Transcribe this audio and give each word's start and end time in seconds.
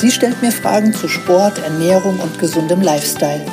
Sie 0.00 0.12
stellt 0.12 0.40
mir 0.42 0.52
Fragen 0.52 0.94
zu 0.94 1.08
Sport, 1.08 1.58
Ernährung 1.58 2.20
und 2.20 2.38
gesundem 2.38 2.80
Lifestyle. 2.80 3.44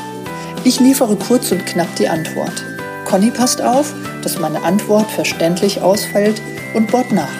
Ich 0.64 0.80
liefere 0.80 1.16
kurz 1.16 1.52
und 1.52 1.66
knapp 1.66 1.96
die 1.96 2.08
Antwort. 2.08 2.64
Conny 3.04 3.32
passt 3.32 3.64
auf, 3.64 3.92
dass 4.22 4.38
meine 4.38 4.62
Antwort 4.62 5.10
verständlich 5.10 5.82
ausfällt 5.82 6.40
und 6.76 6.92
bohrt 6.92 7.12
nach. 7.12 7.34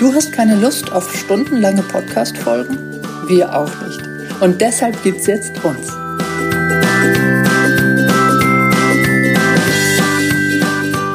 Du 0.00 0.12
hast 0.12 0.32
keine 0.32 0.56
Lust 0.56 0.90
auf 0.90 1.16
stundenlange 1.16 1.82
Podcast-Folgen? 1.82 3.00
Wir 3.28 3.56
auch 3.56 3.70
nicht. 3.86 4.02
Und 4.40 4.60
deshalb 4.60 5.00
gibt's 5.04 5.28
jetzt 5.28 5.52
uns. 5.62 5.86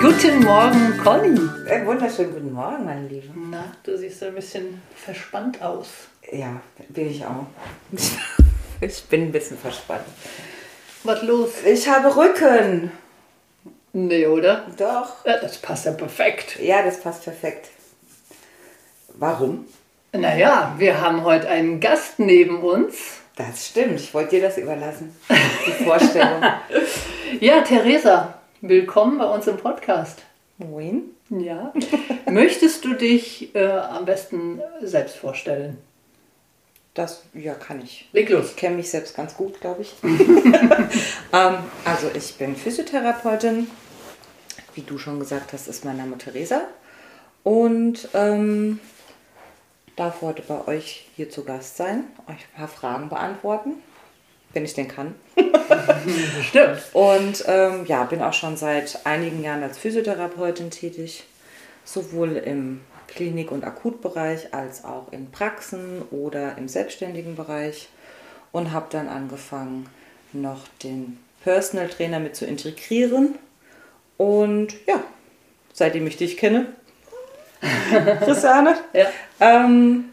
Guten 0.01 0.39
Morgen, 0.41 0.97
Conny. 1.03 1.37
Äh, 1.67 1.85
wunderschönen 1.85 2.31
guten 2.31 2.53
Morgen, 2.53 2.85
meine 2.85 3.09
Liebe. 3.09 3.27
Na, 3.51 3.65
du 3.83 3.97
siehst 3.97 4.23
ein 4.23 4.35
bisschen 4.35 4.81
verspannt 4.95 5.61
aus. 5.61 5.89
Ja, 6.31 6.61
bin 6.89 7.09
ich 7.09 7.25
auch. 7.25 7.45
Ich 8.81 9.01
bin 9.05 9.21
ein 9.21 9.31
bisschen 9.31 9.57
verspannt. 9.57 10.03
Was 11.05 11.21
los? 11.21 11.51
Ich 11.65 11.87
habe 11.87 12.13
Rücken. 12.17 12.91
Nee, 13.93 14.27
oder? 14.27 14.67
Doch. 14.77 15.25
Ja, 15.25 15.37
das 15.39 15.57
passt 15.57 15.85
ja 15.85 15.93
perfekt. 15.93 16.59
Ja, 16.59 16.83
das 16.83 16.99
passt 16.99 17.23
perfekt. 17.23 17.69
Warum? 19.13 19.65
Naja, 20.11 20.75
wir 20.77 20.99
haben 20.99 21.23
heute 21.23 21.47
einen 21.47 21.79
Gast 21.79 22.19
neben 22.19 22.61
uns. 22.61 23.21
Das 23.37 23.67
stimmt. 23.67 24.01
Ich 24.01 24.13
wollte 24.13 24.31
dir 24.31 24.41
das 24.41 24.57
überlassen. 24.57 25.15
Die 25.29 25.83
Vorstellung. 25.83 26.43
Ja, 27.39 27.61
Theresa, 27.61 28.37
willkommen 28.59 29.17
bei 29.17 29.25
uns 29.25 29.47
im 29.47 29.57
Podcast. 29.57 30.21
Moin. 30.57 31.03
Ja. 31.29 31.73
Möchtest 32.29 32.83
du 32.83 32.93
dich 32.95 33.55
äh, 33.55 33.65
am 33.65 34.03
besten 34.05 34.61
selbst 34.81 35.15
vorstellen? 35.15 35.77
Das, 36.93 37.23
ja, 37.33 37.55
kann 37.55 37.81
ich. 37.81 38.07
Leg 38.13 38.29
los. 38.29 38.51
Ich 38.51 38.55
kenne 38.55 38.75
mich 38.75 38.91
selbst 38.91 39.15
ganz 39.15 39.35
gut, 39.35 39.59
glaube 39.59 39.81
ich. 39.81 39.93
ähm, 40.03 41.57
also, 41.85 42.11
ich 42.13 42.35
bin 42.35 42.55
Physiotherapeutin. 42.55 43.67
Wie 44.75 44.81
du 44.81 44.97
schon 44.97 45.19
gesagt 45.19 45.53
hast, 45.53 45.67
ist 45.67 45.85
mein 45.85 45.97
Name 45.97 46.17
Theresa. 46.17 46.61
Und 47.43 48.07
ähm, 48.13 48.79
darf 49.95 50.21
heute 50.21 50.43
bei 50.43 50.67
euch 50.67 51.07
hier 51.15 51.29
zu 51.29 51.43
Gast 51.43 51.77
sein, 51.77 52.05
euch 52.27 52.35
ein 52.35 52.57
paar 52.57 52.67
Fragen 52.67 53.09
beantworten, 53.09 53.73
wenn 54.53 54.65
ich 54.65 54.73
denn 54.73 54.87
kann. 54.87 55.15
Stimmt. 56.47 56.81
Und 56.93 57.43
ähm, 57.47 57.85
ja, 57.85 58.03
bin 58.05 58.21
auch 58.21 58.33
schon 58.33 58.55
seit 58.55 59.05
einigen 59.05 59.43
Jahren 59.43 59.63
als 59.63 59.77
Physiotherapeutin 59.77 60.71
tätig, 60.71 61.25
sowohl 61.83 62.37
im 62.37 62.81
Klinik- 63.15 63.51
und 63.51 63.63
Akutbereich 63.63 64.53
als 64.53 64.83
auch 64.83 65.11
in 65.11 65.31
Praxen 65.31 66.01
oder 66.11 66.57
im 66.57 66.67
selbstständigen 66.67 67.35
Bereich 67.35 67.89
und 68.51 68.71
habe 68.71 68.87
dann 68.89 69.07
angefangen, 69.07 69.87
noch 70.31 70.61
den 70.83 71.19
Personal 71.43 71.87
Trainer 71.89 72.19
mit 72.19 72.35
zu 72.35 72.45
integrieren. 72.45 73.35
Und 74.17 74.73
ja, 74.87 75.03
seitdem 75.73 76.07
ich 76.07 76.17
dich 76.17 76.37
kenne, 76.37 76.67
Christiane, 78.23 78.75
Ja. 78.93 79.07
ähm, 79.39 80.05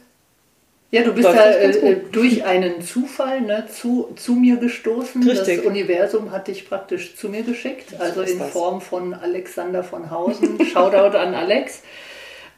Ja, 0.93 1.03
du 1.03 1.13
bist 1.13 1.29
ja 1.29 1.51
äh, 1.53 1.73
gut. 1.73 2.15
durch 2.17 2.45
einen 2.45 2.83
Zufall 2.83 3.41
ne, 3.43 3.67
zu, 3.73 4.13
zu 4.17 4.35
mir 4.35 4.57
gestoßen. 4.57 5.23
Richtig. 5.23 5.59
Das 5.59 5.67
Universum 5.67 6.33
hat 6.33 6.49
dich 6.49 6.69
praktisch 6.69 7.17
zu 7.17 7.29
mir 7.29 7.43
geschickt, 7.43 7.95
also 7.99 8.23
in. 8.23 8.41
Form 8.41 8.81
von 8.81 9.15
Alexander 9.15 9.85
von 9.85 10.11
Hausen. 10.11 10.65
Shoutout 10.65 11.17
an 11.17 11.35
Alex. 11.35 11.83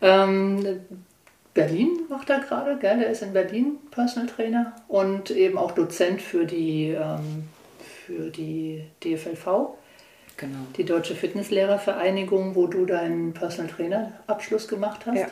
Ähm, 0.03 0.81
Berlin 1.55 2.01
macht 2.09 2.31
er 2.31 2.41
gerade, 2.41 2.77
gell? 2.79 2.99
Der 2.99 3.11
ist 3.11 3.23
in 3.23 3.33
Berlin 3.33 3.79
Personal 3.91 4.29
Trainer 4.29 4.75
und 4.89 5.31
eben 5.31 5.59
auch 5.59 5.73
Dozent 5.73 6.21
für 6.21 6.45
die, 6.45 6.89
ähm, 6.89 7.45
für 8.07 8.31
die 8.31 8.85
DFLV, 9.05 9.77
genau. 10.37 10.59
die 10.77 10.85
Deutsche 10.85 11.15
Fitnesslehrervereinigung, 11.15 12.55
wo 12.57 12.67
du 12.67 12.87
deinen 12.87 13.33
Personal 13.33 13.71
Trainer 13.71 14.13
Abschluss 14.27 14.67
gemacht 14.67 15.07
hast. 15.07 15.19
Ja. 15.19 15.27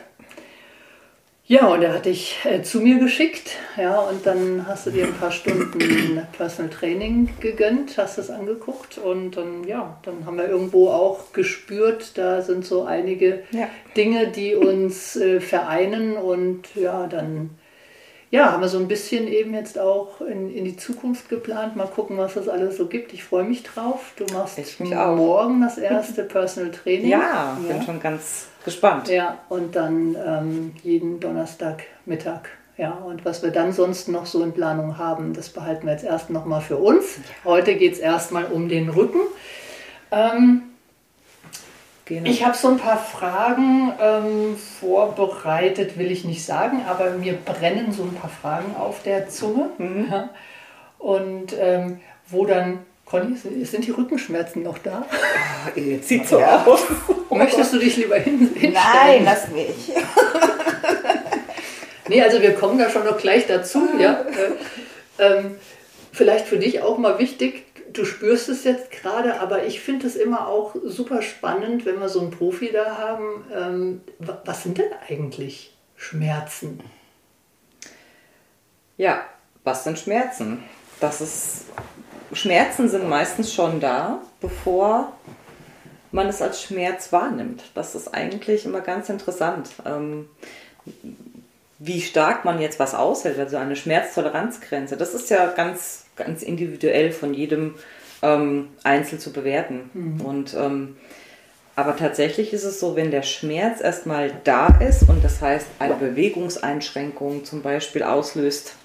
Ja, 1.51 1.67
und 1.67 1.81
er 1.81 1.95
hat 1.95 2.05
dich 2.05 2.37
äh, 2.45 2.61
zu 2.61 2.79
mir 2.79 2.97
geschickt, 2.97 3.57
ja, 3.75 3.99
und 3.99 4.25
dann 4.25 4.65
hast 4.67 4.85
du 4.85 4.89
dir 4.89 5.05
ein 5.05 5.13
paar 5.13 5.31
Stunden 5.31 6.25
Personal 6.31 6.71
Training 6.71 7.27
gegönnt, 7.41 7.97
hast 7.97 8.17
es 8.17 8.29
angeguckt 8.29 8.97
und 8.97 9.35
dann, 9.35 9.65
ja, 9.65 9.97
dann 10.03 10.25
haben 10.25 10.37
wir 10.37 10.47
irgendwo 10.47 10.87
auch 10.87 11.33
gespürt, 11.33 12.17
da 12.17 12.41
sind 12.41 12.63
so 12.63 12.85
einige 12.85 13.43
Ja. 13.51 13.67
Dinge, 13.97 14.27
die 14.27 14.55
uns 14.55 15.17
äh, 15.17 15.41
vereinen 15.41 16.15
und 16.15 16.73
ja, 16.73 17.05
dann 17.07 17.49
ja, 18.29 18.53
haben 18.53 18.61
wir 18.61 18.69
so 18.69 18.77
ein 18.77 18.87
bisschen 18.87 19.27
eben 19.27 19.53
jetzt 19.53 19.77
auch 19.77 20.21
in, 20.21 20.55
in 20.55 20.63
die 20.63 20.77
Zukunft 20.77 21.27
geplant. 21.27 21.75
Mal 21.75 21.87
gucken, 21.87 22.17
was 22.17 22.35
das 22.35 22.47
alles 22.47 22.77
so 22.77 22.87
gibt. 22.87 23.11
Ich 23.11 23.25
freue 23.25 23.43
mich 23.43 23.63
drauf. 23.63 24.13
Du 24.15 24.23
machst 24.33 24.57
Ich 24.57 24.79
morgen 24.79 25.59
das 25.59 25.77
erste 25.77 26.23
Personal 26.23 26.71
Training. 26.71 27.09
Ja, 27.09 27.57
bin 27.67 27.83
schon 27.83 27.99
ganz 27.99 28.50
gespannt. 28.63 29.07
Ja, 29.09 29.37
und 29.49 29.75
dann 29.75 30.15
ähm, 30.25 30.73
jeden 30.83 31.19
Donnerstag 31.19 31.83
Mittag. 32.05 32.49
Ja, 32.77 32.91
und 32.91 33.25
was 33.25 33.43
wir 33.43 33.51
dann 33.51 33.73
sonst 33.73 34.07
noch 34.07 34.25
so 34.25 34.43
in 34.43 34.53
Planung 34.53 34.97
haben, 34.97 35.33
das 35.33 35.49
behalten 35.49 35.85
wir 35.85 35.93
jetzt 35.93 36.05
erst 36.05 36.29
nochmal 36.29 36.61
für 36.61 36.77
uns. 36.77 37.17
Heute 37.43 37.75
geht 37.75 37.93
es 37.93 37.99
erstmal 37.99 38.45
um 38.45 38.69
den 38.69 38.89
Rücken. 38.89 39.19
Ähm, 40.11 40.63
Genau. 42.05 42.29
ich 42.29 42.43
habe 42.43 42.57
so 42.57 42.67
ein 42.67 42.77
paar 42.77 42.97
Fragen 42.97 43.93
ähm, 44.01 44.57
vorbereitet, 44.57 45.97
will 45.97 46.11
ich 46.11 46.25
nicht 46.25 46.43
sagen, 46.43 46.81
aber 46.85 47.11
mir 47.11 47.33
brennen 47.33 47.93
so 47.93 48.03
ein 48.03 48.13
paar 48.15 48.29
Fragen 48.29 48.75
auf 48.75 49.01
der 49.03 49.29
Zunge. 49.29 49.69
Ja. 50.11 50.29
Und 50.97 51.55
ähm, 51.57 52.01
wo 52.27 52.45
dann, 52.45 52.79
Conny, 53.05 53.37
sind 53.37 53.85
die 53.87 53.91
Rückenschmerzen 53.91 54.61
noch 54.63 54.79
da? 54.79 55.05
Ah, 55.09 55.79
Jetzt 55.79 56.09
sieht 56.09 56.27
so 56.27 56.39
aus. 56.41 56.81
Möchtest 57.37 57.73
du 57.73 57.79
dich 57.79 57.97
lieber 57.97 58.17
hin, 58.17 58.39
hinstellen? 58.53 58.73
Nein, 58.73 59.21
lass 59.25 59.47
mich. 59.49 59.91
Nee, 62.07 62.21
also 62.21 62.41
wir 62.41 62.55
kommen 62.55 62.77
da 62.77 62.89
schon 62.89 63.05
noch 63.05 63.17
gleich 63.17 63.47
dazu. 63.47 63.87
Ja. 63.97 64.25
Äh, 65.17 65.23
ähm, 65.23 65.55
vielleicht 66.11 66.45
für 66.45 66.57
dich 66.57 66.81
auch 66.81 66.97
mal 66.97 67.19
wichtig, 67.19 67.63
du 67.93 68.03
spürst 68.03 68.49
es 68.49 68.65
jetzt 68.65 68.91
gerade, 68.91 69.39
aber 69.39 69.63
ich 69.65 69.79
finde 69.79 70.07
es 70.07 70.17
immer 70.17 70.47
auch 70.49 70.75
super 70.83 71.21
spannend, 71.21 71.85
wenn 71.85 71.99
wir 72.01 72.09
so 72.09 72.19
einen 72.19 72.31
Profi 72.31 72.69
da 72.73 72.97
haben. 72.97 73.45
Ähm, 73.55 74.01
wa- 74.19 74.41
was 74.43 74.63
sind 74.63 74.77
denn 74.79 74.91
eigentlich 75.07 75.73
Schmerzen? 75.95 76.81
Ja, 78.97 79.23
was 79.63 79.83
sind 79.85 79.97
Schmerzen? 79.97 80.63
Das 80.99 81.21
ist, 81.21 81.65
Schmerzen 82.33 82.89
sind 82.89 83.07
meistens 83.07 83.53
schon 83.53 83.79
da, 83.79 84.21
bevor 84.41 85.13
man 86.11 86.27
es 86.27 86.41
als 86.41 86.61
Schmerz 86.61 87.11
wahrnimmt. 87.11 87.63
Das 87.73 87.95
ist 87.95 88.13
eigentlich 88.13 88.65
immer 88.65 88.81
ganz 88.81 89.09
interessant. 89.09 89.69
Ähm, 89.85 90.29
wie 91.79 92.01
stark 92.01 92.45
man 92.45 92.61
jetzt 92.61 92.79
was 92.79 92.93
aushält, 92.93 93.39
also 93.39 93.57
eine 93.57 93.75
Schmerztoleranzgrenze, 93.75 94.97
das 94.97 95.13
ist 95.13 95.29
ja 95.29 95.47
ganz, 95.47 96.05
ganz 96.15 96.43
individuell 96.43 97.11
von 97.11 97.33
jedem 97.33 97.75
ähm, 98.21 98.69
einzeln 98.83 99.19
zu 99.19 99.31
bewerten. 99.31 99.89
Und 100.23 100.53
ähm, 100.53 100.97
aber 101.75 101.95
tatsächlich 101.95 102.53
ist 102.53 102.65
es 102.65 102.79
so, 102.79 102.95
wenn 102.95 103.11
der 103.11 103.23
Schmerz 103.23 103.81
erstmal 103.81 104.31
da 104.43 104.67
ist 104.85 105.07
und 105.09 105.23
das 105.23 105.41
heißt 105.41 105.65
eine 105.79 105.95
Bewegungseinschränkung 105.95 107.45
zum 107.45 107.61
Beispiel 107.61 108.03
auslöst 108.03 108.75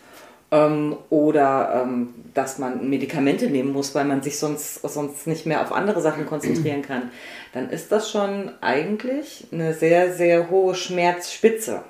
ähm, 0.51 0.97
oder 1.11 1.83
ähm, 1.83 2.15
dass 2.35 2.59
man 2.59 2.89
Medikamente 2.89 3.49
nehmen 3.49 3.73
muss, 3.73 3.95
weil 3.95 4.05
man 4.05 4.23
sich 4.23 4.39
sonst, 4.39 4.83
sonst 4.83 5.27
nicht 5.27 5.47
mehr 5.47 5.63
auf 5.63 5.73
andere 5.73 6.01
Sachen 6.01 6.27
konzentrieren 6.29 6.83
kann, 6.83 7.11
dann 7.53 7.71
ist 7.71 7.91
das 7.93 8.11
schon 8.11 8.51
eigentlich 8.61 9.47
eine 9.53 9.75
sehr, 9.75 10.13
sehr 10.13 10.51
hohe 10.51 10.75
Schmerzspitze. 10.75 11.83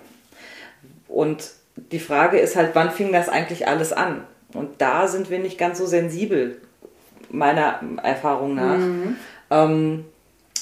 Und 1.08 1.50
die 1.93 1.99
Frage 1.99 2.38
ist 2.38 2.56
halt, 2.56 2.70
wann 2.75 2.91
fing 2.91 3.12
das 3.12 3.29
eigentlich 3.29 3.69
alles 3.69 3.93
an? 3.93 4.25
Und 4.53 4.81
da 4.81 5.08
sind 5.08 5.31
wir 5.31 5.38
nicht 5.38 5.58
ganz 5.58 5.79
so 5.79 5.87
sensibel, 5.87 6.58
meiner 7.31 7.81
Erfahrung 8.03 8.55
nach. 8.55 8.79
Ähm, 9.50 10.05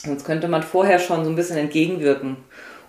sonst 0.05 0.25
könnte 0.25 0.49
man 0.49 0.62
vorher 0.62 0.99
schon 0.99 1.25
so 1.25 1.31
ein 1.31 1.37
bisschen 1.37 1.56
entgegenwirken. 1.56 2.37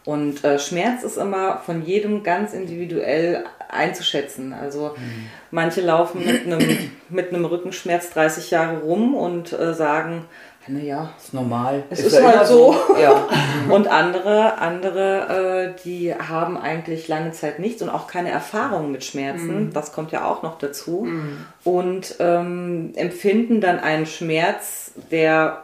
Und 0.06 0.44
äh, 0.44 0.60
Schmerz 0.60 1.04
ist 1.04 1.18
immer 1.18 1.58
von 1.66 1.84
jedem 1.84 2.24
ganz 2.24 2.54
individuell 2.54 3.44
einzuschätzen. 3.70 4.54
Also 4.54 4.96
mhm. 4.98 5.30
manche 5.52 5.82
laufen 5.82 6.26
mit 6.26 6.46
einem, 6.46 6.92
mit 7.10 7.30
einem 7.30 7.46
Rückenschmerz 7.46 8.12
30 8.12 8.52
Jahre 8.52 8.80
rum 8.80 9.16
und 9.16 9.54
äh, 9.54 9.74
sagen, 9.74 10.26
naja, 10.68 11.12
ist 11.18 11.34
normal. 11.34 11.84
Es 11.92 12.00
ist, 12.00 12.14
ist 12.14 12.24
halt 12.24 12.48
so. 12.48 12.74
so. 12.74 12.98
Ja. 12.98 13.28
und 13.70 13.88
andere, 13.88 14.58
andere, 14.58 15.76
äh, 15.78 15.82
die 15.84 16.14
haben 16.16 16.58
eigentlich 16.58 17.08
lange 17.08 17.32
Zeit 17.34 17.60
nichts 17.60 17.82
und 17.84 17.90
auch 17.90 18.08
keine 18.08 18.32
Erfahrung 18.32 18.92
mit 18.92 19.04
Schmerzen. 19.04 19.66
Mhm. 19.66 19.74
Das 19.74 19.92
kommt 19.92 20.12
ja 20.12 20.26
auch 20.26 20.42
noch 20.42 20.58
dazu. 20.58 21.06
Mhm. 21.06 21.46
Und 21.64 22.16
ähm, 22.20 22.94
empfinden 22.96 23.62
dann 23.62 23.80
einen 23.80 24.08
Schmerz, 24.08 24.92
der 25.12 25.64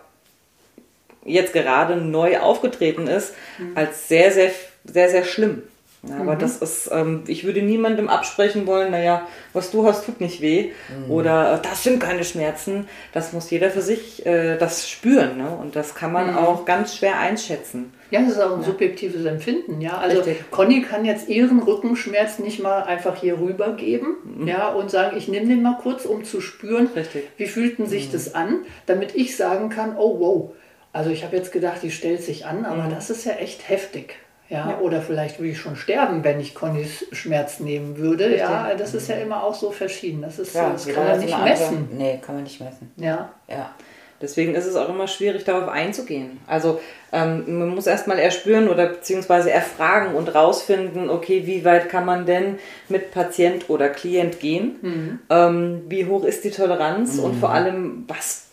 jetzt 1.26 1.54
gerade 1.54 1.96
neu 1.96 2.40
aufgetreten 2.40 3.08
ist, 3.08 3.34
mhm. 3.58 3.72
als 3.76 4.08
sehr, 4.08 4.32
sehr, 4.32 4.52
sehr, 4.84 5.10
sehr 5.10 5.24
schlimm. 5.24 5.64
Ja, 6.04 6.16
aber 6.18 6.34
mhm. 6.34 6.40
das 6.40 6.58
ist, 6.58 6.90
ähm, 6.92 7.24
ich 7.28 7.44
würde 7.44 7.62
niemandem 7.62 8.10
absprechen 8.10 8.66
wollen, 8.66 8.90
naja, 8.90 9.28
was 9.54 9.70
du 9.70 9.86
hast, 9.86 10.04
tut 10.06 10.20
nicht 10.20 10.42
weh. 10.42 10.72
Mhm. 11.06 11.12
Oder 11.12 11.56
äh, 11.56 11.60
das 11.62 11.84
sind 11.84 12.00
keine 12.00 12.24
Schmerzen. 12.24 12.88
Das 13.14 13.34
muss 13.34 13.52
jeder 13.52 13.70
für 13.70 13.84
sich 13.84 14.26
äh, 14.26 14.58
das 14.58 14.90
spüren. 14.90 15.38
Ne? 15.38 15.50
Und 15.50 15.76
das 15.76 15.94
kann 15.94 16.12
man 16.12 16.32
mhm. 16.32 16.38
auch 16.40 16.66
ganz 16.66 16.96
schwer 16.96 17.20
einschätzen. 17.20 17.94
Ja, 18.10 18.22
das 18.22 18.32
ist 18.32 18.42
auch 18.42 18.54
ein 18.54 18.62
ja. 18.62 18.66
subjektives 18.66 19.26
Empfinden. 19.26 19.80
Ja, 19.80 19.98
also 20.00 20.22
Richtig. 20.22 20.50
Conny 20.50 20.82
kann 20.82 21.06
jetzt 21.06 21.30
ihren 21.30 21.62
Rückenschmerz 21.62 22.40
nicht 22.40 22.62
mal 22.64 22.82
einfach 22.82 23.16
hier 23.18 23.40
rübergeben 23.40 24.16
mhm. 24.24 24.48
ja, 24.48 24.70
und 24.70 24.90
sagen, 24.90 25.16
ich 25.18 25.28
nehme 25.28 25.48
den 25.48 25.62
mal 25.62 25.78
kurz, 25.82 26.06
um 26.06 26.24
zu 26.24 26.42
spüren, 26.42 26.90
Richtig. 26.96 27.30
wie 27.38 27.46
fühlten 27.46 27.86
sich 27.86 28.08
mhm. 28.08 28.12
das 28.14 28.34
an, 28.34 28.60
damit 28.88 29.16
ich 29.16 29.38
sagen 29.38 29.70
kann, 29.70 29.96
oh 29.98 30.20
wow. 30.20 30.52
Also 30.94 31.12
ich 31.12 31.24
habe 31.24 31.38
jetzt 31.38 31.52
gedacht, 31.52 31.84
die 31.84 31.92
stellt 31.92 32.24
sich 32.24 32.48
an, 32.48 32.66
aber 32.66 32.84
mhm. 32.86 32.90
das 32.90 33.12
ist 33.12 33.24
ja 33.24 33.34
echt 33.34 33.70
heftig. 33.70 34.16
Ja, 34.52 34.80
oder 34.82 35.02
vielleicht 35.02 35.40
würde 35.40 35.52
ich 35.52 35.60
schon 35.60 35.78
sterben, 35.78 36.26
wenn 36.26 36.42
ich 36.42 36.54
Connys 36.54 37.06
Schmerz 37.14 37.62
nehmen 37.62 37.98
würde. 37.98 38.26
Richtig. 38.26 38.42
Ja, 38.42 38.76
das 38.76 38.94
ist 38.94 39.08
ja 39.08 39.16
immer 39.16 39.44
auch 39.44 39.56
so 39.56 39.72
verschieden. 39.72 40.22
Das, 40.22 40.40
ist, 40.40 40.54
ja, 40.54 40.72
das 40.72 40.88
kann 40.88 41.08
man 41.08 41.20
nicht 41.22 41.42
messen. 41.42 41.78
Andere, 41.78 41.96
nee, 41.96 42.20
kann 42.22 42.36
man 42.36 42.44
nicht 42.44 42.60
messen. 42.60 42.92
Ja. 42.98 43.32
ja. 43.48 43.74
Deswegen 44.22 44.54
ist 44.54 44.66
es 44.66 44.76
auch 44.76 44.90
immer 44.90 45.08
schwierig, 45.08 45.46
darauf 45.46 45.70
einzugehen. 45.70 46.42
Also 46.48 46.82
ähm, 47.14 47.60
man 47.60 47.70
muss 47.70 47.88
erstmal 47.88 48.20
erspüren 48.20 48.68
oder 48.68 48.88
beziehungsweise 48.88 49.52
erfragen 49.52 50.16
und 50.16 50.36
rausfinden, 50.36 51.10
okay, 51.10 51.44
wie 51.46 51.64
weit 51.64 51.88
kann 51.88 52.06
man 52.06 52.26
denn 52.26 52.60
mit 52.90 53.12
Patient 53.12 53.70
oder 53.70 53.88
Klient 53.88 54.42
gehen? 54.42 54.76
Mhm. 54.82 55.20
Ähm, 55.30 55.82
wie 55.88 56.06
hoch 56.08 56.26
ist 56.26 56.44
die 56.44 56.52
Toleranz 56.52 57.18
mhm. 57.18 57.24
und 57.24 57.40
vor 57.40 57.52
allem, 57.52 58.04
was, 58.10 58.50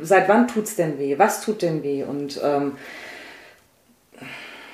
seit 0.00 0.26
wann 0.28 0.48
tut 0.48 0.64
es 0.64 0.76
denn 0.76 0.98
weh? 0.98 1.18
Was 1.18 1.42
tut 1.42 1.60
denn 1.60 1.82
weh? 1.82 2.02
Und 2.02 2.40
ähm, 2.42 2.72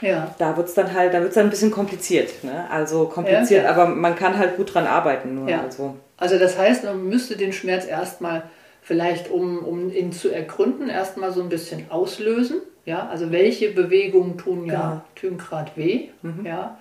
ja. 0.00 0.35
Da 0.38 0.56
wird 0.56 0.69
es 0.69 0.75
dann 0.75 0.93
halt, 0.94 1.14
da 1.14 1.20
wird 1.20 1.37
dann 1.37 1.47
ein 1.47 1.50
bisschen 1.50 1.70
kompliziert. 1.70 2.44
Ne? 2.44 2.69
Also 2.70 3.06
kompliziert, 3.06 3.64
ja, 3.64 3.70
okay. 3.70 3.81
aber 3.81 3.94
man 3.94 4.17
kann 4.17 4.38
halt 4.38 4.56
gut 4.56 4.75
dran 4.75 4.87
arbeiten. 4.87 5.35
Nur 5.35 5.49
ja. 5.49 5.62
also. 5.62 5.97
also 6.17 6.38
das 6.38 6.58
heißt, 6.58 6.85
man 6.85 7.05
müsste 7.08 7.37
den 7.37 7.52
Schmerz 7.52 7.87
erstmal 7.87 8.44
vielleicht, 8.82 9.31
um, 9.31 9.58
um 9.58 9.93
ihn 9.93 10.12
zu 10.12 10.31
ergründen, 10.31 10.88
erstmal 10.88 11.32
so 11.32 11.43
ein 11.43 11.49
bisschen 11.49 11.91
auslösen. 11.91 12.61
Ja, 12.87 13.08
also 13.08 13.31
welche 13.31 13.70
Bewegungen 13.70 14.38
tun 14.38 14.64
ja 14.64 15.02
genau. 15.20 15.37
gerade 15.37 15.70
weh. 15.76 16.08
Mhm. 16.23 16.47
Ja, 16.47 16.79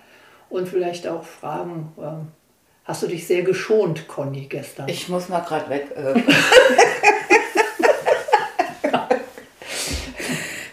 und 0.49 0.67
vielleicht 0.67 1.07
auch 1.07 1.23
fragen, 1.23 1.93
ähm, 1.99 2.27
hast 2.83 3.03
du 3.03 3.07
dich 3.07 3.27
sehr 3.27 3.43
geschont, 3.43 4.07
Conny, 4.07 4.47
gestern? 4.49 4.87
Ich 4.87 5.09
muss 5.09 5.29
mal 5.29 5.41
gerade 5.41 5.69
weg. 5.69 5.91
Äh. 5.95 6.19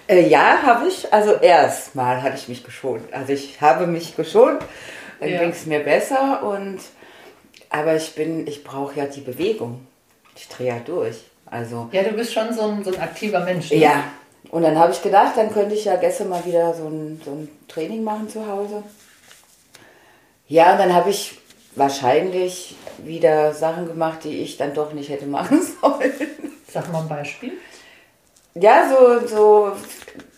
Äh, 0.09 0.29
ja, 0.29 0.63
habe 0.63 0.89
ich. 0.89 1.13
Also 1.13 1.35
erstmal 1.35 2.23
hatte 2.23 2.37
ich 2.37 2.49
mich 2.49 2.65
geschont. 2.65 3.13
Also 3.13 3.33
ich 3.33 3.61
habe 3.61 3.87
mich 3.87 4.17
geschont, 4.17 4.63
dann 5.21 5.29
ja. 5.29 5.41
ging 5.41 5.51
es 5.51 5.67
mir 5.67 5.81
besser 5.81 6.43
und 6.43 6.79
aber 7.69 7.97
ich 7.97 8.15
bin, 8.15 8.47
ich 8.47 8.63
brauche 8.63 8.99
ja 8.99 9.07
die 9.07 9.21
Bewegung. 9.21 9.87
Ich 10.37 10.49
drehe 10.49 10.69
ja 10.69 10.79
durch. 10.85 11.17
Also, 11.47 11.89
ja, 11.93 12.03
du 12.03 12.13
bist 12.13 12.33
schon 12.33 12.53
so 12.53 12.63
ein, 12.63 12.85
so 12.85 12.93
ein 12.93 13.01
aktiver 13.01 13.41
Mensch. 13.41 13.71
Ne? 13.71 13.79
Ja. 13.79 14.05
Und 14.51 14.63
dann 14.63 14.79
habe 14.79 14.93
ich 14.93 15.03
gedacht, 15.03 15.33
dann 15.37 15.53
könnte 15.53 15.75
ich 15.75 15.85
ja 15.85 15.97
gestern 15.97 16.29
mal 16.29 16.45
wieder 16.45 16.75
so 16.75 16.87
ein, 16.87 17.21
so 17.25 17.33
ein 17.33 17.49
Training 17.69 18.05
machen 18.05 18.29
zu 18.29 18.47
Hause. 18.47 18.83
Ja, 20.49 20.73
und 20.73 20.79
dann 20.79 20.95
habe 20.95 21.11
ich 21.11 21.39
wahrscheinlich 21.75 22.77
wieder 22.99 23.53
Sachen 23.53 23.87
gemacht, 23.87 24.21
die 24.25 24.43
ich 24.43 24.57
dann 24.57 24.75
doch 24.75 24.93
nicht 24.93 25.11
hätte 25.11 25.27
machen 25.27 25.61
sollen. 25.81 26.13
Sag 26.71 26.93
mal 26.93 27.03
ein 27.03 27.09
Beispiel 27.09 27.53
ja, 28.61 28.89
so, 28.89 29.27
so 29.27 29.73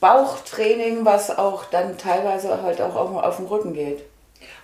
Bauchtraining, 0.00 1.05
was 1.05 1.37
auch 1.37 1.65
dann 1.67 1.97
teilweise 1.99 2.62
halt 2.62 2.81
auch 2.81 2.94
auf, 2.94 3.17
auf 3.17 3.37
den 3.37 3.47
Rücken 3.47 3.75
geht. 3.75 4.03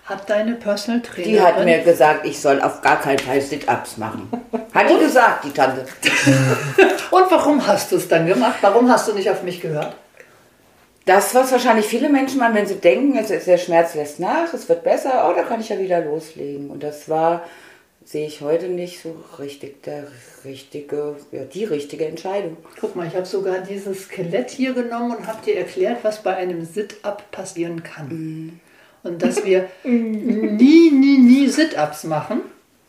Hat 0.05 0.29
deine 0.29 0.53
Personal 0.53 1.01
Trainerin... 1.01 1.33
Die 1.33 1.41
hat 1.41 1.65
mir 1.65 1.79
gesagt, 1.79 2.25
ich 2.25 2.39
soll 2.39 2.61
auf 2.61 2.81
gar 2.81 2.99
keinen 2.99 3.19
Fall 3.19 3.41
Sit-Ups 3.41 3.97
machen. 3.97 4.29
Hat 4.73 4.89
die 4.89 4.99
gesagt, 4.99 5.45
die 5.45 5.51
Tante. 5.51 5.85
Und 7.11 7.31
warum 7.31 7.65
hast 7.65 7.91
du 7.91 7.95
es 7.95 8.07
dann 8.07 8.27
gemacht? 8.27 8.57
Warum 8.61 8.89
hast 8.89 9.07
du 9.07 9.13
nicht 9.13 9.29
auf 9.29 9.41
mich 9.41 9.61
gehört? 9.61 9.95
Das, 11.05 11.33
was 11.33 11.51
wahrscheinlich 11.51 11.85
viele 11.85 12.09
Menschen 12.09 12.39
machen, 12.39 12.55
wenn 12.55 12.67
sie 12.67 12.75
denken, 12.75 13.17
es 13.17 13.29
ist 13.29 13.47
der 13.47 13.57
Schmerz 13.57 13.95
lässt 13.95 14.19
nach, 14.19 14.53
es 14.53 14.67
wird 14.69 14.83
besser, 14.83 15.27
oh, 15.29 15.35
da 15.35 15.43
kann 15.43 15.59
ich 15.59 15.69
ja 15.69 15.77
wieder 15.77 16.01
loslegen. 16.01 16.69
Und 16.69 16.83
das 16.83 17.09
war 17.09 17.43
sehe 18.05 18.27
ich 18.27 18.41
heute 18.41 18.67
nicht 18.67 19.01
so 19.01 19.15
richtig 19.39 19.83
der 19.83 20.07
richtige, 20.45 21.15
ja, 21.31 21.43
die 21.43 21.65
richtige 21.65 22.05
Entscheidung. 22.05 22.57
Guck 22.79 22.95
mal, 22.95 23.07
ich 23.07 23.15
habe 23.15 23.25
sogar 23.25 23.59
dieses 23.59 24.03
Skelett 24.03 24.51
hier 24.51 24.73
genommen 24.73 25.17
und 25.17 25.27
habe 25.27 25.43
dir 25.43 25.57
erklärt, 25.57 26.03
was 26.03 26.21
bei 26.21 26.35
einem 26.35 26.63
Sit-up 26.63 27.29
passieren 27.31 27.83
kann. 27.83 28.07
Mm. 28.07 28.59
Und 29.03 29.21
dass 29.21 29.43
wir 29.43 29.69
nie, 29.83 30.91
nie, 30.91 31.17
nie 31.17 31.47
Sit-ups 31.47 32.03
machen. 32.03 32.41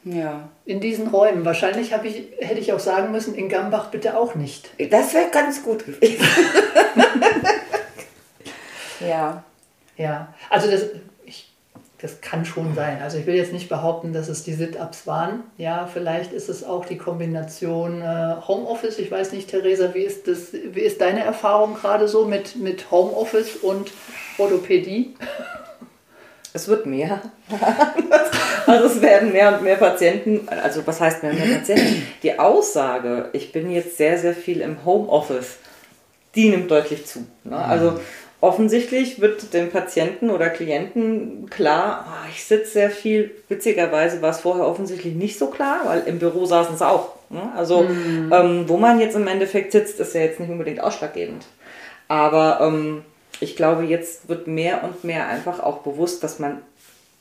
Ja. 0.04 0.50
In 0.66 0.80
diesen 0.80 1.08
Räumen. 1.08 1.44
Wahrscheinlich 1.44 1.92
ich, 2.04 2.22
hätte 2.38 2.60
ich 2.60 2.72
auch 2.72 2.78
sagen 2.78 3.10
müssen, 3.10 3.34
in 3.34 3.48
Gambach 3.48 3.90
bitte 3.90 4.16
auch 4.16 4.34
nicht. 4.34 4.70
Das 4.90 5.14
wäre 5.14 5.30
ganz 5.32 5.62
gut 5.62 5.84
gewesen. 5.84 6.24
ja. 9.00 9.42
Ja, 9.98 10.34
also 10.50 10.70
das, 10.70 10.82
das 11.98 12.20
kann 12.20 12.44
schon 12.44 12.74
sein. 12.74 13.00
Also 13.02 13.16
ich 13.16 13.26
will 13.26 13.36
jetzt 13.36 13.52
nicht 13.52 13.68
behaupten, 13.68 14.12
dass 14.12 14.28
es 14.28 14.44
die 14.44 14.52
Sit-Ups 14.52 15.06
waren. 15.06 15.44
Ja, 15.56 15.88
vielleicht 15.90 16.32
ist 16.32 16.50
es 16.50 16.62
auch 16.62 16.84
die 16.84 16.98
Kombination 16.98 18.02
äh, 18.02 18.34
Homeoffice. 18.46 18.98
Ich 18.98 19.10
weiß 19.10 19.32
nicht, 19.32 19.48
Theresa, 19.48 19.94
wie 19.94 20.02
ist, 20.02 20.28
das, 20.28 20.52
wie 20.52 20.80
ist 20.80 21.00
deine 21.00 21.24
Erfahrung 21.24 21.74
gerade 21.74 22.06
so 22.06 22.26
mit, 22.26 22.56
mit 22.56 22.90
Homeoffice 22.90 23.56
und 23.56 23.92
Orthopädie? 24.36 25.14
Es 26.52 26.68
wird 26.68 26.84
mehr. 26.84 27.20
also 28.66 28.86
es 28.86 29.00
werden 29.00 29.32
mehr 29.32 29.54
und 29.54 29.62
mehr 29.62 29.76
Patienten, 29.76 30.48
also 30.48 30.86
was 30.86 31.00
heißt 31.00 31.22
mehr 31.22 31.32
und 31.32 31.38
mehr 31.38 31.58
Patienten? 31.58 32.06
Die 32.22 32.38
Aussage, 32.38 33.30
ich 33.32 33.52
bin 33.52 33.70
jetzt 33.70 33.96
sehr, 33.96 34.18
sehr 34.18 34.34
viel 34.34 34.60
im 34.60 34.84
Homeoffice, 34.84 35.56
die 36.34 36.50
nimmt 36.50 36.70
deutlich 36.70 37.06
zu. 37.06 37.26
Ne? 37.44 37.56
Also 37.56 38.00
offensichtlich 38.46 39.20
wird 39.20 39.52
dem 39.52 39.70
Patienten 39.70 40.30
oder 40.30 40.48
Klienten 40.48 41.50
klar, 41.50 42.06
oh, 42.08 42.28
ich 42.30 42.44
sitze 42.44 42.70
sehr 42.70 42.90
viel. 42.90 43.32
Witzigerweise 43.48 44.22
war 44.22 44.30
es 44.30 44.40
vorher 44.40 44.66
offensichtlich 44.66 45.14
nicht 45.14 45.38
so 45.38 45.48
klar, 45.48 45.80
weil 45.84 46.04
im 46.06 46.20
Büro 46.20 46.46
saßen 46.46 46.76
sie 46.76 46.86
auch. 46.86 47.16
Ne? 47.28 47.42
Also 47.56 47.82
mhm. 47.82 48.32
ähm, 48.32 48.68
wo 48.68 48.76
man 48.76 49.00
jetzt 49.00 49.16
im 49.16 49.26
Endeffekt 49.26 49.72
sitzt, 49.72 49.98
ist 49.98 50.14
ja 50.14 50.20
jetzt 50.20 50.38
nicht 50.38 50.48
unbedingt 50.48 50.80
ausschlaggebend. 50.80 51.44
Aber 52.06 52.60
ähm, 52.62 53.02
ich 53.40 53.56
glaube, 53.56 53.82
jetzt 53.84 54.28
wird 54.28 54.46
mehr 54.46 54.84
und 54.84 55.02
mehr 55.02 55.26
einfach 55.26 55.60
auch 55.60 55.78
bewusst, 55.78 56.22
dass 56.22 56.38
man 56.38 56.62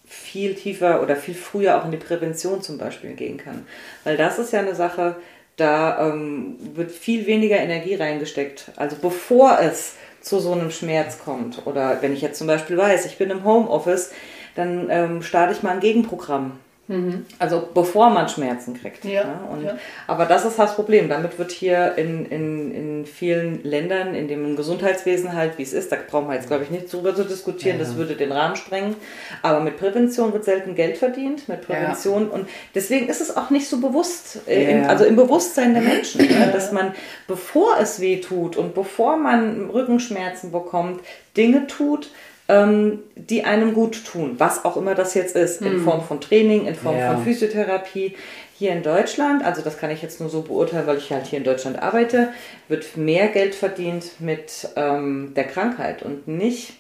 viel 0.07 0.53
tiefer 0.53 1.01
oder 1.01 1.15
viel 1.15 1.33
früher 1.33 1.77
auch 1.77 1.85
in 1.85 1.91
die 1.91 1.97
Prävention 1.97 2.61
zum 2.61 2.77
Beispiel 2.77 3.13
gehen 3.13 3.37
kann. 3.37 3.65
Weil 4.03 4.15
das 4.15 4.37
ist 4.37 4.53
ja 4.53 4.59
eine 4.59 4.75
Sache, 4.75 5.15
da 5.57 6.09
ähm, 6.09 6.57
wird 6.75 6.91
viel 6.91 7.25
weniger 7.25 7.57
Energie 7.57 7.95
reingesteckt. 7.95 8.71
Also 8.75 8.97
bevor 9.01 9.59
es 9.59 9.95
zu 10.25 10.39
so 10.39 10.53
einem 10.53 10.71
Schmerz 10.71 11.19
kommt. 11.19 11.65
Oder 11.65 12.01
wenn 12.01 12.11
ich 12.11 12.21
jetzt 12.21 12.39
zum 12.39 12.47
Beispiel 12.47 12.77
weiß, 12.77 13.05
ich 13.05 13.17
bin 13.17 13.29
im 13.29 13.43
Homeoffice, 13.43 14.11
dann 14.55 14.89
ähm, 14.89 15.21
starte 15.21 15.53
ich 15.53 15.61
mal 15.61 15.71
ein 15.71 15.79
Gegenprogramm. 15.79 16.59
Mhm. 16.87 17.25
Also 17.39 17.67
bevor 17.73 18.11
man 18.11 18.29
Schmerzen 18.29 18.75
kriegt. 18.75 19.05
Ja, 19.05 19.11
ja, 19.11 19.47
und, 19.51 19.63
ja. 19.63 19.77
Aber 20.05 20.25
das 20.25 20.45
ist 20.45 20.59
das 20.59 20.75
Problem. 20.75 21.09
Damit 21.09 21.39
wird 21.39 21.51
hier 21.51 21.97
in, 21.97 22.25
in, 22.27 22.71
in 22.71 23.05
vielen 23.07 23.63
Ländern, 23.63 24.13
in 24.13 24.27
dem 24.27 24.55
Gesundheitswesen 24.55 25.33
halt, 25.33 25.57
wie 25.57 25.63
es 25.63 25.73
ist, 25.73 25.91
da 25.91 25.97
brauchen 26.07 26.27
wir 26.27 26.35
jetzt, 26.35 26.47
glaube 26.47 26.63
ich, 26.63 26.69
nicht 26.69 26.93
drüber 26.93 27.15
zu 27.15 27.23
diskutieren, 27.23 27.79
ja. 27.79 27.83
das 27.83 27.95
würde 27.95 28.15
den 28.15 28.31
Rahmen 28.31 28.55
sprengen. 28.55 28.95
Aber 29.41 29.61
mit 29.61 29.77
Prävention 29.77 30.31
wird 30.33 30.45
selten 30.45 30.75
Geld 30.75 30.97
verdient, 30.97 31.49
mit 31.49 31.61
Prävention. 31.61 32.29
Und 32.29 32.47
deswegen 32.75 33.09
ist 33.09 33.21
es 33.21 33.35
auch 33.35 33.49
nicht 33.49 33.67
so 33.67 33.81
bewusst, 33.81 34.41
im, 34.45 34.85
also 34.85 35.05
im 35.05 35.15
Bewusstsein 35.15 35.73
der 35.73 35.81
Menschen, 35.83 36.21
ne, 36.27 36.51
dass 36.53 36.71
man, 36.71 36.93
bevor 37.27 37.79
es 37.79 37.99
weh 37.99 38.21
tut 38.21 38.57
und 38.57 38.75
bevor 38.75 39.17
man 39.17 39.71
Rückenschmerzen 39.71 40.51
bekommt, 40.51 41.01
Dinge 41.35 41.65
tut, 41.65 42.11
ähm, 42.47 42.99
die 43.15 43.43
einem 43.43 43.73
gut 43.73 44.05
tun, 44.05 44.35
was 44.37 44.65
auch 44.65 44.77
immer 44.77 44.95
das 44.95 45.13
jetzt 45.13 45.35
ist, 45.35 45.61
in 45.61 45.73
hm. 45.73 45.83
Form 45.83 46.03
von 46.03 46.21
Training, 46.21 46.67
in 46.67 46.75
Form 46.75 46.97
ja. 46.97 47.13
von 47.13 47.23
Physiotherapie. 47.23 48.15
Hier 48.57 48.71
in 48.71 48.83
Deutschland, 48.83 49.43
also 49.43 49.61
das 49.61 49.77
kann 49.77 49.91
ich 49.91 50.01
jetzt 50.01 50.21
nur 50.21 50.29
so 50.29 50.41
beurteilen, 50.41 50.87
weil 50.87 50.97
ich 50.97 51.11
halt 51.11 51.25
hier 51.25 51.39
in 51.39 51.43
Deutschland 51.43 51.81
arbeite, 51.81 52.29
wird 52.69 52.95
mehr 52.95 53.27
Geld 53.27 53.53
verdient 53.53 54.21
mit 54.21 54.69
ähm, 54.77 55.33
der 55.35 55.43
Krankheit 55.43 56.03
und 56.03 56.29
nicht 56.29 56.75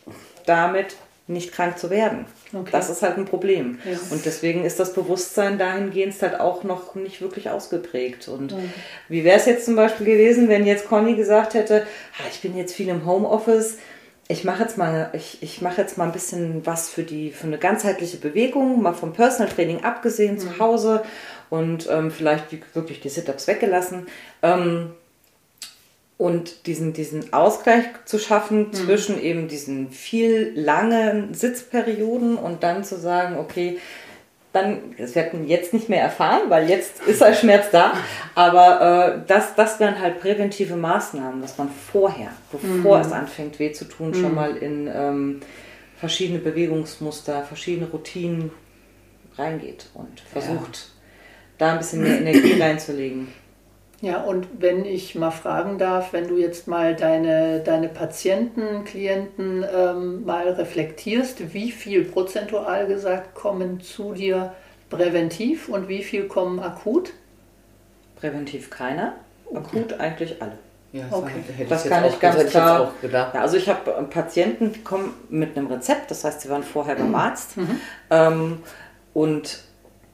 damit, 0.45 0.95
nicht 1.27 1.51
krank 1.51 1.77
zu 1.77 1.89
werden. 1.89 2.27
Okay. 2.53 2.69
Das 2.71 2.89
ist 2.89 3.01
halt 3.01 3.17
ein 3.17 3.25
Problem. 3.25 3.79
Ja. 3.83 3.97
Und 4.09 4.25
deswegen 4.25 4.63
ist 4.63 4.79
das 4.79 4.93
Bewusstsein 4.93 5.57
dahingehend 5.57 6.21
halt 6.21 6.39
auch 6.39 6.63
noch 6.63 6.95
nicht 6.95 7.19
wirklich 7.19 7.49
ausgeprägt. 7.49 8.29
Und 8.29 8.53
mhm. 8.53 8.71
wie 9.09 9.25
wäre 9.25 9.37
es 9.37 9.45
jetzt 9.45 9.65
zum 9.65 9.75
Beispiel 9.75 10.05
gewesen, 10.05 10.47
wenn 10.47 10.65
jetzt 10.65 10.87
Conny 10.87 11.15
gesagt 11.15 11.55
hätte, 11.55 11.85
ah, 12.19 12.27
ich 12.31 12.39
bin 12.39 12.55
jetzt 12.55 12.73
viel 12.73 12.87
im 12.87 13.05
Homeoffice, 13.05 13.79
ich 14.27 14.43
mache 14.43 14.63
jetzt 14.63 14.77
mal, 14.77 15.11
ich, 15.13 15.41
ich 15.41 15.61
mache 15.61 15.81
jetzt 15.81 15.97
mal 15.97 16.05
ein 16.05 16.11
bisschen 16.11 16.65
was 16.65 16.89
für 16.89 17.03
die, 17.03 17.31
für 17.31 17.47
eine 17.47 17.59
ganzheitliche 17.59 18.17
Bewegung, 18.17 18.81
mal 18.81 18.93
vom 18.93 19.13
Personal 19.13 19.51
Training 19.51 19.83
abgesehen 19.83 20.35
mhm. 20.35 20.39
zu 20.39 20.59
Hause 20.59 21.03
und 21.49 21.87
ähm, 21.91 22.09
vielleicht 22.09 22.45
wirklich 22.75 23.01
die 23.01 23.09
Sit-Ups 23.09 23.47
weggelassen. 23.47 24.07
Ähm, 24.41 24.91
und 26.17 26.65
diesen, 26.65 26.93
diesen 26.93 27.33
Ausgleich 27.33 27.85
zu 28.05 28.19
schaffen 28.19 28.67
mhm. 28.67 28.73
zwischen 28.73 29.21
eben 29.21 29.47
diesen 29.47 29.91
viel 29.91 30.53
langen 30.55 31.33
Sitzperioden 31.33 32.37
und 32.37 32.63
dann 32.63 32.83
zu 32.83 32.97
sagen, 32.97 33.37
okay, 33.37 33.79
dann, 34.55 34.95
das 34.97 35.15
werden 35.15 35.41
wir 35.41 35.49
jetzt 35.49 35.73
nicht 35.73 35.89
mehr 35.89 36.01
erfahren, 36.01 36.43
weil 36.49 36.69
jetzt 36.69 37.03
ist 37.03 37.19
der 37.21 37.33
Schmerz 37.33 37.71
da, 37.71 37.93
aber 38.35 39.17
äh, 39.17 39.27
das, 39.27 39.53
das 39.55 39.79
wären 39.81 39.99
halt 39.99 40.21
präventive 40.21 40.77
Maßnahmen, 40.77 41.41
dass 41.41 41.57
man 41.57 41.69
vorher, 41.69 42.29
bevor 42.51 42.97
mhm. 42.97 43.03
es 43.03 43.11
anfängt 43.11 43.59
weh 43.59 43.73
zu 43.73 43.85
tun, 43.85 44.09
mhm. 44.09 44.13
schon 44.13 44.33
mal 44.33 44.55
in 44.55 44.87
ähm, 44.87 45.39
verschiedene 45.97 46.39
Bewegungsmuster, 46.39 47.43
verschiedene 47.43 47.87
Routinen 47.87 48.51
reingeht 49.37 49.87
und 49.93 50.21
versucht, 50.21 50.75
ja. 50.75 51.57
da 51.57 51.71
ein 51.73 51.77
bisschen 51.79 52.03
mehr 52.03 52.19
Energie 52.19 52.59
reinzulegen. 52.61 53.27
Ja, 54.05 54.21
und 54.21 54.47
wenn 54.59 54.85
ich 54.85 55.15
mal 55.15 55.31
fragen 55.31 55.79
darf, 55.79 56.13
wenn 56.13 56.27
du 56.27 56.37
jetzt 56.37 56.67
mal 56.67 56.95
deine, 56.95 57.61
deine 57.61 57.89
Patienten, 57.89 58.83
Klienten 58.85 59.65
ähm, 59.75 60.23
mal 60.23 60.47
reflektierst, 60.47 61.55
wie 61.55 61.71
viel 61.71 62.03
prozentual 62.03 62.85
gesagt 62.85 63.33
kommen 63.33 63.81
zu 63.81 64.13
dir 64.13 64.53
präventiv 64.91 65.69
und 65.69 65.87
wie 65.87 66.03
viel 66.03 66.27
kommen 66.27 66.59
akut? 66.59 67.13
Präventiv 68.15 68.69
keiner, 68.69 69.13
akut 69.51 69.93
okay. 69.93 69.95
eigentlich 69.97 70.39
alle. 70.39 70.59
Ja, 70.93 71.05
okay. 71.09 71.65
das 71.67 71.89
kann 71.89 72.05
ich 72.05 72.19
ganz 72.19 72.45
klar. 72.51 72.93
Ich 73.01 73.11
ja, 73.11 73.31
also 73.31 73.57
ich 73.57 73.67
habe 73.67 73.91
Patienten, 74.11 74.71
die 74.71 74.83
kommen 74.83 75.15
mit 75.29 75.57
einem 75.57 75.65
Rezept, 75.65 76.11
das 76.11 76.23
heißt, 76.23 76.41
sie 76.41 76.49
waren 76.51 76.61
vorher 76.61 76.93
beim 76.93 77.15
Arzt. 77.15 77.57
Mhm. 77.57 77.79
Ähm, 78.11 78.59
und 79.15 79.63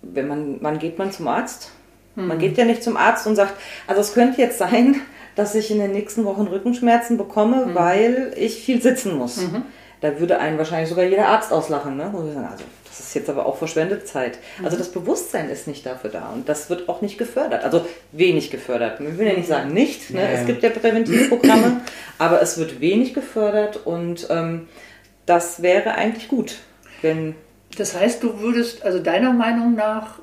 wenn 0.01 0.29
man, 0.29 0.60
wann 0.62 0.79
geht 0.79 0.98
man 0.98 1.12
zum 1.12 1.27
Arzt? 1.27 1.71
Mhm. 2.15 2.27
Man 2.27 2.39
geht 2.39 2.58
ja 2.58 2.65
nicht 2.65 2.84
zum 2.84 2.98
Arzt 2.98 3.27
und 3.27 3.36
sagt, 3.36 3.53
also 3.88 4.01
es 4.01 4.13
könnte 4.13 4.41
jetzt 4.41 4.58
sein, 4.58 5.01
dass 5.36 5.56
ich 5.56 5.72
in 5.72 5.80
den 5.80 5.91
nächsten 5.91 6.25
Wochen 6.25 6.48
Rückenschmerzen 6.48 7.18
bekomme, 7.18 7.68
mhm. 7.68 7.75
weil 7.75 8.34
ich 8.36 8.63
viel 8.63 8.82
sitzen 8.82 9.18
muss. 9.18 9.38
Mhm. 9.38 9.63
Da 10.01 10.20
würde 10.20 10.39
einen 10.39 10.58
wahrscheinlich 10.58 10.89
sogar 10.89 11.06
jeder 11.06 11.27
Arzt 11.27 11.51
auslachen. 11.51 11.96
Ne? 11.96 12.12
Sagen, 12.12 12.48
also 12.51 12.63
das 12.86 13.00
ist 13.00 13.13
jetzt 13.13 13.30
aber 13.30 13.46
auch 13.46 13.56
verschwendete 13.56 14.03
Zeit. 14.03 14.39
Mhm. 14.60 14.65
Also 14.65 14.77
das 14.77 14.91
Bewusstsein 14.91 15.50
ist 15.50 15.68
nicht 15.68 15.86
dafür 15.86 16.10
da 16.10 16.30
und 16.34 16.50
das 16.50 16.70
wird 16.70 16.89
auch 16.89 17.01
nicht 17.01 17.18
gefördert. 17.18 17.63
Also 17.63 17.86
wenig 18.12 18.51
gefördert. 18.51 19.00
Wir 19.00 19.18
will 19.18 19.27
ja 19.27 19.34
nicht 19.34 19.48
sagen 19.48 19.74
nicht. 19.74 20.10
Ne? 20.10 20.22
Ja. 20.22 20.27
Es 20.27 20.46
gibt 20.46 20.63
ja 20.63 20.70
Präventivprogramme, 20.70 21.82
aber 22.18 22.41
es 22.41 22.58
wird 22.58 22.82
wenig 22.82 23.13
gefördert 23.13 23.86
und 23.86 24.27
ähm, 24.30 24.68
das 25.25 25.62
wäre 25.62 25.96
eigentlich 25.96 26.27
gut, 26.27 26.58
wenn 27.01 27.36
das 27.77 27.96
heißt, 27.98 28.22
du 28.24 28.39
würdest, 28.39 28.84
also 28.84 29.00
deiner 29.00 29.34
Meinung 29.34 29.75
nach, 29.75 30.20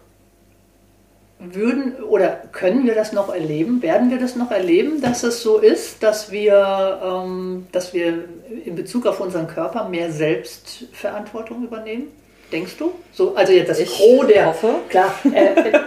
würden 1.38 1.94
oder 2.02 2.42
können 2.52 2.86
wir 2.86 2.94
das 2.94 3.12
noch 3.12 3.32
erleben? 3.32 3.82
Werden 3.82 4.10
wir 4.10 4.18
das 4.18 4.36
noch 4.36 4.50
erleben, 4.50 5.00
dass 5.00 5.22
es 5.22 5.42
so 5.42 5.58
ist, 5.58 6.02
dass 6.02 6.32
wir, 6.32 7.00
ähm, 7.02 7.66
dass 7.72 7.94
wir 7.94 8.24
in 8.64 8.74
Bezug 8.74 9.06
auf 9.06 9.20
unseren 9.20 9.46
Körper 9.46 9.88
mehr 9.88 10.10
Selbstverantwortung 10.10 11.64
übernehmen? 11.64 12.08
Denkst 12.50 12.76
du? 12.78 12.92
So, 13.12 13.34
also 13.34 13.52
jetzt 13.52 13.68
das 13.68 13.78
ich 13.78 13.90
Pro 13.90 14.24
der. 14.24 14.46
Hoffe. 14.46 14.74
Klar. 14.88 15.14
Äh, 15.24 15.70
äh 15.70 15.80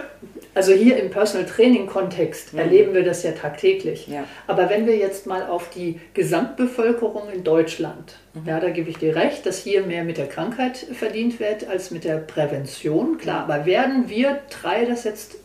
also 0.54 0.72
hier 0.72 0.98
im 0.98 1.10
Personal 1.10 1.46
Training 1.46 1.86
Kontext 1.86 2.52
mhm. 2.52 2.58
erleben 2.58 2.94
wir 2.94 3.04
das 3.04 3.22
ja 3.22 3.32
tagtäglich. 3.32 4.06
Ja. 4.06 4.24
Aber 4.46 4.68
wenn 4.68 4.86
wir 4.86 4.96
jetzt 4.96 5.26
mal 5.26 5.46
auf 5.46 5.70
die 5.70 5.98
Gesamtbevölkerung 6.12 7.30
in 7.30 7.42
Deutschland, 7.42 8.18
mhm. 8.34 8.42
ja, 8.46 8.60
da 8.60 8.68
gebe 8.68 8.90
ich 8.90 8.98
dir 8.98 9.16
recht, 9.16 9.46
dass 9.46 9.58
hier 9.58 9.82
mehr 9.82 10.04
mit 10.04 10.18
der 10.18 10.28
Krankheit 10.28 10.76
verdient 10.76 11.40
wird 11.40 11.68
als 11.68 11.90
mit 11.90 12.04
der 12.04 12.16
Prävention. 12.16 13.16
Klar, 13.16 13.44
aber 13.44 13.64
werden 13.64 14.10
wir 14.10 14.40
drei 14.50 14.84
das 14.84 15.04
jetzt 15.04 15.36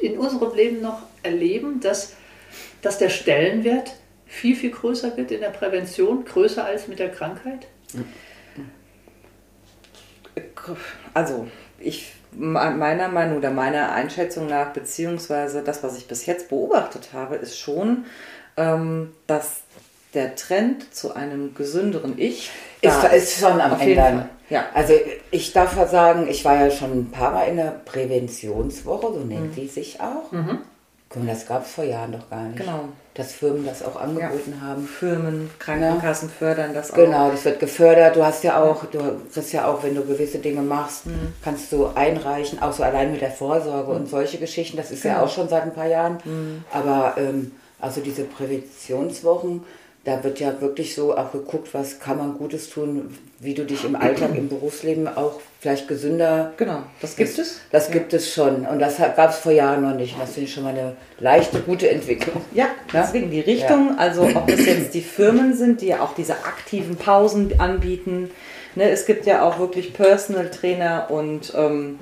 in 0.00 0.18
unserem 0.18 0.54
Leben 0.54 0.80
noch 0.80 1.02
erleben, 1.22 1.80
dass, 1.80 2.14
dass 2.82 2.98
der 2.98 3.10
Stellenwert 3.10 3.94
viel, 4.26 4.56
viel 4.56 4.70
größer 4.70 5.16
wird 5.16 5.30
in 5.30 5.40
der 5.40 5.50
Prävention, 5.50 6.24
größer 6.24 6.64
als 6.64 6.88
mit 6.88 6.98
der 6.98 7.10
Krankheit? 7.10 7.66
Also, 11.14 11.46
ich 11.78 12.12
meiner 12.32 13.08
Meinung 13.08 13.38
oder 13.38 13.50
meiner 13.50 13.92
Einschätzung 13.92 14.46
nach, 14.46 14.72
beziehungsweise 14.72 15.62
das, 15.62 15.82
was 15.82 15.96
ich 15.96 16.06
bis 16.06 16.26
jetzt 16.26 16.48
beobachtet 16.48 17.10
habe, 17.12 17.36
ist 17.36 17.58
schon, 17.58 18.04
ähm, 18.56 19.14
dass 19.26 19.62
der 20.16 20.34
Trend 20.34 20.92
zu 20.94 21.14
einem 21.14 21.54
gesünderen 21.54 22.14
Ich 22.18 22.50
ist, 22.80 23.04
ist 23.04 23.40
schon 23.40 23.60
am 23.60 23.78
Ende. 23.78 24.28
Ja. 24.48 24.66
Also 24.74 24.94
ich 25.30 25.52
darf 25.52 25.74
sagen, 25.90 26.28
ich 26.28 26.44
war 26.44 26.56
ja 26.56 26.70
schon 26.70 26.92
ein 26.92 27.10
paar 27.10 27.32
Mal 27.32 27.44
in 27.44 27.56
der 27.56 27.80
Präventionswoche, 27.84 29.12
so 29.12 29.20
nennt 29.20 29.50
mhm. 29.50 29.54
die 29.54 29.66
sich 29.66 30.00
auch. 30.00 30.30
Mhm. 30.32 30.58
Das 31.24 31.46
gab 31.46 31.64
es 31.64 31.72
vor 31.72 31.84
Jahren 31.84 32.12
doch 32.12 32.28
gar 32.28 32.42
nicht. 32.42 32.58
Genau. 32.58 32.88
Dass 33.14 33.32
Firmen 33.32 33.64
das 33.64 33.82
auch 33.82 33.96
angeboten 33.96 34.54
ja. 34.60 34.66
haben. 34.66 34.86
Firmen, 34.86 35.50
Krankenkassen 35.58 36.28
ja. 36.28 36.34
fördern 36.38 36.74
das 36.74 36.90
auch. 36.90 36.96
Genau, 36.96 37.30
das 37.30 37.44
wird 37.44 37.58
gefördert. 37.58 38.16
Du 38.16 38.24
hast 38.24 38.44
ja 38.44 38.62
auch, 38.62 38.84
du 38.84 38.98
kriegst 39.32 39.52
ja 39.52 39.66
auch, 39.66 39.82
wenn 39.82 39.94
du 39.94 40.04
gewisse 40.04 40.38
Dinge 40.38 40.60
machst, 40.60 41.06
mhm. 41.06 41.32
kannst 41.42 41.72
du 41.72 41.86
einreichen, 41.94 42.60
auch 42.60 42.72
so 42.72 42.82
allein 42.82 43.12
mit 43.12 43.22
der 43.22 43.30
Vorsorge 43.30 43.92
mhm. 43.92 43.96
und 43.96 44.10
solche 44.10 44.38
Geschichten. 44.38 44.76
Das 44.76 44.90
ist 44.90 45.02
genau. 45.02 45.14
ja 45.14 45.22
auch 45.22 45.30
schon 45.30 45.48
seit 45.48 45.62
ein 45.62 45.72
paar 45.72 45.86
Jahren. 45.86 46.18
Mhm. 46.24 46.64
Aber 46.72 47.14
ähm, 47.16 47.52
also 47.80 48.00
diese 48.00 48.24
Präventionswochen, 48.24 49.64
da 50.06 50.22
wird 50.22 50.38
ja 50.38 50.60
wirklich 50.60 50.94
so 50.94 51.16
auch 51.16 51.32
geguckt, 51.32 51.74
was 51.74 51.98
kann 51.98 52.18
man 52.18 52.38
Gutes 52.38 52.70
tun, 52.70 53.12
wie 53.40 53.54
du 53.54 53.64
dich 53.64 53.84
im 53.84 53.96
Alltag, 53.96 54.36
im 54.36 54.48
Berufsleben 54.48 55.08
auch 55.08 55.40
vielleicht 55.60 55.88
gesünder. 55.88 56.52
Genau, 56.56 56.84
das 57.00 57.16
gibt 57.16 57.36
es. 57.36 57.60
Das 57.72 57.88
ja. 57.88 57.94
gibt 57.94 58.14
es 58.14 58.32
schon. 58.32 58.66
Und 58.66 58.78
das 58.78 58.98
gab 58.98 59.30
es 59.30 59.38
vor 59.38 59.50
Jahren 59.50 59.82
noch 59.82 59.96
nicht. 59.96 60.14
Und 60.14 60.22
das 60.22 60.34
finde 60.34 60.48
ich 60.48 60.54
schon 60.54 60.62
mal 60.62 60.70
eine 60.70 60.96
leichte, 61.18 61.58
gute 61.58 61.90
Entwicklung. 61.90 62.40
Ja, 62.54 62.66
deswegen 62.92 63.32
die 63.32 63.40
Richtung, 63.40 63.88
ja. 63.88 63.96
also 63.98 64.22
ob 64.22 64.46
das 64.46 64.64
jetzt 64.64 64.94
die 64.94 65.00
Firmen 65.00 65.54
sind, 65.56 65.80
die 65.80 65.88
ja 65.88 66.00
auch 66.00 66.14
diese 66.14 66.34
aktiven 66.34 66.94
Pausen 66.94 67.58
anbieten. 67.58 68.30
Ne, 68.76 68.88
es 68.90 69.06
gibt 69.06 69.26
ja 69.26 69.42
auch 69.42 69.58
wirklich 69.58 69.92
Personal 69.92 70.50
Trainer 70.50 71.06
und 71.10 71.52
ähm, 71.56 71.98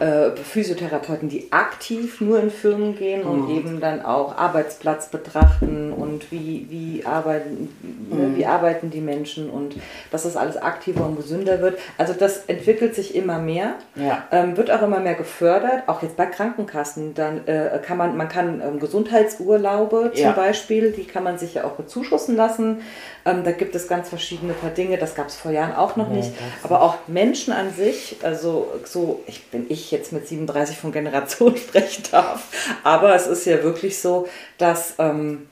äh, 0.00 0.30
Physiotherapeuten, 0.36 1.28
die 1.28 1.52
aktiv 1.52 2.20
nur 2.20 2.40
in 2.40 2.50
Firmen 2.50 2.96
gehen 2.96 3.22
und 3.22 3.48
mhm. 3.48 3.56
eben 3.56 3.80
dann 3.80 4.02
auch 4.02 4.36
Arbeitsplatz 4.36 5.08
betrachten 5.08 5.92
und 5.92 6.32
wie, 6.32 6.66
wie, 6.70 7.04
arbeiten, 7.04 7.68
ne, 8.10 8.28
mhm. 8.28 8.36
wie 8.36 8.46
arbeiten 8.46 8.90
die 8.90 9.00
Menschen 9.00 9.50
und 9.50 9.76
dass 10.10 10.22
das 10.22 10.36
alles 10.36 10.56
aktiver 10.56 11.04
und 11.04 11.16
gesünder 11.16 11.60
wird. 11.60 11.78
Also 11.98 12.14
das 12.14 12.44
entwickelt 12.46 12.94
sich 12.94 13.14
immer 13.14 13.38
mehr, 13.38 13.74
ja. 13.94 14.24
ähm, 14.32 14.56
wird 14.56 14.70
auch 14.70 14.82
immer 14.82 15.00
mehr 15.00 15.14
gefördert, 15.14 15.82
auch 15.86 16.02
jetzt 16.02 16.16
bei 16.16 16.26
Krankenkassen. 16.26 17.14
Dann 17.14 17.46
äh, 17.46 17.78
kann 17.84 17.98
man, 17.98 18.16
man 18.16 18.28
kann 18.28 18.62
ähm, 18.62 18.80
Gesundheitsurlaube 18.80 20.12
zum 20.14 20.24
ja. 20.24 20.32
Beispiel, 20.32 20.92
die 20.92 21.04
kann 21.04 21.24
man 21.24 21.36
sich 21.36 21.54
ja 21.54 21.64
auch 21.64 21.72
bezuschussen 21.72 22.36
lassen. 22.36 22.80
Ähm, 23.26 23.44
da 23.44 23.52
gibt 23.52 23.74
es 23.74 23.86
ganz 23.86 24.08
verschiedene 24.08 24.54
paar 24.54 24.70
Dinge, 24.70 24.96
das 24.96 25.14
gab 25.14 25.28
es 25.28 25.36
vor 25.36 25.50
Jahren 25.50 25.74
auch 25.74 25.96
noch 25.96 26.08
ja, 26.08 26.16
nicht. 26.16 26.32
Aber 26.62 26.82
auch 26.82 26.96
Menschen 27.06 27.52
an 27.52 27.70
sich, 27.70 28.16
also 28.22 28.72
so, 28.84 29.22
ich 29.26 29.44
bin 29.46 29.66
ich 29.74 29.90
jetzt 29.90 30.12
mit 30.12 30.26
37 30.26 30.76
von 30.76 30.92
Generation 30.92 31.56
sprechen 31.56 32.04
darf, 32.10 32.48
aber 32.82 33.14
es 33.14 33.26
ist 33.26 33.44
ja 33.44 33.62
wirklich 33.62 33.98
so, 33.98 34.28
dass 34.58 34.94
ähm, 34.98 35.48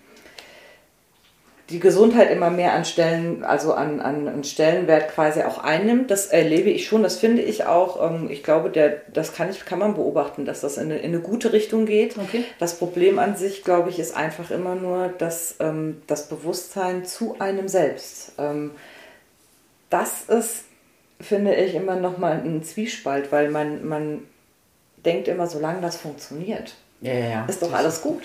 die 1.72 1.80
Gesundheit 1.80 2.30
immer 2.30 2.50
mehr 2.50 2.74
an 2.74 2.84
Stellen, 2.84 3.44
also 3.44 3.72
an, 3.72 4.00
an, 4.00 4.28
an, 4.28 4.44
Stellenwert 4.44 5.08
quasi 5.08 5.42
auch 5.42 5.58
einnimmt. 5.58 6.10
Das 6.10 6.26
erlebe 6.26 6.70
ich 6.70 6.86
schon, 6.86 7.02
das 7.02 7.16
finde 7.16 7.42
ich 7.42 7.64
auch. 7.64 8.10
Ähm, 8.10 8.28
ich 8.30 8.42
glaube, 8.42 8.70
der, 8.70 9.00
das 9.12 9.34
kann, 9.34 9.48
ich, 9.50 9.64
kann 9.64 9.78
man 9.78 9.94
beobachten, 9.94 10.44
dass 10.44 10.60
das 10.60 10.76
in 10.76 10.84
eine, 10.84 10.98
in 10.98 11.14
eine 11.14 11.20
gute 11.20 11.52
Richtung 11.52 11.86
geht. 11.86 12.18
Okay. 12.18 12.44
Das 12.58 12.78
Problem 12.78 13.18
an 13.18 13.36
sich, 13.36 13.64
glaube 13.64 13.90
ich, 13.90 13.98
ist 13.98 14.14
einfach 14.14 14.50
immer 14.50 14.74
nur 14.74 15.08
dass, 15.18 15.56
ähm, 15.60 16.02
das 16.06 16.28
Bewusstsein 16.28 17.04
zu 17.04 17.36
einem 17.38 17.68
selbst. 17.68 18.32
Ähm, 18.38 18.72
das 19.88 20.22
ist, 20.28 20.64
finde 21.22 21.54
ich, 21.54 21.74
immer 21.74 21.96
nochmal 21.96 22.42
ein 22.44 22.62
Zwiespalt, 22.62 23.32
weil 23.32 23.50
man, 23.50 23.86
man 23.86 24.20
denkt 25.04 25.28
immer, 25.28 25.46
solange 25.46 25.80
das 25.80 25.96
funktioniert, 25.96 26.74
ja, 27.02 27.12
ja, 27.14 27.28
ja. 27.28 27.44
ist 27.46 27.60
doch 27.60 27.72
alles 27.72 28.00
gut. 28.00 28.22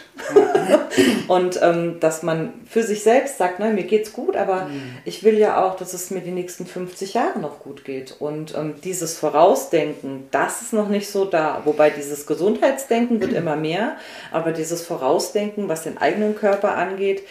und 1.28 1.60
ähm, 1.64 2.00
dass 2.00 2.22
man 2.22 2.54
für 2.70 2.84
sich 2.84 3.02
selbst 3.02 3.40
sagt, 3.40 3.60
ne, 3.60 3.72
mir 3.72 3.86
geht's 3.86 4.14
gut, 4.14 4.36
aber 4.36 4.66
mhm. 4.66 4.98
ich 5.04 5.24
will 5.24 5.40
ja 5.40 5.66
auch, 5.66 5.76
dass 5.78 5.96
es 5.96 6.12
mir 6.12 6.22
die 6.22 6.32
nächsten 6.32 6.68
50 6.68 7.16
Jahre 7.16 7.40
noch 7.40 7.60
gut 7.60 7.84
geht. 7.86 8.16
Und 8.20 8.54
ähm, 8.56 8.76
dieses 8.84 9.18
Vorausdenken, 9.18 10.28
das 10.30 10.62
ist 10.62 10.74
noch 10.74 10.90
nicht 10.90 11.10
so 11.10 11.26
da. 11.26 11.64
Wobei 11.66 11.90
dieses 11.90 12.28
Gesundheitsdenken 12.28 13.20
wird 13.20 13.34
immer 13.34 13.56
mehr, 13.56 13.98
aber 14.32 14.52
dieses 14.52 14.84
Vorausdenken, 14.84 15.68
was 15.68 15.82
den 15.82 15.98
eigenen 15.98 16.36
Körper 16.36 16.76
angeht, 16.76 17.24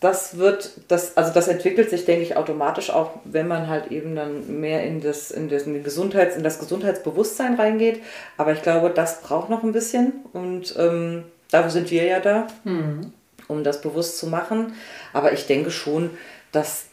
das 0.00 0.38
wird, 0.38 0.72
das, 0.88 1.16
also 1.16 1.32
das 1.32 1.48
entwickelt 1.48 1.90
sich, 1.90 2.04
denke 2.04 2.22
ich, 2.22 2.36
automatisch 2.36 2.90
auch, 2.90 3.10
wenn 3.24 3.48
man 3.48 3.68
halt 3.68 3.90
eben 3.90 4.14
dann 4.14 4.60
mehr 4.60 4.84
in 4.84 5.00
das, 5.00 5.30
in 5.30 5.48
das, 5.48 5.62
in 5.62 5.82
Gesundheits, 5.82 6.36
in 6.36 6.42
das 6.42 6.58
Gesundheitsbewusstsein 6.58 7.54
reingeht. 7.54 8.02
Aber 8.36 8.52
ich 8.52 8.62
glaube, 8.62 8.90
das 8.90 9.20
braucht 9.20 9.50
noch 9.50 9.62
ein 9.62 9.72
bisschen 9.72 10.12
und 10.32 10.74
ähm, 10.78 11.24
dafür 11.50 11.70
sind 11.70 11.90
wir 11.90 12.04
ja 12.04 12.20
da, 12.20 12.46
mhm. 12.64 13.12
um 13.48 13.64
das 13.64 13.80
bewusst 13.80 14.18
zu 14.18 14.26
machen. 14.26 14.74
Aber 15.12 15.32
ich 15.32 15.46
denke 15.46 15.70
schon, 15.70 16.10
dass 16.52 16.86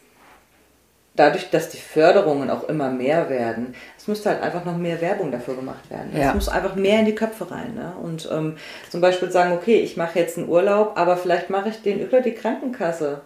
dadurch, 1.16 1.50
dass 1.50 1.70
die 1.70 1.78
Förderungen 1.78 2.50
auch 2.50 2.68
immer 2.68 2.90
mehr 2.90 3.30
werden, 3.30 3.76
es 3.98 4.08
müsste 4.08 4.30
halt 4.30 4.42
einfach 4.42 4.66
noch 4.66 4.78
mehr 4.78 5.00
Werbung 5.02 5.32
dafür 5.32 5.56
gemacht 5.56 5.90
werden. 5.90 6.12
Ja. 6.16 6.30
Es 6.30 6.36
muss 6.36 6.50
einfach 6.50 6.76
mehr 6.76 7.00
in 7.00 7.06
die 7.06 7.16
Köpfe 7.16 7.52
rein. 7.52 7.76
Ne? 7.76 7.94
Und 8.02 8.28
ähm, 8.32 8.58
zum 8.90 9.02
Beispiel 9.02 9.32
sagen, 9.32 9.54
okay, 9.54 9.80
ich 9.80 9.96
mache 9.96 10.20
jetzt 10.20 10.38
einen 10.38 10.50
Urlaub, 10.50 10.94
aber 10.96 11.18
vielleicht 11.18 11.50
mache 11.50 11.70
ich 11.70 11.82
den 11.82 12.00
über 12.00 12.22
die 12.22 12.34
Krankenkasse. 12.34 13.22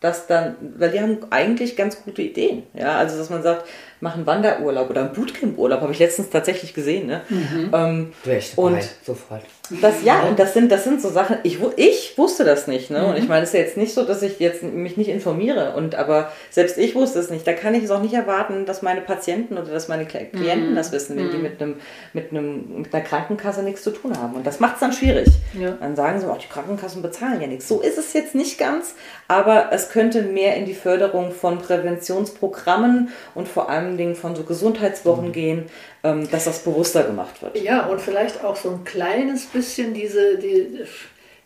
Das 0.00 0.26
dann, 0.26 0.56
weil 0.78 0.90
die 0.90 1.00
haben 1.00 1.18
eigentlich 1.30 1.76
ganz 1.76 2.02
gute 2.02 2.22
Ideen. 2.22 2.64
Ja, 2.74 2.96
also 2.96 3.16
dass 3.16 3.30
man 3.30 3.44
sagt, 3.44 3.68
mach 4.00 4.16
einen 4.16 4.26
Wanderurlaub 4.26 4.90
oder 4.90 5.02
einen 5.02 5.12
Bootcamp-Urlaub, 5.12 5.80
habe 5.80 5.92
ich 5.92 6.00
letztens 6.00 6.28
tatsächlich 6.28 6.74
gesehen. 6.74 7.06
Ne? 7.06 7.20
Mhm. 7.28 7.70
Ähm, 7.72 8.12
und 8.56 8.82
sofort. 9.04 9.42
Das, 9.70 10.02
ja, 10.02 10.22
und 10.22 10.38
das 10.38 10.54
sind, 10.54 10.72
das 10.72 10.82
sind 10.82 11.00
so 11.00 11.08
Sachen, 11.08 11.38
ich, 11.44 11.58
ich 11.76 12.18
wusste 12.18 12.44
das 12.44 12.66
nicht. 12.66 12.90
Ne? 12.90 13.00
Mhm. 13.00 13.06
Und 13.06 13.16
ich 13.16 13.28
meine, 13.28 13.42
es 13.42 13.50
ist 13.50 13.54
ja 13.54 13.60
jetzt 13.60 13.76
nicht 13.76 13.94
so, 13.94 14.04
dass 14.04 14.20
ich 14.22 14.40
jetzt 14.40 14.62
mich 14.62 14.96
nicht 14.96 15.08
informiere. 15.08 15.74
Und 15.76 15.94
aber 15.94 16.32
selbst 16.50 16.78
ich 16.78 16.96
wusste 16.96 17.20
es 17.20 17.30
nicht. 17.30 17.46
Da 17.46 17.52
kann 17.52 17.74
ich 17.74 17.84
es 17.84 17.90
auch 17.92 18.02
nicht 18.02 18.14
erwarten, 18.14 18.66
dass 18.66 18.82
meine 18.82 19.00
Patienten 19.00 19.56
oder 19.56 19.70
dass 19.72 19.86
meine 19.86 20.04
Klienten 20.04 20.72
mhm. 20.72 20.74
das 20.74 20.90
wissen, 20.90 21.16
wenn 21.16 21.30
die 21.30 21.36
mhm. 21.36 21.42
mit, 21.42 21.62
einem, 21.62 21.76
mit, 22.12 22.30
einem, 22.32 22.82
mit 22.82 22.92
einer 22.92 23.04
Krankenkasse 23.04 23.62
nichts 23.62 23.82
zu 23.82 23.92
tun 23.92 24.18
haben. 24.18 24.34
Und 24.34 24.46
das 24.46 24.58
macht 24.58 24.74
es 24.74 24.80
dann 24.80 24.92
schwierig. 24.92 25.28
Ja. 25.58 25.76
Dann 25.80 25.94
sagen 25.94 26.20
sie, 26.20 26.28
auch 26.28 26.38
die 26.38 26.48
Krankenkassen 26.48 27.00
bezahlen 27.00 27.40
ja 27.40 27.46
nichts. 27.46 27.68
So 27.68 27.80
ist 27.80 27.98
es 27.98 28.12
jetzt 28.14 28.34
nicht 28.34 28.58
ganz, 28.58 28.94
aber 29.28 29.70
es 29.70 29.90
könnte 29.90 30.22
mehr 30.22 30.56
in 30.56 30.66
die 30.66 30.74
Förderung 30.74 31.30
von 31.30 31.58
Präventionsprogrammen 31.58 33.10
und 33.36 33.46
vor 33.46 33.70
allen 33.70 33.96
Dingen 33.96 34.16
von 34.16 34.34
so 34.34 34.42
Gesundheitswochen 34.42 35.28
mhm. 35.28 35.32
gehen, 35.32 35.66
dass 36.02 36.44
das 36.44 36.64
bewusster 36.64 37.04
gemacht 37.04 37.42
wird. 37.42 37.56
Ja, 37.60 37.86
und 37.86 38.00
vielleicht 38.00 38.42
auch 38.42 38.56
so 38.56 38.70
ein 38.70 38.84
kleines 38.84 39.46
bisschen 39.46 39.94
diese, 39.94 40.36
die, 40.36 40.80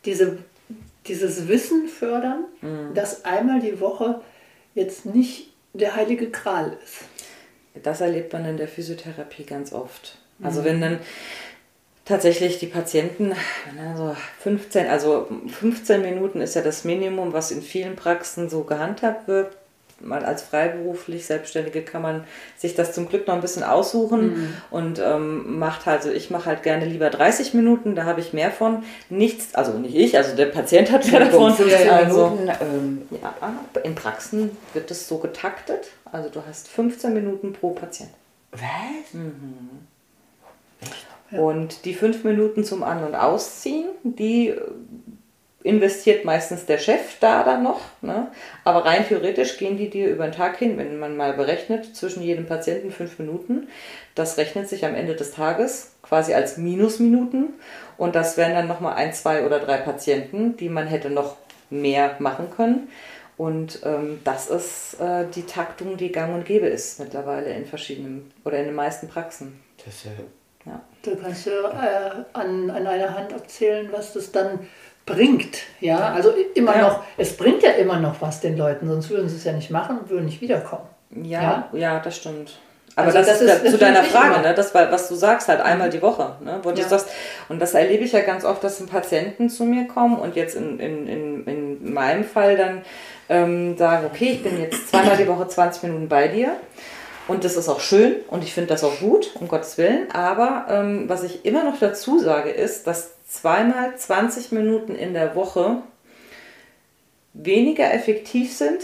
diese, 0.04 0.38
dieses 1.06 1.46
Wissen 1.46 1.88
fördern, 1.88 2.44
mhm. 2.62 2.94
dass 2.94 3.24
einmal 3.24 3.60
die 3.60 3.80
Woche 3.80 4.22
jetzt 4.74 5.04
nicht 5.04 5.52
der 5.74 5.94
heilige 5.94 6.30
Kral 6.30 6.76
ist. 6.84 7.04
Das 7.82 8.00
erlebt 8.00 8.32
man 8.32 8.46
in 8.46 8.56
der 8.56 8.68
Physiotherapie 8.68 9.44
ganz 9.44 9.74
oft. 9.74 10.16
Also 10.42 10.60
mhm. 10.60 10.64
wenn 10.64 10.80
dann 10.80 10.98
tatsächlich 12.06 12.58
die 12.58 12.66
Patienten, 12.66 13.34
also 13.92 14.16
15, 14.40 14.86
also 14.86 15.28
15 15.48 16.00
Minuten 16.00 16.40
ist 16.40 16.54
ja 16.54 16.62
das 16.62 16.84
Minimum, 16.84 17.34
was 17.34 17.50
in 17.50 17.60
vielen 17.60 17.96
Praxen 17.96 18.48
so 18.48 18.62
gehandhabt 18.62 19.28
wird 19.28 19.54
mal 20.00 20.24
als 20.24 20.42
freiberuflich 20.42 21.26
Selbstständige 21.26 21.82
kann 21.82 22.02
man 22.02 22.24
sich 22.56 22.74
das 22.74 22.92
zum 22.92 23.08
Glück 23.08 23.26
noch 23.26 23.34
ein 23.34 23.40
bisschen 23.40 23.62
aussuchen 23.62 24.26
mhm. 24.26 24.54
und 24.70 24.98
ähm, 24.98 25.58
macht 25.58 25.86
halt, 25.86 25.98
also 25.98 26.10
ich 26.10 26.30
mache 26.30 26.46
halt 26.46 26.62
gerne 26.62 26.84
lieber 26.84 27.10
30 27.10 27.54
Minuten, 27.54 27.94
da 27.94 28.04
habe 28.04 28.20
ich 28.20 28.32
mehr 28.32 28.50
von. 28.50 28.82
Nichts, 29.08 29.54
also 29.54 29.72
nicht 29.78 29.94
ich, 29.94 30.16
also 30.16 30.36
der 30.36 30.46
Patient 30.46 30.90
hat 30.92 31.10
mehr 31.10 31.20
davon. 31.20 31.52
Also, 31.90 32.28
Minuten, 32.28 32.48
ähm, 32.60 33.02
ja, 33.22 33.34
in 33.82 33.94
Praxen 33.94 34.56
wird 34.74 34.90
es 34.90 35.08
so 35.08 35.18
getaktet, 35.18 35.88
also 36.12 36.28
du 36.28 36.42
hast 36.46 36.68
15 36.68 37.14
Minuten 37.14 37.52
pro 37.52 37.70
Patient. 37.70 38.10
Was? 38.52 38.60
Mhm. 39.12 39.86
Und 41.32 41.84
die 41.84 41.94
fünf 41.94 42.22
Minuten 42.24 42.62
zum 42.64 42.82
An- 42.82 43.04
und 43.04 43.14
Ausziehen, 43.14 43.88
die 44.02 44.54
investiert 45.62 46.24
meistens 46.24 46.66
der 46.66 46.78
Chef 46.78 47.18
da 47.20 47.42
dann 47.42 47.62
noch. 47.62 47.80
Ne? 48.00 48.28
Aber 48.64 48.84
rein 48.84 49.06
theoretisch 49.06 49.58
gehen 49.58 49.76
die 49.76 49.90
dir 49.90 50.08
über 50.08 50.24
den 50.24 50.32
Tag 50.32 50.56
hin, 50.58 50.78
wenn 50.78 50.98
man 50.98 51.16
mal 51.16 51.32
berechnet, 51.32 51.96
zwischen 51.96 52.22
jedem 52.22 52.46
Patienten 52.46 52.92
fünf 52.92 53.18
Minuten. 53.18 53.68
Das 54.14 54.38
rechnet 54.38 54.68
sich 54.68 54.84
am 54.84 54.94
Ende 54.94 55.16
des 55.16 55.32
Tages 55.32 55.92
quasi 56.02 56.34
als 56.34 56.56
Minusminuten. 56.56 57.54
Und 57.96 58.14
das 58.14 58.36
wären 58.36 58.54
dann 58.54 58.68
nochmal 58.68 58.94
ein, 58.94 59.12
zwei 59.12 59.44
oder 59.44 59.58
drei 59.58 59.78
Patienten, 59.78 60.56
die 60.56 60.68
man 60.68 60.86
hätte 60.86 61.10
noch 61.10 61.36
mehr 61.68 62.16
machen 62.20 62.50
können. 62.54 62.88
Und 63.36 63.80
ähm, 63.84 64.20
das 64.24 64.48
ist 64.48 65.00
äh, 65.00 65.26
die 65.34 65.42
Taktung, 65.42 65.96
die 65.96 66.12
gang 66.12 66.34
und 66.34 66.46
gäbe 66.46 66.66
ist 66.66 67.00
mittlerweile 67.00 67.50
in 67.50 67.66
verschiedenen 67.66 68.32
oder 68.44 68.58
in 68.58 68.66
den 68.66 68.74
meisten 68.74 69.08
Praxen. 69.08 69.60
Das 69.84 69.94
ist 69.94 70.04
ja 70.04 70.10
ja. 70.66 70.80
Da 71.02 71.12
kannst 71.14 71.46
du 71.46 71.50
äh, 71.50 72.24
an, 72.32 72.70
an 72.70 72.86
einer 72.86 73.14
Hand 73.14 73.32
abzählen, 73.32 73.88
was 73.92 74.12
das 74.12 74.32
dann 74.32 74.66
bringt. 75.06 75.58
Ja, 75.80 76.12
also 76.12 76.34
immer 76.54 76.76
ja. 76.76 76.82
noch, 76.82 77.02
es 77.16 77.36
bringt 77.36 77.62
ja 77.62 77.70
immer 77.70 77.98
noch 77.98 78.20
was 78.20 78.40
den 78.40 78.58
Leuten, 78.58 78.88
sonst 78.88 79.08
würden 79.08 79.28
sie 79.28 79.36
es 79.36 79.44
ja 79.44 79.52
nicht 79.52 79.70
machen 79.70 79.98
und 79.98 80.10
würden 80.10 80.26
nicht 80.26 80.40
wiederkommen. 80.40 80.86
Ja, 81.22 81.68
ja, 81.72 81.78
ja 81.78 82.00
das 82.00 82.16
stimmt. 82.16 82.58
Aber 82.96 83.06
also 83.06 83.18
das, 83.18 83.26
das, 83.26 83.40
ist, 83.40 83.64
das 83.64 83.70
zu 83.72 83.78
deiner 83.78 84.02
Frage, 84.02 84.40
ne? 84.40 84.54
das, 84.54 84.74
was 84.74 85.08
du 85.08 85.14
sagst, 85.14 85.48
halt 85.48 85.60
einmal 85.60 85.90
die 85.90 86.02
Woche. 86.02 86.36
Ne? 86.42 86.58
Wo 86.62 86.70
ja. 86.70 86.76
du 86.76 86.82
sagst, 86.82 87.08
und 87.48 87.60
das 87.60 87.74
erlebe 87.74 88.04
ich 88.04 88.12
ja 88.12 88.20
ganz 88.20 88.44
oft, 88.44 88.64
dass 88.64 88.84
Patienten 88.86 89.48
zu 89.48 89.64
mir 89.64 89.86
kommen 89.86 90.18
und 90.18 90.34
jetzt 90.34 90.56
in, 90.56 90.80
in, 90.80 91.06
in, 91.06 91.44
in 91.46 91.92
meinem 91.92 92.24
Fall 92.24 92.56
dann 92.56 92.82
ähm, 93.28 93.76
sagen, 93.76 94.06
okay, 94.06 94.30
ich 94.32 94.42
bin 94.42 94.60
jetzt 94.60 94.88
zweimal 94.88 95.16
die 95.16 95.28
Woche 95.28 95.46
20 95.46 95.84
Minuten 95.84 96.08
bei 96.08 96.28
dir. 96.28 96.56
Und 97.28 97.44
das 97.44 97.56
ist 97.56 97.68
auch 97.68 97.80
schön 97.80 98.14
und 98.28 98.44
ich 98.44 98.54
finde 98.54 98.68
das 98.68 98.84
auch 98.84 99.00
gut, 99.00 99.32
um 99.40 99.48
Gottes 99.48 99.78
Willen. 99.78 100.10
Aber 100.12 100.66
ähm, 100.70 101.08
was 101.08 101.24
ich 101.24 101.44
immer 101.44 101.64
noch 101.64 101.78
dazu 101.78 102.20
sage, 102.20 102.50
ist, 102.50 102.86
dass 102.86 103.15
zweimal 103.26 103.96
20 103.96 104.52
Minuten 104.52 104.94
in 104.94 105.12
der 105.12 105.34
Woche 105.34 105.82
weniger 107.34 107.92
effektiv 107.92 108.56
sind, 108.56 108.82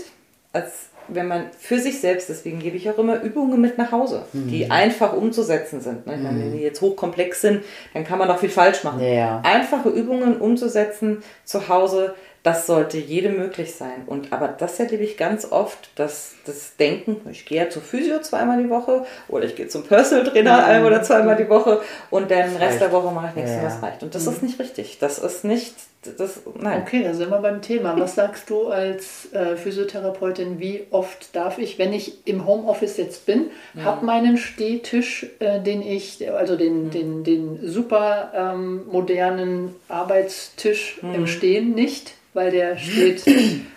als 0.52 0.88
wenn 1.08 1.26
man 1.26 1.46
für 1.58 1.78
sich 1.78 2.00
selbst, 2.00 2.28
deswegen 2.28 2.58
gebe 2.58 2.76
ich 2.76 2.88
auch 2.88 2.98
immer 2.98 3.22
Übungen 3.22 3.60
mit 3.60 3.76
nach 3.78 3.92
Hause, 3.92 4.24
mhm. 4.32 4.48
die 4.48 4.70
einfach 4.70 5.12
umzusetzen 5.14 5.80
sind. 5.80 6.06
Ne? 6.06 6.16
Mhm. 6.16 6.24
Wenn 6.24 6.52
die 6.52 6.62
jetzt 6.62 6.80
hochkomplex 6.80 7.40
sind, 7.40 7.64
dann 7.92 8.04
kann 8.04 8.18
man 8.18 8.30
auch 8.30 8.38
viel 8.38 8.48
falsch 8.48 8.84
machen. 8.84 9.02
Ja. 9.02 9.40
Einfache 9.44 9.88
Übungen 9.88 10.36
umzusetzen 10.36 11.22
zu 11.44 11.68
Hause, 11.68 12.14
das 12.42 12.66
sollte 12.66 12.98
jedem 12.98 13.36
möglich 13.36 13.74
sein. 13.74 14.02
Und 14.06 14.32
aber 14.32 14.48
das 14.48 14.80
erlebe 14.80 15.04
ich 15.04 15.16
ganz 15.16 15.50
oft, 15.50 15.90
dass 15.94 16.34
das 16.44 16.76
Denken, 16.76 17.20
ich 17.30 17.46
gehe 17.46 17.62
ja 17.62 17.70
zur 17.70 17.82
Physio 17.82 18.20
zweimal 18.20 18.60
die 18.60 18.68
Woche 18.68 19.04
oder 19.28 19.44
ich 19.44 19.54
gehe 19.54 19.68
zum 19.68 19.84
Personal 19.84 20.24
Trainer 20.24 20.58
mhm. 20.58 20.64
ein 20.64 20.84
oder 20.84 21.02
zweimal 21.02 21.36
die 21.36 21.48
Woche 21.48 21.80
und 22.10 22.30
den 22.30 22.56
Rest 22.56 22.80
der 22.80 22.90
Woche 22.90 23.12
mache 23.12 23.28
ich 23.28 23.36
nichts 23.36 23.50
ja. 23.52 23.58
und 23.58 23.64
das 23.64 23.82
reicht. 23.82 24.02
Und 24.02 24.14
das 24.14 24.26
mhm. 24.26 24.32
ist 24.32 24.42
nicht 24.42 24.58
richtig. 24.58 24.98
Das 24.98 25.18
ist 25.18 25.44
nicht, 25.44 25.74
das, 26.02 26.42
nein. 26.58 26.82
Okay, 26.82 27.04
da 27.04 27.14
sind 27.14 27.30
wir 27.30 27.38
beim 27.38 27.62
Thema. 27.62 27.98
Was 27.98 28.16
sagst 28.16 28.50
du 28.50 28.66
als 28.68 29.32
äh, 29.32 29.56
Physiotherapeutin, 29.56 30.58
wie 30.58 30.84
oft 30.90 31.34
darf 31.34 31.58
ich, 31.58 31.78
wenn 31.78 31.92
ich 31.92 32.26
im 32.26 32.44
Homeoffice 32.44 32.96
jetzt 32.96 33.24
bin, 33.24 33.50
mhm. 33.74 33.84
habe 33.84 34.04
meinen 34.04 34.36
Stehtisch, 34.36 35.26
äh, 35.38 35.60
den 35.60 35.80
ich, 35.80 36.28
also 36.32 36.56
den, 36.56 36.86
mhm. 36.86 36.90
den, 36.90 37.24
den 37.24 37.58
super 37.62 38.32
ähm, 38.34 38.82
modernen 38.90 39.76
Arbeitstisch 39.88 40.98
im 41.02 41.20
mhm. 41.20 41.26
Stehen 41.28 41.74
nicht, 41.74 42.14
weil 42.34 42.50
der 42.50 42.76
steht, 42.78 43.22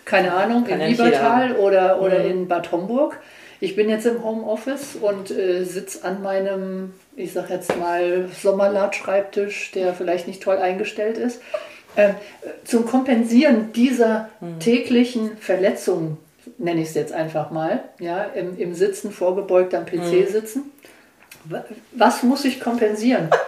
keine 0.03 0.33
Ahnung, 0.33 0.63
Kann 0.65 0.81
in 0.81 0.89
Liebertal 0.89 1.57
oder, 1.57 2.01
oder 2.01 2.23
mhm. 2.23 2.31
in 2.31 2.47
Bad 2.47 2.71
Homburg. 2.71 3.19
Ich 3.59 3.75
bin 3.75 3.88
jetzt 3.88 4.05
im 4.05 4.23
Homeoffice 4.23 4.95
und 4.99 5.29
äh, 5.29 5.63
sitze 5.63 6.03
an 6.03 6.23
meinem, 6.23 6.93
ich 7.15 7.33
sag 7.33 7.51
jetzt 7.51 7.77
mal, 7.77 8.29
Sommerlad-Schreibtisch, 8.41 9.71
der 9.73 9.93
vielleicht 9.93 10.27
nicht 10.27 10.41
toll 10.41 10.57
eingestellt 10.57 11.19
ist. 11.19 11.39
Äh, 11.95 12.13
zum 12.65 12.86
Kompensieren 12.86 13.71
dieser 13.73 14.29
mhm. 14.39 14.60
täglichen 14.60 15.38
Verletzungen, 15.38 16.17
nenne 16.58 16.81
ich 16.81 16.89
es 16.89 16.93
jetzt 16.95 17.13
einfach 17.13 17.51
mal, 17.51 17.84
ja, 17.99 18.23
im, 18.23 18.58
im 18.58 18.73
Sitzen, 18.73 19.12
vorgebeugt 19.12 19.73
am 19.73 19.86
PC 19.86 19.97
mhm. 19.97 20.27
sitzen. 20.27 20.71
Was 21.91 22.23
muss 22.23 22.45
ich 22.45 22.60
kompensieren? 22.60 23.29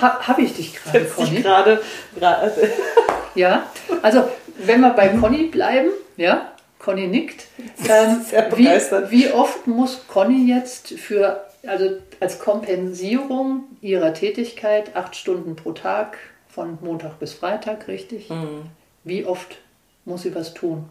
Ha, 0.00 0.26
Habe 0.26 0.42
ich 0.42 0.56
dich 0.56 0.74
gerade, 0.74 1.04
Conny? 1.04 1.42
gerade. 1.42 1.80
Ja, 3.36 3.68
also 4.02 4.24
wenn 4.58 4.80
wir 4.80 4.90
bei 4.90 5.08
Conny 5.08 5.44
bleiben, 5.44 5.90
ja, 6.16 6.50
Conny 6.80 7.06
nickt. 7.06 7.46
Ähm, 7.88 8.20
wie, 8.56 8.66
wie, 9.10 9.30
oft 9.30 9.68
muss 9.68 10.06
Conny 10.08 10.52
jetzt 10.52 10.88
für, 10.98 11.44
also 11.64 11.98
als 12.18 12.40
Kompensierung 12.40 13.64
ihrer 13.80 14.12
Tätigkeit, 14.12 14.96
acht 14.96 15.14
Stunden 15.14 15.54
pro 15.54 15.72
Tag, 15.72 16.18
von 16.58 16.76
Montag 16.80 17.20
bis 17.20 17.34
Freitag, 17.34 17.86
richtig? 17.86 18.30
Mhm. 18.30 18.62
Wie 19.04 19.24
oft 19.24 19.58
muss 20.04 20.22
sie 20.22 20.34
was 20.34 20.54
tun? 20.54 20.88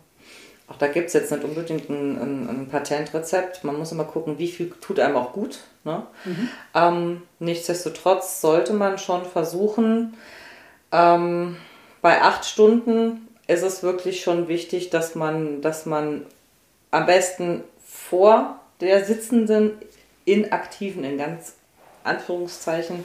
Auch 0.70 0.78
da 0.78 0.88
gibt 0.88 1.08
es 1.08 1.14
jetzt 1.14 1.30
nicht 1.30 1.44
unbedingt 1.44 1.90
ein, 1.90 2.18
ein, 2.18 2.50
ein, 2.50 2.68
Patentrezept. 2.70 3.66
Man 3.66 3.78
muss 3.78 3.92
immer 3.92 4.06
gucken, 4.06 4.40
wie 4.40 4.48
viel 4.48 4.72
tut 4.80 4.98
einem 4.98 5.18
auch 5.18 5.34
gut. 5.34 5.60
Ne? 5.84 6.04
Mhm. 6.24 6.50
Ähm, 6.74 7.22
nichtsdestotrotz 7.40 8.40
sollte 8.40 8.72
man 8.72 8.98
schon 8.98 9.26
versuchen, 9.26 10.14
ähm, 10.94 11.58
bei 12.02 12.22
acht 12.22 12.46
Stunden 12.46 13.28
ist 13.48 13.64
es 13.64 13.84
wirklich 13.84 14.22
schon 14.22 14.48
wichtig, 14.48 14.90
dass 14.90 15.16
man, 15.16 15.62
dass 15.62 15.86
man 15.86 16.26
am 16.92 17.06
besten 17.06 17.66
vor 17.86 18.62
der 18.80 19.04
sitzenden 19.04 19.74
Inaktiven, 20.24 21.04
in 21.04 21.18
ganz 21.18 21.56
Anführungszeichen, 22.06 23.04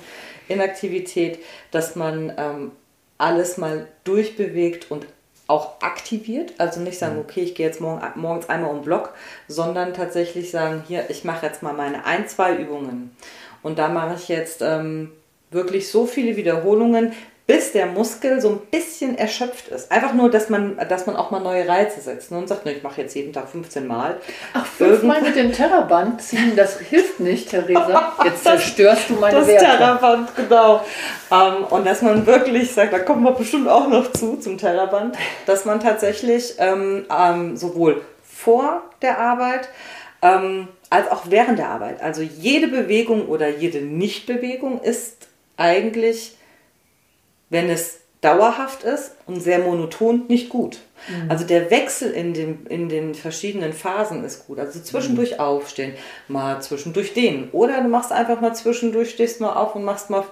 Inaktivität, 0.52 1.38
dass 1.70 1.96
man 1.96 2.32
ähm, 2.36 2.72
alles 3.18 3.56
mal 3.56 3.86
durchbewegt 4.04 4.90
und 4.90 5.06
auch 5.46 5.80
aktiviert. 5.82 6.54
Also 6.58 6.80
nicht 6.80 6.98
sagen, 6.98 7.18
okay, 7.18 7.40
ich 7.40 7.54
gehe 7.54 7.66
jetzt 7.66 7.80
morgen, 7.80 8.02
morgens 8.14 8.48
einmal 8.48 8.70
um 8.70 8.82
Block, 8.82 9.14
sondern 9.48 9.94
tatsächlich 9.94 10.50
sagen, 10.50 10.84
hier, 10.86 11.10
ich 11.10 11.24
mache 11.24 11.46
jetzt 11.46 11.62
mal 11.62 11.74
meine 11.74 12.04
ein, 12.06 12.28
zwei 12.28 12.56
Übungen. 12.56 13.14
Und 13.62 13.78
da 13.78 13.88
mache 13.88 14.14
ich 14.16 14.28
jetzt 14.28 14.62
ähm, 14.62 15.12
wirklich 15.50 15.90
so 15.90 16.06
viele 16.06 16.36
Wiederholungen, 16.36 17.12
bis 17.46 17.72
der 17.72 17.86
Muskel 17.86 18.40
so 18.40 18.50
ein 18.50 18.58
bisschen 18.70 19.18
erschöpft 19.18 19.68
ist. 19.68 19.90
Einfach 19.90 20.14
nur, 20.14 20.30
dass 20.30 20.48
man, 20.48 20.76
dass 20.88 21.06
man 21.06 21.16
auch 21.16 21.32
mal 21.32 21.40
neue 21.40 21.66
Reize 21.66 22.00
setzt 22.00 22.30
ne? 22.30 22.38
und 22.38 22.48
sagt, 22.48 22.64
ne, 22.64 22.72
ich 22.72 22.82
mache 22.82 23.00
jetzt 23.00 23.16
jeden 23.16 23.32
Tag 23.32 23.48
15 23.48 23.86
Mal. 23.86 24.20
Ach, 24.54 24.64
fünfmal 24.64 25.22
mit 25.22 25.34
dem 25.34 25.52
Terraband 25.52 26.22
ziehen, 26.22 26.54
das 26.54 26.78
hilft 26.78 27.18
nicht, 27.18 27.50
Theresa. 27.50 28.12
Jetzt 28.24 28.42
zerstörst 28.44 29.10
du 29.10 29.14
meine 29.14 29.40
das 29.40 29.48
Werte. 29.48 29.64
Das 29.64 29.76
Terraband, 29.76 30.36
genau. 30.36 30.84
Ähm, 31.32 31.64
und 31.70 31.84
dass 31.84 32.02
man 32.02 32.26
wirklich 32.26 32.72
sagt, 32.72 32.92
da 32.92 33.00
kommen 33.00 33.24
wir 33.24 33.32
bestimmt 33.32 33.68
auch 33.68 33.88
noch 33.88 34.12
zu, 34.12 34.36
zum 34.36 34.56
Terraband, 34.56 35.16
dass 35.46 35.64
man 35.64 35.80
tatsächlich 35.80 36.54
ähm, 36.58 37.06
ähm, 37.10 37.56
sowohl 37.56 38.02
vor 38.22 38.82
der 39.02 39.18
Arbeit, 39.18 39.68
ähm, 40.22 40.68
als 40.90 41.10
auch 41.10 41.22
während 41.28 41.58
der 41.58 41.70
Arbeit, 41.70 42.00
also 42.02 42.22
jede 42.22 42.68
Bewegung 42.68 43.26
oder 43.26 43.48
jede 43.48 43.80
Nichtbewegung 43.80 44.80
ist 44.80 45.28
eigentlich 45.56 46.36
wenn 47.52 47.68
es 47.68 47.98
dauerhaft 48.22 48.82
ist 48.82 49.12
und 49.26 49.40
sehr 49.40 49.58
monoton, 49.58 50.24
nicht 50.28 50.48
gut. 50.48 50.78
Mhm. 51.08 51.30
Also 51.30 51.44
der 51.44 51.70
Wechsel 51.70 52.10
in 52.12 52.32
den, 52.32 52.66
in 52.66 52.88
den 52.88 53.14
verschiedenen 53.14 53.74
Phasen 53.74 54.24
ist 54.24 54.46
gut. 54.46 54.58
Also 54.58 54.80
zwischendurch 54.80 55.32
mhm. 55.32 55.40
aufstehen, 55.40 55.92
mal 56.28 56.62
zwischendurch 56.62 57.12
dehnen. 57.12 57.50
Oder 57.52 57.82
du 57.82 57.88
machst 57.88 58.10
einfach 58.10 58.40
mal 58.40 58.54
zwischendurch, 58.54 59.10
stehst 59.10 59.40
mal 59.40 59.52
auf 59.52 59.74
und 59.74 59.84
machst 59.84 60.08
mal 60.08 60.24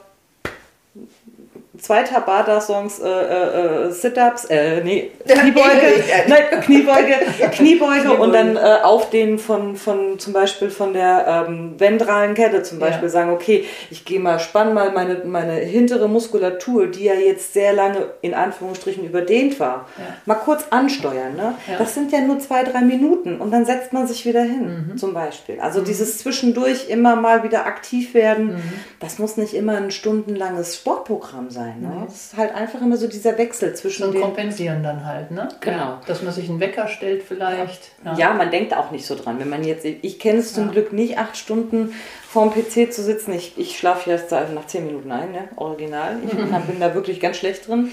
zwei 1.81 2.03
Tabata-Songs, 2.03 3.01
äh, 3.01 3.09
äh, 3.09 3.91
Sit-Ups, 3.91 4.45
äh, 4.47 4.83
nee, 4.83 5.11
Kniebeuge, 5.27 6.05
nein, 6.29 6.61
Kniebeuge, 6.63 7.15
Kniebeuge 7.53 8.13
und 8.13 8.33
dann 8.33 8.57
äh, 8.57 8.79
auf 8.83 9.11
den 9.11 9.39
von, 9.39 9.77
von 9.77 10.19
zum 10.19 10.33
Beispiel 10.33 10.71
von 10.71 10.93
der 10.93 11.47
ähm, 11.49 11.75
ventralen 11.79 12.35
Kette 12.35 12.63
zum 12.63 12.79
Beispiel 12.79 13.05
ja. 13.05 13.09
sagen, 13.09 13.33
okay, 13.33 13.65
ich 13.91 14.05
gehe 14.05 14.21
mal, 14.21 14.39
spann 14.39 14.75
mal 14.75 14.93
meine, 14.93 15.23
meine 15.25 15.55
hintere 15.55 16.09
Muskulatur, 16.09 16.87
die 16.87 17.05
ja 17.05 17.15
jetzt 17.15 17.55
sehr 17.55 17.73
lange 17.73 18.09
in 18.21 18.35
Anführungsstrichen 18.35 19.05
überdehnt 19.05 19.59
war, 19.59 19.87
ja. 19.99 20.05
mal 20.27 20.35
kurz 20.35 20.67
ansteuern. 20.71 21.35
Ne? 21.37 21.55
Ja. 21.71 21.79
Das 21.79 21.95
sind 21.95 22.13
ja 22.13 22.21
nur 22.21 22.39
zwei, 22.41 22.63
drei 22.63 22.83
Minuten 22.83 23.41
und 23.41 23.51
dann 23.51 23.65
setzt 23.65 23.93
man 23.93 24.07
sich 24.07 24.27
wieder 24.27 24.43
hin, 24.43 24.91
mhm. 24.91 24.99
zum 24.99 25.15
Beispiel. 25.15 25.59
Also 25.61 25.81
mhm. 25.81 25.85
dieses 25.85 26.19
zwischendurch 26.19 26.89
immer 26.91 27.17
mal 27.17 27.43
wieder 27.43 27.67
aktiv 27.67 28.13
werden, 28.13 28.55
mhm. 28.55 28.73
das 29.01 29.19
muss 29.19 29.37
nicht 29.37 29.55
immer 29.55 29.77
ein 29.77 29.91
stundenlanges 29.91 30.77
Sportprogramm 30.77 31.51
sein 31.51 31.70
sein. 31.71 31.81
Ne? 31.81 32.07
Es 32.07 32.27
ist 32.27 32.37
halt 32.37 32.55
einfach 32.55 32.81
immer 32.81 32.97
so 32.97 33.07
dieser 33.07 33.37
Wechsel 33.39 33.75
zwischen 33.75 34.05
und 34.05 34.15
den... 34.15 34.23
kompensieren 34.23 34.83
dann 34.83 35.05
halt, 35.05 35.31
ne? 35.31 35.49
Genau. 35.61 35.99
Dass 36.07 36.23
man 36.23 36.33
sich 36.33 36.49
einen 36.49 36.61
Wecker 36.61 36.89
stellt 36.89 37.23
vielleicht. 37.23 37.93
Ja, 38.05 38.15
ja 38.17 38.35
man 38.35 38.51
denkt 38.51 38.75
auch 38.75 38.91
nicht 38.91 39.07
so 39.07 39.15
dran. 39.15 39.39
Wenn 39.39 39.49
man 39.49 39.65
jetzt... 39.65 39.85
Ich 39.85 40.19
kenne 40.19 40.39
es 40.39 40.55
zum 40.55 40.67
ja. 40.67 40.73
Glück 40.73 40.93
nicht, 40.93 41.19
acht 41.19 41.37
Stunden 41.37 41.95
vorm 42.29 42.53
PC 42.53 42.93
zu 42.93 43.03
sitzen. 43.03 43.33
Ich, 43.33 43.59
ich 43.59 43.79
schlafe 43.79 44.11
jetzt 44.11 44.31
nach 44.31 44.67
zehn 44.67 44.87
Minuten 44.87 45.11
ein, 45.13 45.33
ne? 45.33 45.49
original. 45.57 46.17
Ich 46.25 46.31
bin 46.67 46.81
da 46.81 46.95
wirklich 46.95 47.21
ganz 47.21 47.37
schlecht 47.37 47.69
drin. 47.69 47.91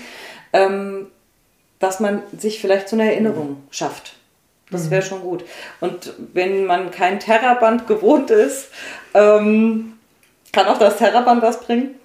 Ähm, 0.53 1.07
dass 1.79 1.99
man 1.99 2.23
sich 2.35 2.59
vielleicht 2.59 2.89
so 2.89 2.95
eine 2.95 3.11
Erinnerung 3.11 3.49
mhm. 3.49 3.63
schafft. 3.69 4.13
Das 4.71 4.89
wäre 4.89 5.01
mhm. 5.01 5.07
schon 5.07 5.21
gut. 5.21 5.45
Und 5.79 6.13
wenn 6.33 6.65
man 6.65 6.91
kein 6.91 7.19
Terraband 7.19 7.87
gewohnt 7.87 8.31
ist, 8.31 8.69
ähm, 9.13 9.93
kann 10.51 10.67
auch 10.67 10.79
das 10.79 10.97
Terraband 10.97 11.41
was 11.41 11.61
bringen. 11.61 11.95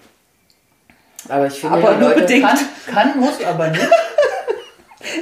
Aber 1.28 1.46
ich 1.46 1.54
finde, 1.54 1.78
aber 1.78 1.92
ja, 1.92 1.98
nur 1.98 2.10
bedingt. 2.10 2.44
Kann, 2.44 2.58
kann, 2.86 3.20
muss, 3.20 3.44
aber 3.44 3.68
nicht. 3.68 3.82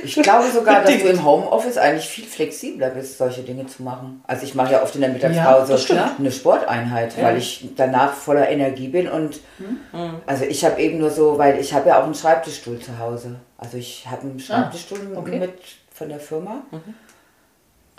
Ich 0.02 0.14
glaube 0.14 0.50
sogar, 0.50 0.82
dass 0.82 0.98
du 0.98 1.08
im 1.08 1.24
Homeoffice 1.24 1.78
eigentlich 1.78 2.06
viel 2.06 2.26
flexibler 2.26 2.90
bist, 2.90 3.18
solche 3.18 3.42
Dinge 3.42 3.66
zu 3.66 3.82
machen. 3.82 4.22
Also 4.26 4.44
ich 4.44 4.54
mache 4.54 4.72
ja 4.72 4.82
oft 4.82 4.94
in 4.94 5.00
der 5.00 5.10
Mittagspause 5.10 5.94
ja, 5.94 6.14
eine 6.18 6.30
Sporteinheit, 6.30 7.16
ja. 7.16 7.24
weil 7.24 7.38
ich 7.38 7.70
danach 7.76 8.12
voller 8.12 8.48
Energie 8.48 8.88
bin 8.88 9.08
und 9.08 9.40
mhm. 9.58 10.16
also 10.26 10.44
ich 10.44 10.64
habe 10.64 10.80
eben 10.80 10.98
nur 10.98 11.10
so, 11.10 11.38
weil 11.38 11.58
ich 11.58 11.72
habe 11.72 11.88
ja 11.88 11.98
auch 11.98 12.04
einen 12.04 12.14
Schreibtischstuhl 12.14 12.78
zu 12.78 12.98
Hause. 12.98 13.36
Also 13.56 13.78
ich 13.78 14.06
habe 14.06 14.22
einen 14.22 14.36
ah, 14.36 14.42
Schreibtischstuhl 14.42 14.98
ah, 15.14 15.18
okay. 15.18 15.38
mit 15.38 15.58
von 15.92 16.08
der 16.08 16.20
Firma. 16.20 16.62
Mhm. 16.70 16.94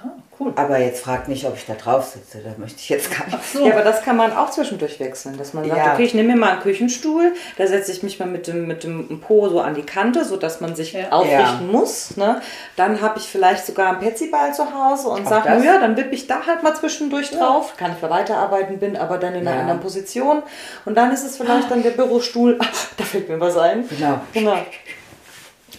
Ah, 0.03 0.15
cool. 0.39 0.51
Aber 0.55 0.79
jetzt 0.79 1.03
fragt 1.03 1.27
nicht, 1.27 1.45
ob 1.45 1.55
ich 1.55 1.65
da 1.65 1.73
drauf 1.73 2.05
sitze, 2.05 2.39
da 2.39 2.49
möchte 2.57 2.79
ich 2.79 2.89
jetzt 2.89 3.15
gar 3.15 3.27
nicht. 3.27 3.43
So. 3.53 3.65
Ja, 3.65 3.73
aber 3.73 3.83
das 3.83 4.01
kann 4.01 4.17
man 4.17 4.35
auch 4.35 4.49
zwischendurch 4.49 4.99
wechseln, 4.99 5.37
dass 5.37 5.53
man 5.53 5.65
sagt, 5.67 5.77
ja. 5.77 5.93
okay, 5.93 6.03
ich 6.03 6.15
nehme 6.15 6.33
mir 6.33 6.39
mal 6.39 6.53
einen 6.53 6.61
Küchenstuhl, 6.61 7.33
da 7.57 7.67
setze 7.67 7.91
ich 7.91 8.01
mich 8.01 8.19
mal 8.19 8.27
mit 8.27 8.47
dem, 8.47 8.65
mit 8.65 8.83
dem 8.83 9.21
Po 9.21 9.47
so 9.49 9.59
an 9.59 9.75
die 9.75 9.83
Kante, 9.83 10.25
sodass 10.25 10.59
man 10.59 10.75
sich 10.75 10.93
ja. 10.93 11.11
aufrichten 11.11 11.67
ja. 11.67 11.71
muss. 11.71 12.17
Ne? 12.17 12.41
Dann 12.75 13.01
habe 13.01 13.19
ich 13.19 13.25
vielleicht 13.25 13.65
sogar 13.65 13.89
einen 13.89 13.99
Petsyball 13.99 14.53
zu 14.53 14.73
Hause 14.73 15.09
und 15.09 15.27
sage, 15.27 15.49
ja, 15.63 15.77
dann 15.77 15.95
wippe 15.97 16.15
ich 16.15 16.25
da 16.25 16.47
halt 16.47 16.63
mal 16.63 16.75
zwischendurch 16.75 17.29
drauf, 17.29 17.75
kann 17.77 17.95
ich 17.95 18.09
weiterarbeiten, 18.09 18.79
bin 18.79 18.97
aber 18.97 19.19
dann 19.19 19.35
in 19.35 19.47
einer 19.47 19.59
anderen 19.61 19.81
Position. 19.81 20.41
Und 20.85 20.95
dann 20.95 21.11
ist 21.11 21.23
es 21.23 21.37
vielleicht 21.37 21.69
dann 21.69 21.83
der 21.83 21.91
Bürostuhl, 21.91 22.57
da 22.97 23.03
fällt 23.03 23.29
mir 23.29 23.39
was 23.39 23.55
ein. 23.57 23.87
Genau. 23.87 24.19
genau. 24.33 24.57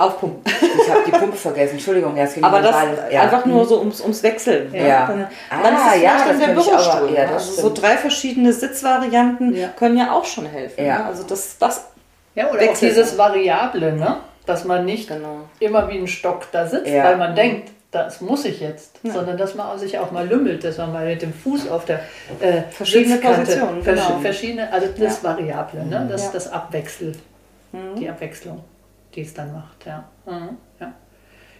Aufpumpen. 0.03 0.43
Ich 0.45 0.91
habe 0.91 1.03
die 1.07 1.11
Pumpe 1.11 1.37
vergessen, 1.37 1.75
Entschuldigung. 1.75 2.17
Ja, 2.17 2.27
aber 2.43 2.61
das 2.61 2.77
ja. 3.11 3.23
einfach 3.23 3.45
nur 3.45 3.65
so 3.65 3.79
ums, 3.79 4.01
ums 4.01 4.23
Wechseln. 4.23 4.73
Ja. 4.75 4.87
ja. 4.87 5.07
Dann, 5.07 5.27
ah, 5.51 5.63
dann 5.63 5.75
ist 5.75 5.97
es 5.97 6.03
ja, 6.03 6.25
dann 6.27 6.41
der 6.41 6.47
Bürostuhl. 6.49 7.15
ja, 7.15 7.27
also 7.29 7.63
so 7.63 7.73
drei 7.73 7.97
verschiedene 7.97 8.53
Sitzvarianten 8.53 9.55
ja. 9.55 9.69
können 9.69 9.97
ja 9.97 10.13
auch 10.13 10.25
schon 10.25 10.47
helfen. 10.47 10.85
Ja. 10.85 10.99
Ne? 10.99 11.05
Also 11.07 11.25
das, 11.25 11.59
das 11.59 11.87
ja, 12.35 12.51
oder 12.51 12.71
auch 12.71 12.79
dieses 12.79 13.19
Variable, 13.19 13.93
ne? 13.93 14.17
dass 14.47 14.65
man 14.65 14.85
nicht 14.85 15.09
genau. 15.09 15.49
immer 15.61 15.89
wie 15.89 15.99
ein 15.99 16.09
Stock 16.09 16.47
da 16.53 16.67
sitzt, 16.67 16.93
weil 16.93 17.17
man 17.17 17.35
denkt, 17.35 17.71
das 17.91 18.23
muss 18.23 18.47
ich 18.47 18.61
jetzt, 18.61 18.99
ja. 19.03 19.13
sondern 19.13 19.37
dass 19.37 19.55
man 19.55 19.79
sich 19.79 19.99
auch 19.99 20.11
mal 20.11 20.27
lümmelt, 20.27 20.65
dass 20.65 20.79
man 20.79 20.93
mal 20.95 21.07
mit 21.07 21.21
dem 21.21 21.35
Fuß 21.35 21.69
auf 21.69 21.85
der 21.85 22.01
äh, 22.41 22.63
verschiedene 22.71 23.17
Positionen, 23.19 23.85
genau. 23.85 24.19
verschiedene, 24.23 24.73
also 24.73 24.87
das 24.99 25.23
ja. 25.23 25.29
Variable, 25.29 25.85
ne? 25.85 26.07
das, 26.11 26.25
ja. 26.25 26.31
das 26.33 26.51
Abwechsel, 26.51 27.13
mhm. 27.73 27.97
die 28.01 28.09
Abwechslung 28.09 28.65
die 29.15 29.23
es 29.23 29.35
dann 29.35 29.53
macht, 29.53 29.87
ja. 29.87 30.09
Mhm. 30.27 30.57
Ja, 30.81 30.93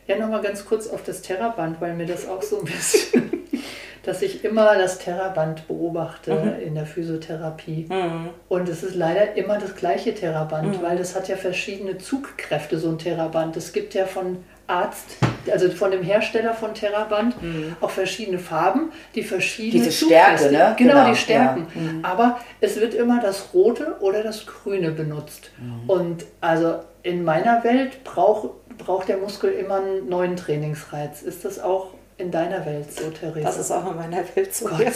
ja 0.07 0.19
nochmal 0.19 0.43
ganz 0.43 0.65
kurz 0.65 0.89
auf 0.89 1.03
das 1.03 1.23
Terraband, 1.23 1.81
weil 1.81 1.95
mir 1.95 2.07
das 2.07 2.29
auch 2.29 2.43
so 2.43 2.61
ein 2.61 2.65
bisschen, 2.65 3.45
dass 4.03 4.23
ich 4.23 4.45
immer 4.45 4.77
das 4.77 4.99
Terraband 4.99 5.69
beobachte 5.69 6.35
mhm. 6.35 6.67
in 6.67 6.75
der 6.75 6.87
Physiotherapie. 6.87 7.87
Mhm. 7.89 8.31
Und 8.49 8.69
es 8.69 8.83
ist 8.83 8.95
leider 8.95 9.37
immer 9.37 9.59
das 9.59 9.77
gleiche 9.77 10.15
Terraband, 10.15 10.79
mhm. 10.79 10.83
weil 10.83 10.97
das 10.97 11.15
hat 11.15 11.29
ja 11.29 11.37
verschiedene 11.37 11.99
Zugkräfte, 11.99 12.79
so 12.79 12.89
ein 12.89 12.99
Terraband. 12.99 13.57
Es 13.57 13.73
gibt 13.73 13.95
ja 13.95 14.07
von 14.07 14.45
Arzt, 14.67 15.17
also 15.51 15.71
von 15.71 15.91
dem 15.91 16.03
Hersteller 16.03 16.55
von 16.55 16.75
Terraband, 16.75 17.41
mhm. 17.43 17.77
auch 17.81 17.91
verschiedene 17.91 18.39
Farben, 18.39 18.93
die 19.15 19.23
verschiedene 19.23 19.85
Diese 19.85 20.07
Stärke, 20.07 20.51
ne? 20.51 20.75
Genau, 20.79 20.95
genau, 20.95 21.11
die 21.11 21.17
Stärken. 21.17 21.67
Ja. 21.75 21.81
Mhm. 21.81 22.05
Aber 22.05 22.41
es 22.61 22.81
wird 22.81 22.95
immer 22.95 23.21
das 23.21 23.53
Rote 23.53 23.97
oder 24.01 24.23
das 24.23 24.47
Grüne 24.47 24.93
benutzt. 24.93 25.51
Mhm. 25.59 25.91
Und 25.91 26.25
also 26.41 26.81
in 27.03 27.25
meiner 27.25 27.65
Welt 27.65 28.05
brauch, 28.05 28.51
braucht 28.79 29.09
der 29.09 29.19
Muskel 29.19 29.53
immer 29.53 29.77
einen 29.77 30.09
neuen 30.09 30.37
Trainingsreiz. 30.37 31.23
Ist 31.23 31.45
das 31.45 31.59
auch 31.59 31.95
in 32.19 32.31
deiner 32.31 32.65
Welt 32.65 32.93
so, 32.93 33.11
Theresa? 33.11 33.47
Das 33.47 33.59
ist 33.59 33.71
auch 33.71 33.91
in 33.91 33.97
meiner 33.97 34.25
Welt 34.35 34.55
so. 34.55 34.67
Gott. 34.67 34.81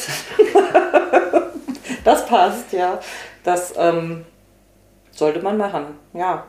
das 2.04 2.26
passt, 2.26 2.72
ja. 2.72 3.00
Das 3.42 3.74
ähm, 3.76 4.24
sollte 5.10 5.40
man 5.40 5.56
machen, 5.56 5.86
ja. 6.12 6.46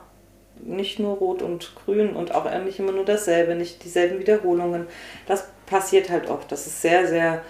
Nicht 0.59 0.99
nur 0.99 1.17
rot 1.17 1.43
und 1.43 1.75
grün 1.75 2.15
und 2.15 2.33
auch 2.33 2.49
nicht 2.63 2.79
immer 2.79 2.91
nur 2.91 3.05
dasselbe, 3.05 3.53
nicht 3.53 3.83
dieselben 3.83 4.19
Wiederholungen. 4.19 4.87
Das 5.27 5.47
passiert 5.67 6.09
halt 6.09 6.29
oft. 6.29 6.51
Das 6.51 6.65
ist 6.65 6.81
sehr, 6.81 7.07
sehr 7.07 7.43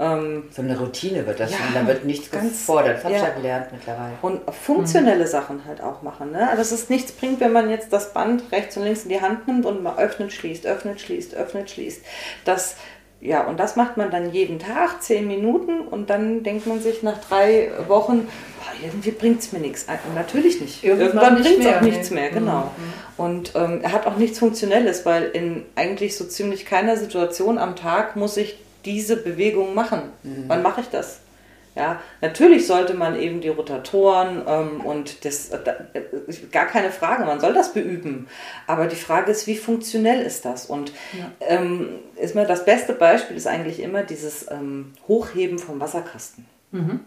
ähm, 0.00 0.44
so 0.50 0.62
eine 0.62 0.78
Routine 0.78 1.26
wird 1.26 1.40
das 1.40 1.50
ja, 1.50 1.56
schon, 1.56 1.74
da 1.74 1.86
wird 1.86 2.04
nichts 2.04 2.30
gefordert. 2.30 2.98
Das 2.98 3.04
habe 3.04 3.14
ich 3.14 3.20
ja 3.20 3.30
gelernt 3.30 3.66
mittlerweile. 3.72 4.12
Und 4.22 4.42
funktionelle 4.54 5.24
mhm. 5.24 5.28
Sachen 5.28 5.64
halt 5.66 5.82
auch 5.82 6.02
machen. 6.02 6.30
Ne? 6.30 6.48
Also 6.48 6.58
dass 6.58 6.70
es 6.70 6.88
nichts 6.88 7.10
bringt, 7.10 7.40
wenn 7.40 7.52
man 7.52 7.68
jetzt 7.68 7.92
das 7.92 8.12
Band 8.12 8.44
rechts 8.52 8.76
und 8.76 8.84
links 8.84 9.02
in 9.02 9.08
die 9.08 9.20
Hand 9.20 9.48
nimmt 9.48 9.66
und 9.66 9.82
mal 9.82 9.98
öffnet, 9.98 10.32
schließt, 10.32 10.66
öffnet, 10.66 11.00
schließt, 11.00 11.34
öffnet, 11.34 11.70
schließt. 11.70 12.02
Das, 12.44 12.76
ja, 13.20 13.44
und 13.48 13.58
das 13.58 13.74
macht 13.74 13.96
man 13.96 14.12
dann 14.12 14.32
jeden 14.32 14.60
Tag, 14.60 15.02
zehn 15.02 15.26
Minuten 15.26 15.80
und 15.80 16.10
dann 16.10 16.44
denkt 16.44 16.68
man 16.68 16.80
sich 16.80 17.02
nach 17.02 17.18
drei 17.18 17.72
Wochen, 17.88 18.28
boah, 18.28 18.86
irgendwie 18.86 19.10
bringt 19.10 19.40
es 19.40 19.50
mir 19.50 19.58
nichts. 19.58 19.84
Und 20.06 20.14
natürlich 20.14 20.60
nicht. 20.60 20.84
Irgendwann, 20.84 21.08
Irgendwann 21.08 21.42
bringt 21.42 21.64
es 21.64 21.74
auch 21.74 21.80
nichts 21.80 22.10
mehr, 22.10 22.30
genau. 22.30 22.70
Mhm. 22.76 23.24
Und 23.24 23.52
ähm, 23.56 23.80
er 23.82 23.90
hat 23.90 24.06
auch 24.06 24.16
nichts 24.16 24.38
Funktionelles, 24.38 25.04
weil 25.04 25.24
in 25.24 25.64
eigentlich 25.74 26.16
so 26.16 26.24
ziemlich 26.24 26.66
keiner 26.66 26.96
Situation 26.96 27.58
am 27.58 27.74
Tag 27.74 28.14
muss 28.14 28.36
ich 28.36 28.58
diese 28.84 29.16
Bewegung 29.16 29.74
machen. 29.74 30.02
Mhm. 30.22 30.44
Wann 30.46 30.62
mache 30.62 30.80
ich 30.80 30.88
das? 30.88 31.20
Ja, 31.78 32.00
natürlich 32.20 32.66
sollte 32.66 32.94
man 32.94 33.16
eben 33.16 33.40
die 33.40 33.50
Rotatoren 33.50 34.42
ähm, 34.48 34.80
und 34.80 35.24
das, 35.24 35.50
äh, 35.50 35.60
gar 36.50 36.66
keine 36.66 36.90
Frage, 36.90 37.24
man 37.24 37.38
soll 37.38 37.54
das 37.54 37.72
beüben. 37.72 38.26
Aber 38.66 38.88
die 38.88 38.96
Frage 38.96 39.30
ist, 39.30 39.46
wie 39.46 39.56
funktionell 39.56 40.22
ist 40.22 40.44
das? 40.44 40.66
Und 40.66 40.92
ja. 41.16 41.30
ähm, 41.38 42.00
ist 42.16 42.34
mir 42.34 42.46
das 42.46 42.64
beste 42.64 42.94
Beispiel 42.94 43.36
ist 43.36 43.46
eigentlich 43.46 43.80
immer 43.80 44.02
dieses 44.02 44.50
ähm, 44.50 44.92
Hochheben 45.06 45.60
vom 45.60 45.78
Wasserkasten. 45.78 46.46
Mhm. 46.72 47.00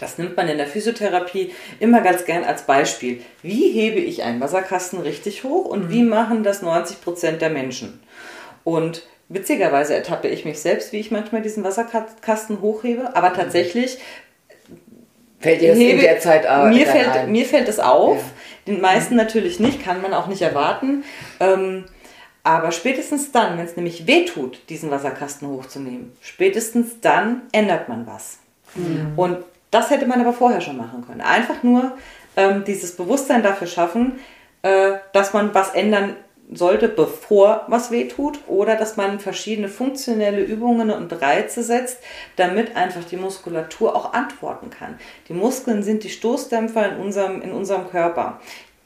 Das 0.00 0.18
nimmt 0.18 0.36
man 0.36 0.48
in 0.48 0.58
der 0.58 0.66
Physiotherapie 0.66 1.52
immer 1.78 2.00
ganz 2.00 2.24
gern 2.24 2.42
als 2.42 2.62
Beispiel. 2.62 3.22
Wie 3.42 3.70
hebe 3.70 4.00
ich 4.00 4.24
einen 4.24 4.40
Wasserkasten 4.40 5.00
richtig 5.00 5.44
hoch 5.44 5.66
und 5.66 5.84
mhm. 5.84 5.90
wie 5.90 6.02
machen 6.02 6.42
das 6.42 6.62
90 6.62 7.00
Prozent 7.00 7.42
der 7.42 7.50
Menschen? 7.50 8.00
Und 8.64 9.04
witzigerweise 9.28 9.94
ertappe 9.94 10.28
ich 10.28 10.44
mich 10.44 10.60
selbst, 10.60 10.92
wie 10.92 11.00
ich 11.00 11.10
manchmal 11.10 11.42
diesen 11.42 11.64
Wasserkasten 11.64 12.60
hochhebe, 12.60 13.16
aber 13.16 13.32
tatsächlich 13.32 13.98
fällt 15.40 15.60
dir 15.60 15.70
das 15.70 15.78
hebe, 15.78 15.98
in 15.98 16.00
der 16.00 16.20
Zeit 16.20 16.46
auch 16.46 16.68
mir 16.68 16.86
fällt 16.86 17.08
ein. 17.08 17.32
mir 17.32 17.44
fällt 17.44 17.68
es 17.68 17.80
auf, 17.80 18.18
ja. 18.18 18.72
den 18.72 18.80
meisten 18.80 19.14
mhm. 19.14 19.18
natürlich 19.20 19.60
nicht, 19.60 19.84
kann 19.84 20.02
man 20.02 20.14
auch 20.14 20.26
nicht 20.26 20.42
erwarten. 20.42 21.04
Ähm, 21.40 21.84
aber 22.42 22.70
spätestens 22.70 23.32
dann, 23.32 23.58
wenn 23.58 23.64
es 23.64 23.74
nämlich 23.74 24.06
weh 24.06 24.24
tut, 24.24 24.60
diesen 24.68 24.90
Wasserkasten 24.92 25.48
hochzunehmen, 25.48 26.12
spätestens 26.20 27.00
dann 27.00 27.42
ändert 27.50 27.88
man 27.88 28.06
was. 28.06 28.38
Mhm. 28.76 29.12
Und 29.16 29.38
das 29.72 29.90
hätte 29.90 30.06
man 30.06 30.20
aber 30.20 30.32
vorher 30.32 30.60
schon 30.60 30.76
machen 30.76 31.04
können. 31.04 31.20
Einfach 31.20 31.64
nur 31.64 31.98
ähm, 32.36 32.62
dieses 32.64 32.94
Bewusstsein 32.94 33.42
dafür 33.42 33.66
schaffen, 33.66 34.20
äh, 34.62 34.92
dass 35.12 35.32
man 35.32 35.54
was 35.54 35.74
ändern 35.74 36.14
sollte, 36.52 36.88
bevor 36.88 37.64
was 37.68 37.90
wehtut, 37.90 38.38
oder 38.46 38.76
dass 38.76 38.96
man 38.96 39.18
verschiedene 39.18 39.68
funktionelle 39.68 40.42
Übungen 40.42 40.90
und 40.90 41.12
Reize 41.20 41.62
setzt, 41.62 41.98
damit 42.36 42.76
einfach 42.76 43.04
die 43.04 43.16
Muskulatur 43.16 43.96
auch 43.96 44.12
antworten 44.12 44.70
kann. 44.70 44.98
Die 45.28 45.32
Muskeln 45.32 45.82
sind 45.82 46.04
die 46.04 46.10
Stoßdämpfer 46.10 46.92
in 46.92 47.00
unserem, 47.00 47.42
in 47.42 47.52
unserem 47.52 47.90
Körper. 47.90 48.40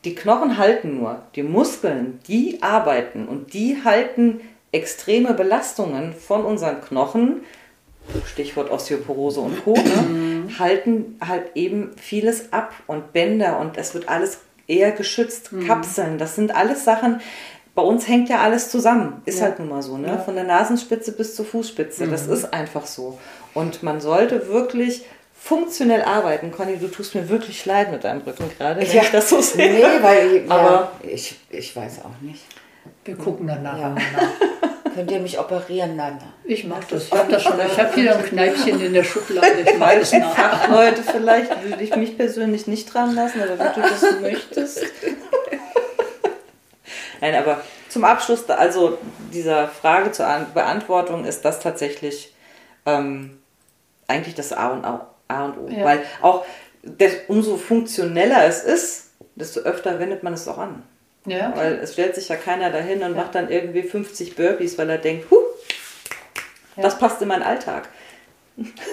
Die 0.05 0.15
Knochen 0.15 0.57
halten 0.57 0.99
nur, 0.99 1.23
die 1.37 1.43
Muskeln, 1.43 2.21
die 2.27 2.63
arbeiten 2.63 3.29
und 3.29 3.53
die 3.53 3.85
halten 3.85 4.41
extreme 4.73 5.35
Belastungen 5.35 6.15
von 6.15 6.45
unseren 6.45 6.81
Knochen 6.81 7.43
Stichwort 8.27 8.71
Osteoporose 8.71 9.41
und 9.41 9.63
Co., 9.63 9.75
ne, 9.75 10.03
mhm. 10.09 10.59
halten 10.59 11.19
halt 11.25 11.55
eben 11.55 11.93
vieles 11.97 12.53
ab 12.53 12.73
und 12.87 13.13
Bänder 13.13 13.61
und 13.61 13.77
es 13.77 13.95
wird 13.95 14.09
alles 14.09 14.41
eher 14.71 14.93
geschützt, 14.93 15.53
mhm. 15.53 15.67
Kapseln, 15.67 16.19
das 16.19 16.37
sind 16.37 16.55
alles 16.55 16.85
Sachen, 16.85 17.21
bei 17.75 17.83
uns 17.83 18.09
hängt 18.09 18.29
ja 18.29 18.41
alles 18.41 18.71
zusammen, 18.71 19.23
ist 19.25 19.39
ja. 19.39 19.47
halt 19.47 19.59
nun 19.59 19.69
mal 19.69 19.83
so, 19.83 19.97
ne? 19.97 20.09
Ja. 20.09 20.19
von 20.19 20.35
der 20.35 20.45
Nasenspitze 20.45 21.13
bis 21.13 21.35
zur 21.35 21.45
Fußspitze, 21.45 22.07
mhm. 22.07 22.11
das 22.11 22.27
ist 22.27 22.53
einfach 22.53 22.87
so. 22.87 23.19
Und 23.55 23.83
man 23.83 24.01
sollte 24.01 24.49
wirklich 24.49 25.05
funktionell 25.41 26.03
arbeiten. 26.03 26.53
Conny, 26.53 26.77
du 26.77 26.89
tust 26.89 27.15
mir 27.15 27.29
wirklich 27.29 27.65
leid 27.65 27.91
mit 27.91 28.05
deinem 28.05 28.21
Rücken 28.21 28.51
gerade, 28.57 28.81
wenn 28.81 28.87
ja. 28.87 29.03
ich 29.03 29.11
das 29.11 29.31
so 29.31 29.41
sehe. 29.41 29.73
Nee, 29.73 30.03
weil 30.03 30.45
Aber 30.49 30.93
ich, 31.03 31.37
ich 31.49 31.75
weiß 31.75 32.05
auch 32.05 32.21
nicht. 32.21 32.45
Wir 33.05 33.17
gucken 33.17 33.47
dann 33.47 33.63
nachher 33.63 33.91
nach. 33.91 34.69
Könnt 34.95 35.11
ihr 35.11 35.21
mich 35.21 35.39
operieren 35.39 35.97
dann? 35.97 36.19
Ich 36.45 36.65
mach 36.65 36.83
das. 36.85 37.07
Ich 37.07 37.13
habe 37.13 37.31
das 37.31 37.43
schon. 37.43 37.59
Ich 37.61 37.79
habe 37.79 37.95
hier 37.95 38.17
ein 38.17 38.25
Kneipchen 38.25 38.81
in 38.81 38.93
der 38.93 39.05
Schublade. 39.05 39.61
Ich 39.65 39.81
weiß 39.81 40.13
nicht. 40.13 40.27
Fachleute 40.27 41.03
vielleicht 41.03 41.65
würde 41.65 41.83
ich 41.83 41.95
mich 41.97 42.17
persönlich 42.17 42.67
nicht 42.67 42.93
dran 42.93 43.15
lassen, 43.15 43.41
aber 43.43 43.59
wenn 43.59 43.73
du 43.73 43.81
das 43.81 44.21
möchtest. 44.21 44.85
Nein, 47.21 47.35
aber 47.35 47.61
zum 47.89 48.05
Abschluss, 48.05 48.49
also 48.49 48.99
dieser 49.33 49.69
Frage 49.69 50.13
zur 50.13 50.27
Beantwortung 50.55 51.25
ist 51.25 51.45
das 51.45 51.61
tatsächlich 51.61 52.35
ähm, 52.87 53.39
eigentlich 54.07 54.35
das 54.35 54.53
A 54.53 54.69
und, 54.69 54.85
A 54.85 55.45
und 55.45 55.59
O. 55.59 55.69
Ja. 55.69 55.85
Weil 55.85 56.03
auch 56.23 56.45
das, 56.83 57.13
umso 57.29 57.57
funktioneller 57.57 58.45
es 58.47 58.63
ist, 58.63 59.11
desto 59.35 59.61
öfter 59.61 59.99
wendet 59.99 60.23
man 60.23 60.33
es 60.33 60.49
auch 60.49 60.59
an. 60.59 60.83
Ja. 61.27 61.53
Weil 61.55 61.75
es 61.75 61.93
stellt 61.93 62.15
sich 62.15 62.29
ja 62.29 62.37
keiner 62.37 62.71
dahin 62.71 63.03
und 63.03 63.15
ja. 63.15 63.23
macht 63.23 63.35
dann 63.35 63.51
irgendwie 63.51 63.83
50 63.83 64.37
Burpees, 64.37 64.79
weil 64.79 64.91
er 64.91 64.99
denkt, 64.99 65.31
huh, 65.31 65.37
ja. 66.77 66.83
das 66.83 66.99
passt 66.99 67.21
in 67.23 67.29
meinen 67.29 67.43
Alltag. 67.43 67.89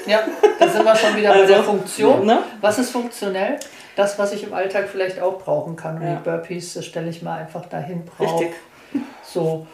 Ja, 0.05 0.23
da 0.59 0.67
sind 0.69 0.85
wir 0.85 0.95
schon 0.95 1.15
wieder 1.15 1.31
also, 1.31 1.41
bei 1.41 1.47
der 1.47 1.63
Funktion. 1.63 2.25
Ne? 2.25 2.43
Was 2.61 2.79
ist 2.79 2.91
funktionell? 2.91 3.59
Das, 3.95 4.17
was 4.17 4.31
ich 4.31 4.43
im 4.43 4.53
Alltag 4.53 4.87
vielleicht 4.89 5.19
auch 5.19 5.39
brauchen 5.39 5.75
kann. 5.75 5.95
Und 5.95 6.07
die 6.07 6.23
Burpees, 6.23 6.85
stelle 6.85 7.09
ich 7.09 7.21
mal 7.21 7.39
einfach 7.39 7.65
dahin. 7.65 8.05
Brauch. 8.05 8.39
Richtig. 8.39 8.55
So 9.23 9.67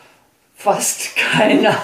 fast 0.63 1.15
keiner. 1.15 1.75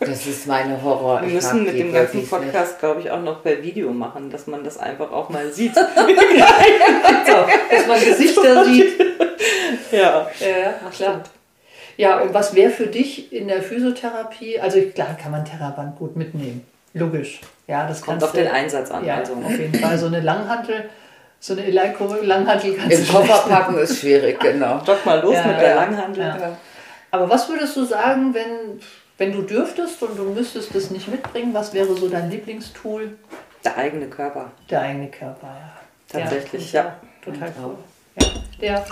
Das 0.00 0.26
ist 0.26 0.46
meine 0.46 0.82
Horror. 0.82 1.22
Wir 1.22 1.28
müssen 1.28 1.64
mit 1.64 1.78
dem 1.78 1.92
ganzen 1.92 2.26
Podcast, 2.26 2.78
glaube 2.78 3.00
ich, 3.00 3.10
auch 3.10 3.20
noch 3.20 3.42
per 3.42 3.62
Video 3.62 3.90
machen, 3.90 4.30
dass 4.30 4.46
man 4.46 4.64
das 4.64 4.78
einfach 4.78 5.12
auch 5.12 5.28
mal 5.28 5.52
sieht. 5.52 5.74
so, 5.74 5.82
dass 5.84 7.86
man 7.86 8.00
Gesichter 8.00 8.64
sieht. 8.64 8.98
Ja, 9.92 10.26
ja 10.40 10.74
ach, 10.86 10.92
klar. 10.92 11.22
Ja, 11.98 12.20
und 12.20 12.32
was 12.32 12.54
wäre 12.54 12.70
für 12.70 12.86
dich 12.86 13.32
in 13.32 13.48
der 13.48 13.62
Physiotherapie? 13.62 14.60
Also 14.60 14.80
klar 14.94 15.16
kann 15.20 15.32
man 15.32 15.44
Terraband 15.44 15.96
gut 15.96 16.16
mitnehmen. 16.16 16.66
Logisch. 16.94 17.40
Ja, 17.66 17.86
das 17.86 18.00
kommt 18.00 18.22
auf 18.22 18.32
den 18.32 18.48
Einsatz 18.48 18.90
an. 18.90 19.04
Ja, 19.04 19.16
also. 19.16 19.34
auf 19.34 19.58
jeden 19.58 19.74
Fall. 19.74 19.98
So 19.98 20.06
eine 20.06 20.20
Langhantel, 20.20 20.88
so 21.40 21.54
eine 21.54 21.70
Langhantel 21.70 22.74
kannst 22.74 22.98
Im 22.98 23.08
Koffer 23.08 23.48
packen 23.48 23.78
ist 23.78 24.00
schwierig, 24.00 24.40
genau. 24.40 24.78
Stock 24.82 25.04
mal 25.04 25.20
los 25.20 25.34
ja, 25.34 25.46
mit 25.46 25.60
der 25.60 25.74
Langhantel. 25.74 26.24
Ja. 26.24 26.56
Aber 27.10 27.30
was 27.30 27.48
würdest 27.48 27.76
du 27.76 27.84
sagen, 27.84 28.34
wenn, 28.34 28.80
wenn 29.18 29.32
du 29.32 29.42
dürftest 29.42 30.02
und 30.02 30.18
du 30.18 30.24
müsstest 30.24 30.74
es 30.74 30.90
nicht 30.90 31.08
mitbringen, 31.08 31.54
was 31.54 31.72
wäre 31.72 31.94
so 31.94 32.08
dein 32.08 32.30
Lieblingstool? 32.30 33.16
Der 33.64 33.76
eigene 33.76 34.06
Körper. 34.06 34.50
Der 34.70 34.80
eigene 34.82 35.08
Körper, 35.08 35.46
ja. 35.46 35.72
Tatsächlich, 36.08 36.72
ja. 36.72 36.96
Total, 37.24 37.48
total 37.48 37.64
cool. 37.64 37.76
Ja, 38.18 38.26
der, 38.60 38.84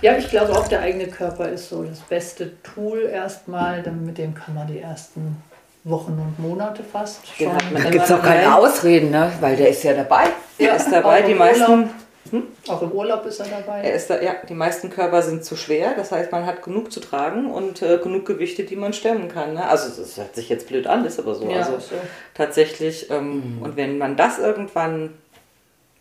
ja, 0.00 0.16
ich 0.16 0.28
glaube 0.28 0.52
auch 0.52 0.66
der 0.66 0.80
eigene 0.80 1.06
Körper 1.06 1.48
ist 1.48 1.68
so 1.68 1.84
das 1.84 2.00
beste 2.00 2.60
Tool 2.62 3.02
erstmal, 3.02 3.82
mit 3.92 4.18
dem 4.18 4.34
kann 4.34 4.54
man 4.54 4.66
die 4.66 4.80
ersten 4.80 5.42
Wochen 5.84 6.12
und 6.12 6.38
Monate 6.38 6.82
fast 6.84 7.26
schon. 7.36 7.52
Da 7.72 7.90
gibt 7.90 8.04
es 8.04 8.12
auch 8.12 8.22
keine 8.22 8.54
Ausreden, 8.54 9.10
ne? 9.10 9.32
weil 9.40 9.56
der 9.56 9.68
ist 9.68 9.82
ja 9.82 9.94
dabei. 9.94 10.24
Der 10.58 10.76
ist 10.76 10.90
dabei, 10.90 11.22
die 11.22 11.34
meisten 11.34 11.90
hm? 12.32 12.44
Auch 12.66 12.80
im 12.80 12.92
Urlaub 12.92 13.26
ist 13.26 13.40
er 13.40 13.46
dabei? 13.46 13.82
Er 13.82 13.92
ist 13.92 14.08
da, 14.08 14.18
ja, 14.20 14.36
die 14.48 14.54
meisten 14.54 14.88
Körper 14.88 15.20
sind 15.20 15.44
zu 15.44 15.54
schwer, 15.54 15.92
das 15.94 16.12
heißt, 16.12 16.32
man 16.32 16.46
hat 16.46 16.62
genug 16.62 16.90
zu 16.90 16.98
tragen 16.98 17.50
und 17.50 17.82
äh, 17.82 17.98
genug 17.98 18.24
Gewichte, 18.24 18.64
die 18.64 18.74
man 18.74 18.94
stemmen 18.94 19.28
kann. 19.28 19.52
Ne? 19.52 19.68
Also, 19.68 20.00
das 20.00 20.16
hört 20.16 20.34
sich 20.34 20.48
jetzt 20.48 20.66
blöd 20.66 20.86
an, 20.86 21.04
ist 21.04 21.18
aber 21.18 21.34
so. 21.34 21.46
Ja, 21.46 21.58
also, 21.58 21.78
so. 21.78 21.94
tatsächlich, 22.32 23.10
ähm, 23.10 23.56
mhm. 23.56 23.62
und 23.62 23.76
wenn 23.76 23.98
man 23.98 24.16
das 24.16 24.38
irgendwann, 24.38 25.12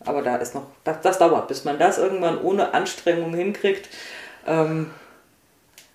aber 0.06 0.22
da 0.22 0.38
ist 0.38 0.56
noch, 0.56 0.68
das, 0.86 1.02
das 1.02 1.20
dauert, 1.20 1.50
bis 1.50 1.66
man 1.66 1.78
das 1.78 1.98
irgendwann 1.98 2.40
ohne 2.42 2.74
Anstrengung 2.74 3.34
hinkriegt, 3.34 3.90
ähm, 4.48 4.90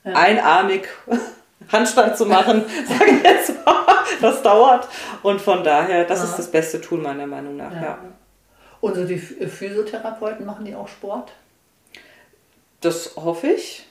ja. 0.04 0.12
einarmig 0.12 0.86
Handstand 1.72 2.14
zu 2.18 2.26
machen, 2.26 2.62
sage 2.86 3.10
ich 3.10 3.22
jetzt 3.22 3.64
mal, 3.64 3.86
das 4.20 4.42
dauert. 4.42 4.86
Und 5.22 5.40
von 5.40 5.64
daher, 5.64 6.04
das 6.04 6.18
ja. 6.18 6.26
ist 6.26 6.36
das 6.36 6.50
beste 6.50 6.78
Tool 6.82 6.98
meiner 6.98 7.26
Meinung 7.26 7.56
nach. 7.56 7.72
Ja. 7.72 7.98
Und 8.86 9.08
die 9.08 9.18
Physiotherapeuten 9.18 10.46
machen 10.46 10.64
die 10.64 10.74
auch 10.76 10.86
Sport? 10.86 11.32
Das 12.80 13.16
hoffe 13.16 13.48
ich. 13.48 13.84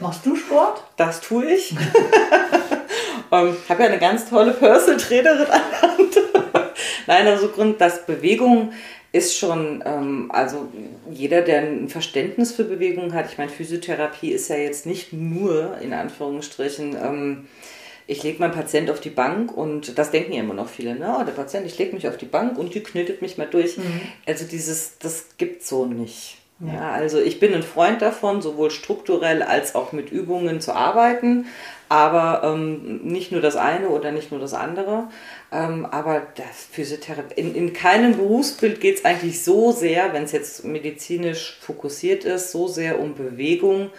Machst 0.00 0.24
du 0.24 0.36
Sport? 0.36 0.82
Das 0.96 1.20
tue 1.20 1.52
ich. 1.52 1.72
ähm, 3.32 3.56
ich 3.62 3.68
habe 3.68 3.82
ja 3.82 3.88
eine 3.90 3.98
ganz 3.98 4.30
tolle 4.30 4.52
Personal-Trainerin 4.52 5.50
an 5.50 5.60
der 5.70 5.82
Hand. 5.82 6.16
Nein, 7.06 7.26
also 7.26 7.48
Grund, 7.48 7.78
dass 7.78 8.06
Bewegung 8.06 8.72
ist 9.12 9.36
schon, 9.36 9.84
ähm, 9.84 10.30
also 10.32 10.66
jeder, 11.10 11.42
der 11.42 11.60
ein 11.60 11.88
Verständnis 11.90 12.52
für 12.52 12.64
Bewegung 12.64 13.12
hat, 13.12 13.30
ich 13.30 13.36
meine, 13.36 13.50
Physiotherapie 13.50 14.30
ist 14.30 14.48
ja 14.48 14.56
jetzt 14.56 14.86
nicht 14.86 15.12
nur 15.12 15.76
in 15.82 15.92
Anführungsstrichen 15.92 16.96
ähm, 16.96 17.48
ich 18.06 18.22
lege 18.22 18.40
meinen 18.40 18.52
Patient 18.52 18.90
auf 18.90 19.00
die 19.00 19.10
Bank 19.10 19.56
und 19.56 19.98
das 19.98 20.10
denken 20.10 20.32
ja 20.32 20.40
immer 20.40 20.54
noch 20.54 20.68
viele, 20.68 20.94
ne? 20.94 21.16
Oh, 21.18 21.24
der 21.24 21.32
Patient, 21.32 21.66
ich 21.66 21.78
lege 21.78 21.94
mich 21.94 22.08
auf 22.08 22.16
die 22.16 22.26
Bank 22.26 22.58
und 22.58 22.74
die 22.74 22.82
knetet 22.82 23.22
mich 23.22 23.38
mal 23.38 23.46
durch. 23.46 23.78
Mhm. 23.78 24.00
Also 24.26 24.44
dieses, 24.44 24.98
das 24.98 25.26
gibt 25.38 25.64
so 25.64 25.86
nicht. 25.86 26.38
Ja. 26.60 26.74
ja. 26.74 26.90
also 26.92 27.18
ich 27.20 27.40
bin 27.40 27.54
ein 27.54 27.62
Freund 27.62 28.02
davon, 28.02 28.42
sowohl 28.42 28.70
strukturell 28.70 29.42
als 29.42 29.74
auch 29.74 29.92
mit 29.92 30.10
Übungen 30.10 30.60
zu 30.60 30.74
arbeiten, 30.74 31.46
aber 31.88 32.42
ähm, 32.44 33.02
nicht 33.04 33.32
nur 33.32 33.40
das 33.40 33.56
eine 33.56 33.88
oder 33.88 34.12
nicht 34.12 34.30
nur 34.30 34.40
das 34.40 34.54
andere. 34.54 35.08
Ähm, 35.50 35.86
aber 35.86 36.22
das 36.36 36.66
Physiotherapie, 36.70 37.40
in, 37.40 37.54
in 37.54 37.72
keinem 37.72 38.16
Berufsbild 38.16 38.80
geht 38.80 38.98
es 38.98 39.04
eigentlich 39.04 39.42
so 39.44 39.72
sehr, 39.72 40.12
wenn 40.12 40.24
es 40.24 40.32
jetzt 40.32 40.64
medizinisch 40.64 41.58
fokussiert 41.60 42.24
ist, 42.24 42.52
so 42.52 42.68
sehr 42.68 42.98
um 42.98 43.14
Bewegung, 43.14 43.90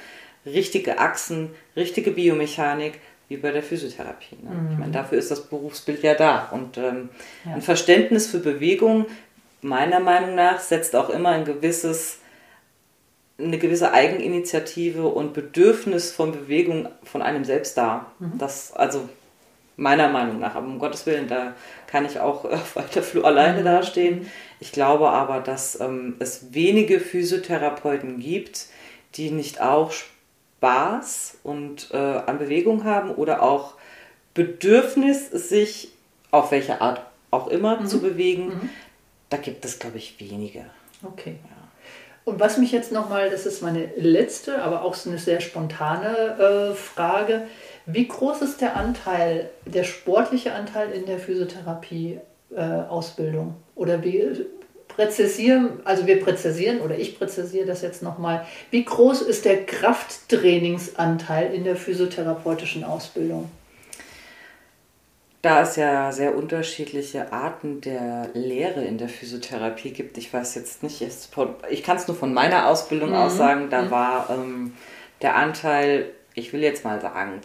richtige 0.45 0.99
Achsen, 0.99 1.51
richtige 1.75 2.11
Biomechanik, 2.11 2.99
wie 3.33 3.37
bei 3.37 3.51
der 3.51 3.63
Physiotherapie. 3.63 4.37
Ne? 4.41 4.51
Mhm. 4.51 4.71
Ich 4.71 4.77
meine, 4.77 4.91
dafür 4.91 5.17
ist 5.17 5.31
das 5.31 5.47
Berufsbild 5.47 6.03
ja 6.03 6.13
da. 6.13 6.49
Und 6.51 6.77
ähm, 6.77 7.09
ja. 7.45 7.55
ein 7.55 7.61
Verständnis 7.61 8.27
für 8.27 8.39
Bewegung, 8.39 9.07
meiner 9.61 9.99
Meinung 9.99 10.35
nach, 10.35 10.59
setzt 10.59 10.95
auch 10.95 11.09
immer 11.09 11.29
ein 11.29 11.45
gewisses, 11.45 12.19
eine 13.39 13.57
gewisse 13.57 13.91
Eigeninitiative 13.91 15.07
und 15.07 15.33
Bedürfnis 15.33 16.11
von 16.11 16.31
Bewegung 16.31 16.89
von 17.03 17.23
einem 17.23 17.43
selbst 17.43 17.75
dar. 17.75 18.11
Mhm. 18.19 18.37
Das, 18.37 18.71
also 18.73 19.09
meiner 19.75 20.09
Meinung 20.09 20.39
nach, 20.39 20.53
aber 20.53 20.67
um 20.67 20.77
Gottes 20.77 21.07
Willen, 21.07 21.27
da 21.27 21.55
kann 21.87 22.05
ich 22.05 22.19
auch 22.19 22.45
auf 22.45 22.75
weiter 22.75 23.01
Flur 23.01 23.25
alleine 23.25 23.61
mhm. 23.61 23.65
dastehen. 23.65 24.31
Ich 24.59 24.71
glaube 24.71 25.09
aber, 25.09 25.39
dass 25.39 25.79
ähm, 25.79 26.17
es 26.19 26.53
wenige 26.53 26.99
Physiotherapeuten 26.99 28.19
gibt, 28.19 28.67
die 29.15 29.31
nicht 29.31 29.59
auch 29.59 29.91
Spaß 30.63 31.39
und 31.43 31.89
äh, 31.91 31.97
an 31.97 32.39
Bewegung 32.39 32.85
haben 32.85 33.11
oder 33.11 33.43
auch 33.43 33.73
Bedürfnis, 34.33 35.29
sich 35.29 35.91
auf 36.31 36.51
welche 36.51 36.79
Art 36.79 37.01
auch 37.31 37.49
immer 37.49 37.81
mhm. 37.81 37.87
zu 37.87 37.99
bewegen, 37.99 38.45
mhm. 38.45 38.69
da 39.29 39.35
gibt 39.35 39.65
es, 39.65 39.79
glaube 39.79 39.97
ich, 39.97 40.21
wenige. 40.21 40.63
Okay. 41.03 41.35
Ja. 41.43 41.49
Und 42.23 42.39
was 42.39 42.57
mich 42.57 42.71
jetzt 42.71 42.93
nochmal, 42.93 43.29
das 43.29 43.45
ist 43.45 43.61
meine 43.61 43.87
letzte, 43.97 44.61
aber 44.61 44.83
auch 44.83 44.93
so 44.93 45.09
eine 45.09 45.19
sehr 45.19 45.41
spontane 45.41 46.71
äh, 46.71 46.73
Frage. 46.73 47.41
Wie 47.85 48.07
groß 48.07 48.41
ist 48.41 48.61
der 48.61 48.77
Anteil, 48.77 49.49
der 49.65 49.83
sportliche 49.83 50.53
Anteil 50.53 50.91
in 50.91 51.05
der 51.05 51.19
Physiotherapie-Ausbildung? 51.19 53.49
Äh, 53.49 53.53
oder 53.75 54.01
wie 54.01 54.45
präzisieren, 54.95 55.79
also 55.83 56.07
wir 56.07 56.21
präzisieren 56.21 56.81
oder 56.81 56.97
ich 56.97 57.17
präzisiere 57.17 57.65
das 57.65 57.81
jetzt 57.81 58.03
nochmal. 58.03 58.45
Wie 58.71 58.83
groß 58.83 59.21
ist 59.21 59.45
der 59.45 59.65
Krafttrainingsanteil 59.65 61.53
in 61.53 61.63
der 61.63 61.75
physiotherapeutischen 61.75 62.83
Ausbildung? 62.83 63.49
Da 65.41 65.63
es 65.63 65.75
ja 65.75 66.11
sehr 66.13 66.37
unterschiedliche 66.37 67.33
Arten 67.33 67.81
der 67.81 68.29
Lehre 68.33 68.85
in 68.85 68.97
der 68.97 69.09
Physiotherapie 69.09 69.91
gibt, 69.91 70.17
ich 70.17 70.33
weiß 70.33 70.55
jetzt 70.55 70.83
nicht, 70.83 71.01
ich 71.69 71.83
kann 71.83 71.97
es 71.97 72.07
nur 72.07 72.15
von 72.15 72.33
meiner 72.33 72.69
Ausbildung 72.69 73.09
mhm. 73.09 73.15
aus 73.15 73.35
sagen, 73.35 73.69
da 73.69 73.81
mhm. 73.81 73.91
war 73.91 74.29
ähm, 74.29 74.73
der 75.21 75.35
Anteil, 75.35 76.11
ich 76.33 76.53
will 76.53 76.61
jetzt 76.61 76.85
mal 76.85 77.01
sagen, 77.01 77.41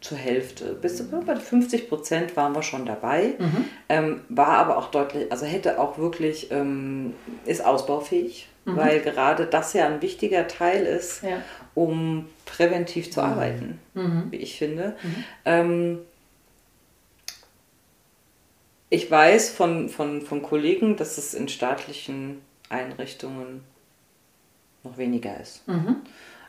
zur 0.00 0.18
Hälfte. 0.18 0.74
Bis 0.74 1.02
bei 1.02 1.36
50 1.36 1.88
Prozent 1.88 2.36
waren 2.36 2.54
wir 2.54 2.62
schon 2.62 2.86
dabei. 2.86 3.34
Mhm. 3.38 3.64
Ähm, 3.88 4.20
war 4.28 4.58
aber 4.58 4.78
auch 4.78 4.90
deutlich, 4.90 5.30
also 5.32 5.46
hätte 5.46 5.78
auch 5.78 5.98
wirklich, 5.98 6.50
ähm, 6.50 7.14
ist 7.44 7.64
ausbaufähig, 7.64 8.48
mhm. 8.64 8.76
weil 8.76 9.00
gerade 9.00 9.46
das 9.46 9.72
ja 9.72 9.86
ein 9.86 10.00
wichtiger 10.02 10.46
Teil 10.46 10.84
ist, 10.84 11.22
ja. 11.22 11.42
um 11.74 12.26
präventiv 12.44 13.10
zu 13.10 13.22
arbeiten, 13.22 13.80
mhm. 13.94 14.26
wie 14.30 14.36
ich 14.36 14.58
finde. 14.58 14.96
Mhm. 15.02 15.24
Ähm, 15.44 15.98
ich 18.90 19.10
weiß 19.10 19.50
von, 19.50 19.88
von, 19.88 20.22
von 20.22 20.42
Kollegen, 20.42 20.96
dass 20.96 21.18
es 21.18 21.34
in 21.34 21.48
staatlichen 21.48 22.40
Einrichtungen 22.70 23.62
noch 24.84 24.96
weniger 24.96 25.38
ist. 25.40 25.66
Mhm. 25.68 25.96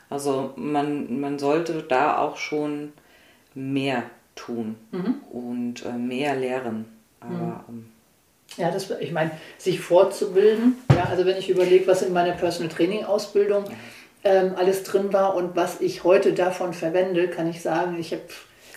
Also 0.08 0.52
man, 0.56 1.20
man 1.20 1.38
sollte 1.38 1.82
da 1.82 2.18
auch 2.18 2.36
schon 2.36 2.92
mehr 3.60 4.04
tun 4.34 4.76
mhm. 4.90 5.14
und 5.30 5.84
äh, 5.84 5.92
mehr 5.92 6.34
lehren. 6.36 6.86
Aber, 7.20 7.30
mhm. 7.30 7.64
ähm, 7.68 7.92
ja, 8.56 8.70
das, 8.70 8.90
ich 8.90 9.12
meine, 9.12 9.30
sich 9.58 9.80
fortzubilden, 9.80 10.76
ja, 10.90 11.04
also 11.04 11.24
wenn 11.24 11.36
ich 11.36 11.50
überlege, 11.50 11.86
was 11.86 12.02
in 12.02 12.12
meiner 12.12 12.32
Personal 12.32 12.72
Training 12.72 13.04
Ausbildung 13.04 13.64
ähm, 14.24 14.54
alles 14.56 14.82
drin 14.82 15.12
war 15.12 15.34
und 15.34 15.56
was 15.56 15.80
ich 15.80 16.04
heute 16.04 16.32
davon 16.32 16.72
verwende, 16.72 17.28
kann 17.28 17.48
ich 17.48 17.62
sagen, 17.62 17.98
ich 17.98 18.12
habe 18.12 18.22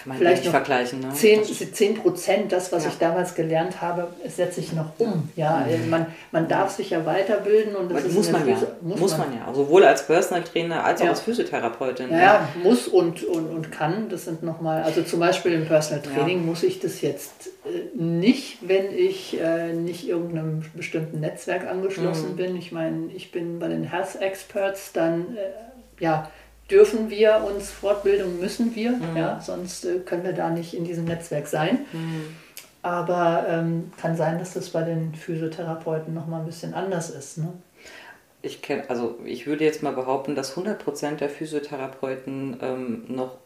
kann 0.04 0.10
man 0.10 0.18
vielleicht 0.18 0.44
nicht 0.44 0.52
vergleichen. 0.52 1.00
Ne? 1.00 1.14
10, 1.14 1.46
10 1.46 1.96
Prozent, 1.96 2.52
das, 2.52 2.74
was 2.74 2.84
ja. 2.84 2.90
ich 2.90 2.98
damals 2.98 3.36
gelernt 3.36 3.82
habe, 3.82 4.10
setze 4.28 4.60
ich 4.60 4.74
noch 4.74 4.92
um. 4.98 5.30
Ja, 5.38 5.66
mhm. 5.66 5.90
man, 5.90 6.08
man 6.32 6.50
darf 6.50 6.72
sich 6.72 6.90
ja 6.90 7.06
weiterbilden 7.06 7.74
und 7.76 7.90
das 7.90 8.12
muss, 8.12 8.30
man 8.30 8.46
ja. 8.48 8.58
muss, 8.82 9.00
muss 9.00 9.18
man. 9.18 9.34
ja. 9.34 9.54
Sowohl 9.54 9.86
als 9.86 10.06
Personal 10.06 10.44
Trainer 10.44 10.84
als 10.84 11.02
auch 11.02 11.08
als 11.08 11.22
Physiotherapeutin. 11.22 12.12
Ja, 12.12 12.18
ja, 12.18 12.50
muss 12.62 12.90
und, 12.90 13.24
und, 13.24 13.50
und 13.50 13.72
kann. 13.72 14.10
Das 14.10 14.26
sind 14.26 14.44
nochmal, 14.44 14.84
also 14.84 15.04
zum 15.04 15.22
Beispiel 15.22 15.54
im 15.54 15.66
Personal 15.66 16.04
Training 16.04 16.46
muss 16.46 16.64
ich 16.64 16.82
das 16.82 17.02
jetzt 17.02 17.48
äh, 17.66 17.98
nicht, 17.98 18.58
wenn 18.68 18.94
ich 18.94 19.40
äh, 19.40 19.72
nicht 19.72 20.06
irgendeinem 20.06 20.64
bestimmten 20.74 21.22
Netzwerk 21.22 21.66
angeschlossen 21.66 22.32
mhm. 22.32 22.36
bin. 22.36 22.58
Ich 22.58 22.74
meine, 22.74 23.10
ich 23.16 23.32
bin 23.32 23.60
bei 23.60 23.70
den 23.70 23.86
Health 23.86 24.20
Experts, 24.20 24.92
dann 24.92 25.38
äh, 25.38 26.04
ja 26.04 26.30
dürfen 26.70 27.10
wir 27.10 27.44
uns 27.46 27.70
Fortbildung, 27.72 28.40
müssen 28.40 28.76
wir, 28.76 28.92
mhm. 28.92 29.18
ja, 29.18 29.42
sonst 29.42 29.86
äh, 29.86 30.00
können 30.00 30.24
wir 30.24 30.34
da 30.34 30.50
nicht 30.50 30.74
in 30.74 30.86
diesem 30.86 31.06
Netzwerk 31.06 31.48
sein. 31.48 31.86
Mhm. 31.92 32.36
Aber 32.82 33.46
ähm, 33.48 33.92
kann 34.00 34.18
sein, 34.18 34.40
dass 34.40 34.54
das 34.54 34.70
bei 34.70 34.84
den 34.84 35.16
Physiotherapeuten 35.16 36.14
nochmal 36.14 36.42
ein 36.42 36.46
bisschen 36.46 36.74
anders 36.74 37.10
ist. 37.10 37.38
Ne? 37.38 37.54
Ich 38.42 38.62
kenne, 38.62 38.90
also 38.90 39.20
ich 39.24 39.48
würde 39.48 39.64
jetzt 39.64 39.84
mal 39.84 39.94
behaupten, 39.94 40.36
dass 40.36 40.58
100% 40.58 41.16
der 41.16 41.30
Physiotherapeuten 41.30 42.58
ähm, 42.62 43.04
noch 43.08 43.38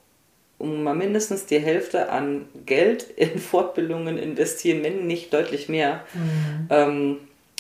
um 0.58 0.82
mal 0.82 0.95
mindestens 0.95 1.45
die 1.45 1.60
Hälfte 1.60 2.10
an 2.10 2.47
Geld 2.65 3.03
in 3.03 3.38
Fortbildungen 3.38 4.17
investieren, 4.17 4.84
wenn 4.84 5.06
nicht 5.06 5.32
deutlich 5.34 5.69
mehr. 5.69 6.03
Mhm. 6.15 6.67
Ähm, 6.71 7.17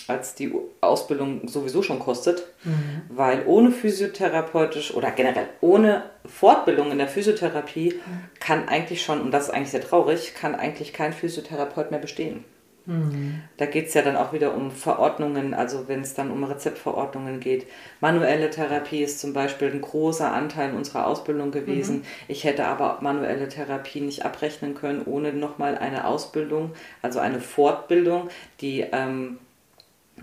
als 0.07 0.35
die 0.35 0.51
Ausbildung 0.81 1.47
sowieso 1.47 1.83
schon 1.83 1.99
kostet, 1.99 2.47
mhm. 2.63 3.01
weil 3.09 3.43
ohne 3.45 3.71
physiotherapeutisch 3.71 4.93
oder 4.93 5.11
generell 5.11 5.47
ohne 5.61 6.03
Fortbildung 6.25 6.91
in 6.91 6.97
der 6.97 7.07
Physiotherapie 7.07 7.93
mhm. 7.93 8.39
kann 8.39 8.67
eigentlich 8.67 9.03
schon, 9.03 9.21
und 9.21 9.31
das 9.31 9.45
ist 9.45 9.49
eigentlich 9.51 9.71
sehr 9.71 9.81
traurig, 9.81 10.33
kann 10.33 10.55
eigentlich 10.55 10.93
kein 10.93 11.13
Physiotherapeut 11.13 11.91
mehr 11.91 11.99
bestehen. 11.99 12.43
Mhm. 12.87 13.41
Da 13.57 13.65
geht 13.65 13.87
es 13.87 13.93
ja 13.93 14.01
dann 14.01 14.15
auch 14.15 14.31
wieder 14.31 14.55
um 14.55 14.71
Verordnungen, 14.71 15.53
also 15.53 15.89
wenn 15.89 16.01
es 16.01 16.13
dann 16.13 16.31
um 16.31 16.45
Rezeptverordnungen 16.45 17.41
geht. 17.41 17.67
Manuelle 17.99 18.49
Therapie 18.49 19.03
ist 19.03 19.19
zum 19.19 19.33
Beispiel 19.33 19.69
ein 19.69 19.81
großer 19.81 20.31
Anteil 20.31 20.73
unserer 20.73 21.05
Ausbildung 21.05 21.51
gewesen. 21.51 21.97
Mhm. 21.97 22.03
Ich 22.29 22.45
hätte 22.45 22.65
aber 22.65 22.99
manuelle 23.01 23.49
Therapie 23.49 23.99
nicht 23.99 24.23
abrechnen 24.23 24.73
können, 24.73 25.01
ohne 25.05 25.33
nochmal 25.33 25.77
eine 25.77 26.07
Ausbildung, 26.07 26.71
also 27.01 27.19
eine 27.19 27.41
Fortbildung, 27.41 28.29
die 28.61 28.85
ähm, 28.93 29.37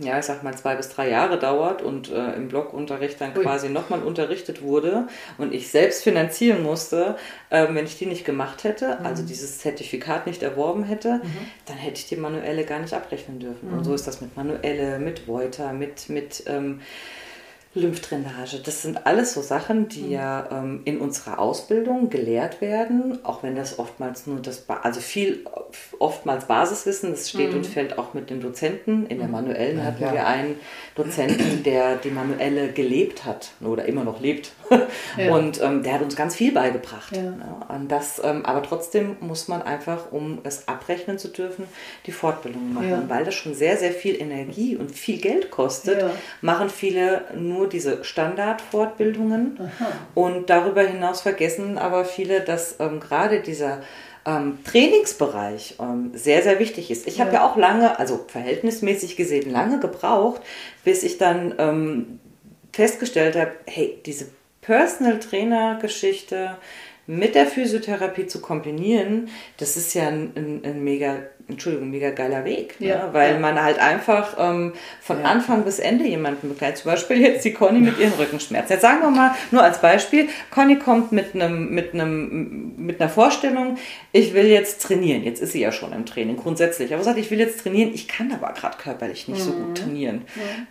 ja, 0.00 0.18
ich 0.18 0.24
sag 0.24 0.42
mal, 0.42 0.57
zwei 0.57 0.74
bis 0.74 0.88
drei 0.88 1.09
Jahre 1.09 1.38
dauert 1.38 1.80
und 1.80 2.11
äh, 2.11 2.33
im 2.33 2.48
Blockunterricht 2.48 3.20
dann 3.20 3.37
Ui. 3.37 3.42
quasi 3.42 3.68
nochmal 3.68 4.02
unterrichtet 4.02 4.62
wurde 4.62 5.07
und 5.38 5.54
ich 5.54 5.70
selbst 5.70 6.02
finanzieren 6.02 6.62
musste, 6.64 7.16
äh, 7.50 7.66
wenn 7.70 7.85
ich 7.85 7.98
die 7.98 8.07
nicht 8.07 8.24
gemacht 8.24 8.64
hätte, 8.64 8.98
mhm. 8.98 9.07
also 9.07 9.22
dieses 9.22 9.59
Zertifikat 9.59 10.26
nicht 10.26 10.42
erworben 10.42 10.83
hätte, 10.83 11.20
mhm. 11.22 11.46
dann 11.66 11.76
hätte 11.76 11.98
ich 11.98 12.09
die 12.09 12.16
manuelle 12.16 12.64
gar 12.64 12.80
nicht 12.80 12.92
abrechnen 12.92 13.38
dürfen. 13.38 13.70
Mhm. 13.70 13.78
Und 13.78 13.85
so 13.85 13.94
ist 13.94 14.07
das 14.07 14.20
mit 14.20 14.37
manuelle, 14.37 14.98
mit 14.98 15.28
Voiter, 15.28 15.72
mit, 15.72 16.09
mit 16.09 16.42
ähm, 16.46 16.80
Lymphdrainage. 17.75 18.61
Das 18.65 18.83
sind 18.83 19.07
alles 19.07 19.35
so 19.35 19.43
Sachen, 19.43 19.89
die 19.89 20.03
mhm. 20.03 20.13
ja 20.13 20.49
ähm, 20.51 20.83
in 20.85 21.01
unserer 21.01 21.39
Ausbildung 21.39 22.09
gelehrt 22.09 22.61
werden, 22.61 23.19
auch 23.25 23.43
wenn 23.43 23.57
das 23.57 23.79
oftmals 23.79 24.27
nur 24.27 24.41
das, 24.41 24.61
ba 24.61 24.81
also 24.83 25.01
viel, 25.01 25.45
oftmals 25.99 26.47
Basiswissen, 26.47 27.11
das 27.11 27.31
steht 27.31 27.51
mhm. 27.51 27.59
und 27.59 27.67
fällt 27.67 27.99
auch 27.99 28.15
mit 28.15 28.31
den 28.31 28.41
Dozenten. 28.41 29.07
In 29.07 29.19
der 29.19 29.27
mhm. 29.27 29.33
manuellen 29.33 29.79
ja, 29.79 29.85
hatten 29.85 30.03
ja. 30.03 30.13
wir 30.13 30.27
einen 30.27 30.57
Dozenten, 30.95 31.63
der 31.65 31.97
die 31.97 32.11
manuelle 32.11 32.73
gelebt 32.73 33.25
hat 33.25 33.51
oder 33.61 33.87
immer 33.87 34.05
noch 34.05 34.21
lebt. 34.21 34.53
Ja. 35.16 35.33
Und 35.33 35.62
ähm, 35.62 35.83
der 35.85 35.94
hat 35.94 36.03
uns 36.03 36.16
ganz 36.16 36.35
viel 36.35 36.53
beigebracht. 36.53 37.12
Und 37.68 37.88
das, 37.88 38.20
ähm, 38.24 38.44
aber 38.44 38.62
trotzdem 38.62 39.16
muss 39.20 39.46
man 39.46 39.62
einfach, 39.62 40.11
um 40.11 40.40
es 40.42 40.66
abrechnen 40.66 41.18
zu 41.18 41.29
dürfen, 41.29 41.66
die 42.07 42.12
Fortbildung 42.12 42.74
machen. 42.74 43.05
Weil 43.09 43.24
das 43.24 43.35
schon 43.35 43.55
sehr, 43.55 43.77
sehr 43.77 43.92
viel 43.92 44.20
Energie 44.20 44.77
und 44.77 44.90
viel 44.90 45.20
Geld 45.20 45.50
kostet, 45.53 46.05
machen 46.40 46.68
viele 46.68 47.22
nur 47.37 47.64
nur 47.64 47.68
diese 47.68 48.05
Standardfortbildungen. 48.05 49.59
Und 50.14 50.50
darüber 50.50 50.83
hinaus 50.83 51.20
vergessen 51.20 51.79
aber 51.79 52.05
viele, 52.05 52.40
dass 52.40 52.77
ähm, 52.79 53.00
gerade 53.00 53.40
dieser 53.40 53.83
ähm, 54.27 54.59
Trainingsbereich 54.64 55.77
ähm, 55.81 56.12
sehr, 56.14 56.42
sehr 56.42 56.59
wichtig 56.59 56.90
ist. 56.90 57.07
Ich 57.07 57.18
ja. 57.18 57.24
habe 57.24 57.35
ja 57.35 57.46
auch 57.46 57.57
lange, 57.57 57.98
also 57.98 58.24
verhältnismäßig 58.29 59.16
gesehen, 59.16 59.50
lange 59.50 59.81
gebraucht, 59.81 60.42
bis 60.85 61.03
ich 61.03 61.18
dann 61.18 61.55
ähm, 61.59 62.20
festgestellt 62.72 63.37
habe, 63.37 63.53
hey, 63.66 63.98
diese 64.05 64.27
Personal 64.64 65.18
Trainer 65.18 65.79
Geschichte 65.81 66.57
mit 67.07 67.35
der 67.35 67.46
Physiotherapie 67.46 68.27
zu 68.27 68.40
kombinieren, 68.40 69.29
das 69.59 69.77
ist 69.77 69.92
ja 69.94 70.09
ein, 70.09 70.33
ein, 70.35 70.61
ein 70.64 70.83
mega 70.83 71.18
Entschuldigung, 71.46 71.90
mega 71.90 72.09
geiler 72.09 72.46
Weg, 72.46 72.80
ne? 72.80 72.88
ja, 72.88 73.11
weil 73.12 73.35
ja. 73.35 73.38
man 73.38 73.62
halt 73.62 73.78
einfach 73.78 74.35
ähm, 74.38 74.72
von 75.02 75.20
ja. 75.20 75.24
Anfang 75.26 75.64
bis 75.64 75.78
Ende 75.78 76.07
jemanden 76.07 76.48
begleitet. 76.48 76.78
Zum 76.78 76.90
Beispiel 76.90 77.20
jetzt 77.20 77.44
die 77.44 77.52
Conny 77.52 77.80
mit 77.80 77.98
ihren 77.98 78.14
Rückenschmerzen. 78.14 78.72
Jetzt 78.72 78.80
sagen 78.80 79.02
wir 79.02 79.11
mal, 79.11 79.35
nur 79.50 79.62
als 79.62 79.83
Beispiel, 79.83 80.28
Conny 80.50 80.78
kommt 80.78 81.12
mit, 81.12 81.35
einem, 81.35 81.68
mit, 81.68 81.92
einem, 81.92 82.72
mit 82.78 82.98
einer 82.98 83.11
Vorstellung, 83.11 83.76
ich 84.12 84.33
will 84.33 84.46
jetzt 84.46 84.80
trainieren. 84.80 85.22
Jetzt 85.22 85.42
ist 85.42 85.52
sie 85.52 85.61
ja 85.61 85.70
schon 85.70 85.92
im 85.92 86.07
Training 86.07 86.38
grundsätzlich. 86.38 86.94
Aber 86.94 87.04
sagt, 87.04 87.18
ich 87.18 87.30
will 87.30 87.38
jetzt 87.38 87.61
trainieren, 87.61 87.90
ich 87.92 88.09
kann 88.09 88.33
aber 88.33 88.50
gerade 88.54 88.78
körperlich 88.78 89.28
nicht 89.28 89.40
mhm. 89.40 89.44
so 89.44 89.52
gut 89.52 89.68
mhm. 89.68 89.74
trainieren. 89.74 90.22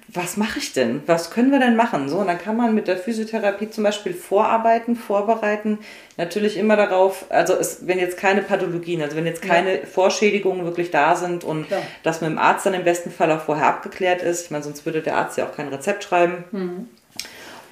Was 0.07 0.37
mache 0.37 0.57
ich 0.57 0.73
denn? 0.73 1.03
Was 1.05 1.29
können 1.29 1.51
wir 1.51 1.59
denn 1.59 1.75
machen? 1.75 2.09
So, 2.09 2.17
und 2.17 2.27
dann 2.27 2.39
kann 2.39 2.57
man 2.57 2.73
mit 2.73 2.87
der 2.87 2.97
Physiotherapie 2.97 3.69
zum 3.69 3.83
Beispiel 3.83 4.15
vorarbeiten, 4.15 4.95
vorbereiten. 4.95 5.77
Natürlich 6.17 6.57
immer 6.57 6.75
darauf, 6.75 7.25
also 7.29 7.53
es, 7.53 7.85
wenn 7.85 7.99
jetzt 7.99 8.17
keine 8.17 8.41
Pathologien, 8.41 9.01
also 9.03 9.15
wenn 9.15 9.25
jetzt 9.25 9.41
keine 9.41 9.85
Vorschädigungen 9.85 10.62
wirklich 10.65 10.91
da 10.91 11.15
sind 11.15 11.43
und 11.43 11.67
Klar. 11.67 11.81
das 12.03 12.21
mit 12.21 12.29
dem 12.29 12.37
Arzt 12.37 12.65
dann 12.65 12.73
im 12.73 12.83
besten 12.83 13.11
Fall 13.11 13.31
auch 13.31 13.41
vorher 13.41 13.67
abgeklärt 13.67 14.21
ist. 14.21 14.45
Ich 14.45 14.51
meine, 14.51 14.63
sonst 14.63 14.85
würde 14.85 15.01
der 15.01 15.17
Arzt 15.17 15.37
ja 15.37 15.45
auch 15.45 15.55
kein 15.55 15.67
Rezept 15.67 16.03
schreiben. 16.03 16.43
Mhm. 16.51 16.87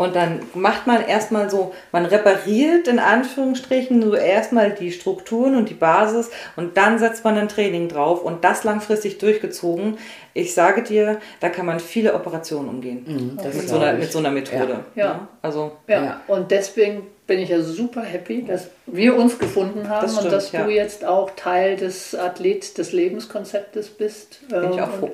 Und 0.01 0.15
dann 0.15 0.39
macht 0.55 0.87
man 0.87 1.05
erstmal 1.05 1.49
so, 1.51 1.73
man 1.91 2.05
repariert 2.05 2.87
in 2.87 2.97
Anführungsstrichen 2.97 4.01
so 4.01 4.15
erstmal 4.15 4.71
die 4.71 4.91
Strukturen 4.91 5.55
und 5.55 5.69
die 5.69 5.75
Basis 5.75 6.31
und 6.55 6.75
dann 6.75 6.97
setzt 6.97 7.23
man 7.23 7.37
ein 7.37 7.49
Training 7.49 7.87
drauf 7.87 8.23
und 8.23 8.43
das 8.43 8.63
langfristig 8.63 9.19
durchgezogen. 9.19 9.99
Ich 10.33 10.55
sage 10.55 10.81
dir, 10.81 11.19
da 11.39 11.49
kann 11.49 11.67
man 11.67 11.79
viele 11.79 12.15
Operationen 12.15 12.69
umgehen. 12.69 13.03
Mhm, 13.05 13.43
mit, 13.43 13.69
so 13.69 13.75
einer, 13.75 13.93
mit, 13.93 14.11
so 14.11 14.17
einer, 14.17 14.31
Methode. 14.31 14.79
Ja. 14.95 15.05
ja. 15.05 15.27
Also, 15.43 15.73
ja. 15.87 16.03
ja. 16.03 16.21
Und 16.25 16.49
deswegen 16.49 17.03
bin 17.31 17.39
ich 17.39 17.47
ja 17.47 17.61
super 17.61 18.01
happy, 18.01 18.43
dass 18.43 18.71
wir 18.87 19.15
uns 19.15 19.39
gefunden 19.39 19.87
haben 19.87 20.01
das 20.01 20.15
stimmt, 20.15 20.25
und 20.25 20.33
dass 20.33 20.51
ja. 20.51 20.65
du 20.65 20.69
jetzt 20.69 21.05
auch 21.05 21.31
Teil 21.37 21.77
des 21.77 22.13
Athlet 22.13 22.77
des 22.77 22.91
Lebenskonzeptes 22.91 23.87
bist. 23.87 24.45
Bin 24.49 24.73
ich 24.73 24.81
auch 24.81 24.91
froh. 24.91 25.11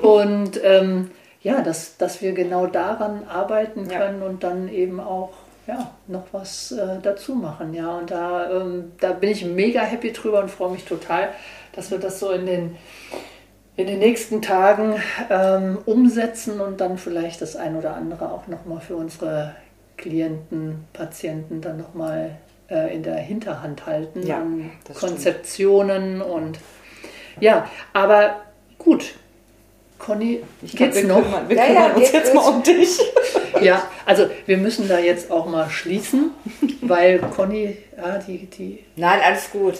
Und, 0.00 0.56
und 0.56 0.60
ähm, 0.64 1.10
ja, 1.42 1.60
dass, 1.60 1.98
dass 1.98 2.22
wir 2.22 2.32
genau 2.32 2.66
daran 2.66 3.24
arbeiten 3.28 3.88
können 3.88 4.22
ja. 4.22 4.26
und 4.26 4.42
dann 4.42 4.70
eben 4.70 5.00
auch 5.00 5.32
ja, 5.66 5.90
noch 6.06 6.28
was 6.32 6.72
äh, 6.72 6.98
dazu 7.02 7.34
machen. 7.34 7.74
Ja, 7.74 7.98
und 7.98 8.10
da, 8.10 8.50
ähm, 8.50 8.92
da 8.98 9.12
bin 9.12 9.28
ich 9.28 9.44
mega 9.44 9.82
happy 9.82 10.14
drüber 10.14 10.40
und 10.40 10.50
freue 10.50 10.70
mich 10.70 10.86
total, 10.86 11.28
dass 11.74 11.90
wir 11.90 11.98
das 11.98 12.20
so 12.20 12.30
in 12.30 12.46
den, 12.46 12.76
in 13.76 13.86
den 13.86 13.98
nächsten 13.98 14.40
Tagen 14.40 14.94
ähm, 15.28 15.76
umsetzen 15.84 16.58
und 16.58 16.80
dann 16.80 16.96
vielleicht 16.96 17.42
das 17.42 17.54
ein 17.54 17.76
oder 17.76 17.96
andere 17.96 18.32
auch 18.32 18.46
nochmal 18.46 18.80
für 18.80 18.96
unsere 18.96 19.54
Klienten, 20.00 20.86
Patienten 20.92 21.60
dann 21.60 21.76
nochmal 21.76 22.38
äh, 22.70 22.94
in 22.94 23.02
der 23.02 23.16
Hinterhand 23.16 23.84
halten 23.86 24.26
ja, 24.26 24.38
an 24.38 24.70
Konzeptionen 24.98 26.16
stimmt. 26.16 26.30
und 26.30 26.58
ja, 27.38 27.68
aber 27.92 28.36
gut, 28.78 29.14
Conny, 29.98 30.42
ich 30.62 30.74
geht's 30.74 31.00
glaub, 31.00 31.08
wir 31.08 31.14
noch? 31.14 31.22
Kümmern, 31.22 31.48
wir 31.48 31.56
ja, 31.56 31.66
kümmern 31.66 31.90
ja, 31.90 31.94
uns 31.96 32.12
jetzt 32.12 32.34
mal 32.34 32.48
um 32.48 32.62
dich. 32.62 32.98
Ja, 33.60 33.82
also 34.06 34.30
wir 34.46 34.56
müssen 34.56 34.88
da 34.88 34.98
jetzt 35.00 35.30
auch 35.30 35.44
mal 35.44 35.68
schließen, 35.68 36.30
weil 36.80 37.18
Conny, 37.18 37.76
ja, 37.94 38.16
die, 38.16 38.46
die. 38.46 38.84
Nein, 38.96 39.20
alles 39.22 39.50
gut. 39.50 39.74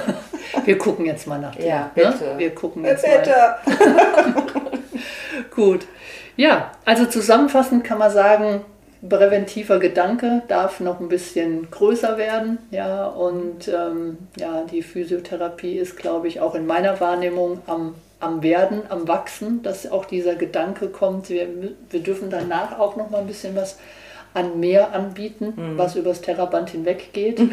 wir 0.64 0.78
gucken 0.78 1.06
jetzt 1.06 1.28
mal 1.28 1.38
nach 1.38 1.54
dir. 1.54 1.66
Ja, 1.66 1.90
bitte. 1.94 2.08
Ne? 2.08 2.38
Wir 2.38 2.52
gucken 2.52 2.84
jetzt 2.84 3.04
bitte. 3.04 3.30
mal. 3.30 4.72
gut. 5.54 5.86
Ja, 6.36 6.72
also 6.84 7.04
zusammenfassend 7.04 7.84
kann 7.84 7.98
man 7.98 8.10
sagen, 8.10 8.64
präventiver 9.08 9.78
Gedanke 9.78 10.42
darf 10.48 10.80
noch 10.80 11.00
ein 11.00 11.08
bisschen 11.08 11.70
größer 11.70 12.18
werden. 12.18 12.58
Ja, 12.70 13.06
und 13.06 13.68
ähm, 13.68 14.18
ja, 14.38 14.64
die 14.70 14.82
Physiotherapie 14.82 15.76
ist, 15.76 15.96
glaube 15.96 16.28
ich, 16.28 16.40
auch 16.40 16.54
in 16.54 16.66
meiner 16.66 17.00
Wahrnehmung 17.00 17.60
am 17.66 17.94
am 18.22 18.42
Werden, 18.42 18.82
am 18.88 19.08
Wachsen, 19.08 19.62
dass 19.64 19.90
auch 19.90 20.04
dieser 20.04 20.36
Gedanke 20.36 20.88
kommt, 20.88 21.28
wir, 21.28 21.48
wir 21.90 22.00
dürfen 22.00 22.30
danach 22.30 22.78
auch 22.78 22.94
noch 22.94 23.10
mal 23.10 23.18
ein 23.18 23.26
bisschen 23.26 23.56
was 23.56 23.78
an 24.32 24.60
mehr 24.60 24.94
anbieten, 24.94 25.54
mhm. 25.56 25.76
was 25.76 25.96
übers 25.96 26.20
Terraband 26.20 26.70
hinweggeht. 26.70 27.40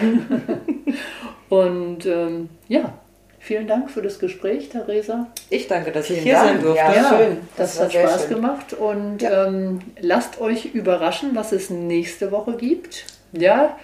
Und 1.49 2.05
ähm, 2.05 2.49
ja, 2.67 2.93
vielen 3.39 3.67
Dank 3.67 3.89
für 3.89 4.01
das 4.01 4.19
Gespräch, 4.19 4.69
Theresa. 4.69 5.27
Ich 5.49 5.67
danke, 5.67 5.91
dass 5.91 6.09
ich 6.09 6.19
hier 6.19 6.33
Dank. 6.33 6.47
sein 6.47 6.61
durfte. 6.61 6.77
Ja, 6.77 6.95
ja 6.95 7.09
schön. 7.09 7.37
Das, 7.57 7.77
das 7.77 7.83
hat 7.85 7.93
Spaß 7.93 8.21
schön. 8.21 8.35
gemacht 8.35 8.73
und 8.73 9.21
ja. 9.21 9.47
ähm, 9.47 9.79
lasst 9.99 10.39
euch 10.39 10.65
überraschen, 10.73 11.31
was 11.33 11.51
es 11.51 11.69
nächste 11.69 12.31
Woche 12.31 12.55
gibt. 12.57 13.05
Ja, 13.31 13.77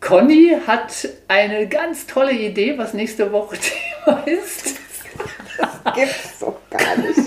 Conny 0.00 0.56
hat 0.66 1.08
eine 1.28 1.68
ganz 1.68 2.06
tolle 2.06 2.32
Idee, 2.32 2.76
was 2.76 2.92
nächste 2.92 3.32
Woche 3.32 3.56
Thema 4.04 4.22
ist. 4.26 4.76
Das 5.58 5.94
gibt's 5.94 6.38
doch 6.40 6.56
gar 6.70 6.96
nicht. 6.96 7.18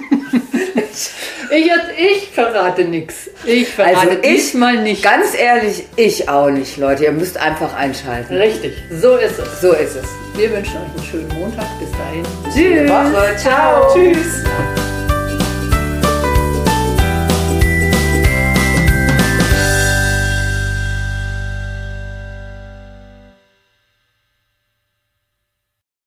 Ich, 1.52 1.70
ich 1.98 2.30
verrate 2.34 2.86
nichts. 2.86 3.30
Ich 3.46 3.70
verrate 3.70 3.98
also 3.98 4.18
ich 4.24 4.54
mal 4.54 4.82
nicht. 4.82 5.04
Ganz 5.04 5.36
ehrlich, 5.38 5.86
ich 5.96 6.30
auch 6.30 6.50
nicht, 6.50 6.78
Leute. 6.78 7.06
Ihr 7.06 7.12
müsst 7.12 7.38
einfach 7.38 7.74
einschalten. 7.76 8.36
Richtig, 8.36 8.74
so 8.91 9.16
ist 9.16 9.39
es. 9.39 9.62
So 9.62 9.74
ist 9.74 9.96
es. 9.96 10.06
Wir 10.36 10.52
wünschen 10.52 10.76
euch 10.78 10.98
einen 10.98 11.06
schönen 11.10 11.39
Montag. 11.39 11.68
Bis 11.80 11.91
dahin. 11.91 12.24
Tschüss. 12.54 12.89
Woche. 12.89 13.36
Ciao. 13.38 13.93
Tschüss. 13.93 14.95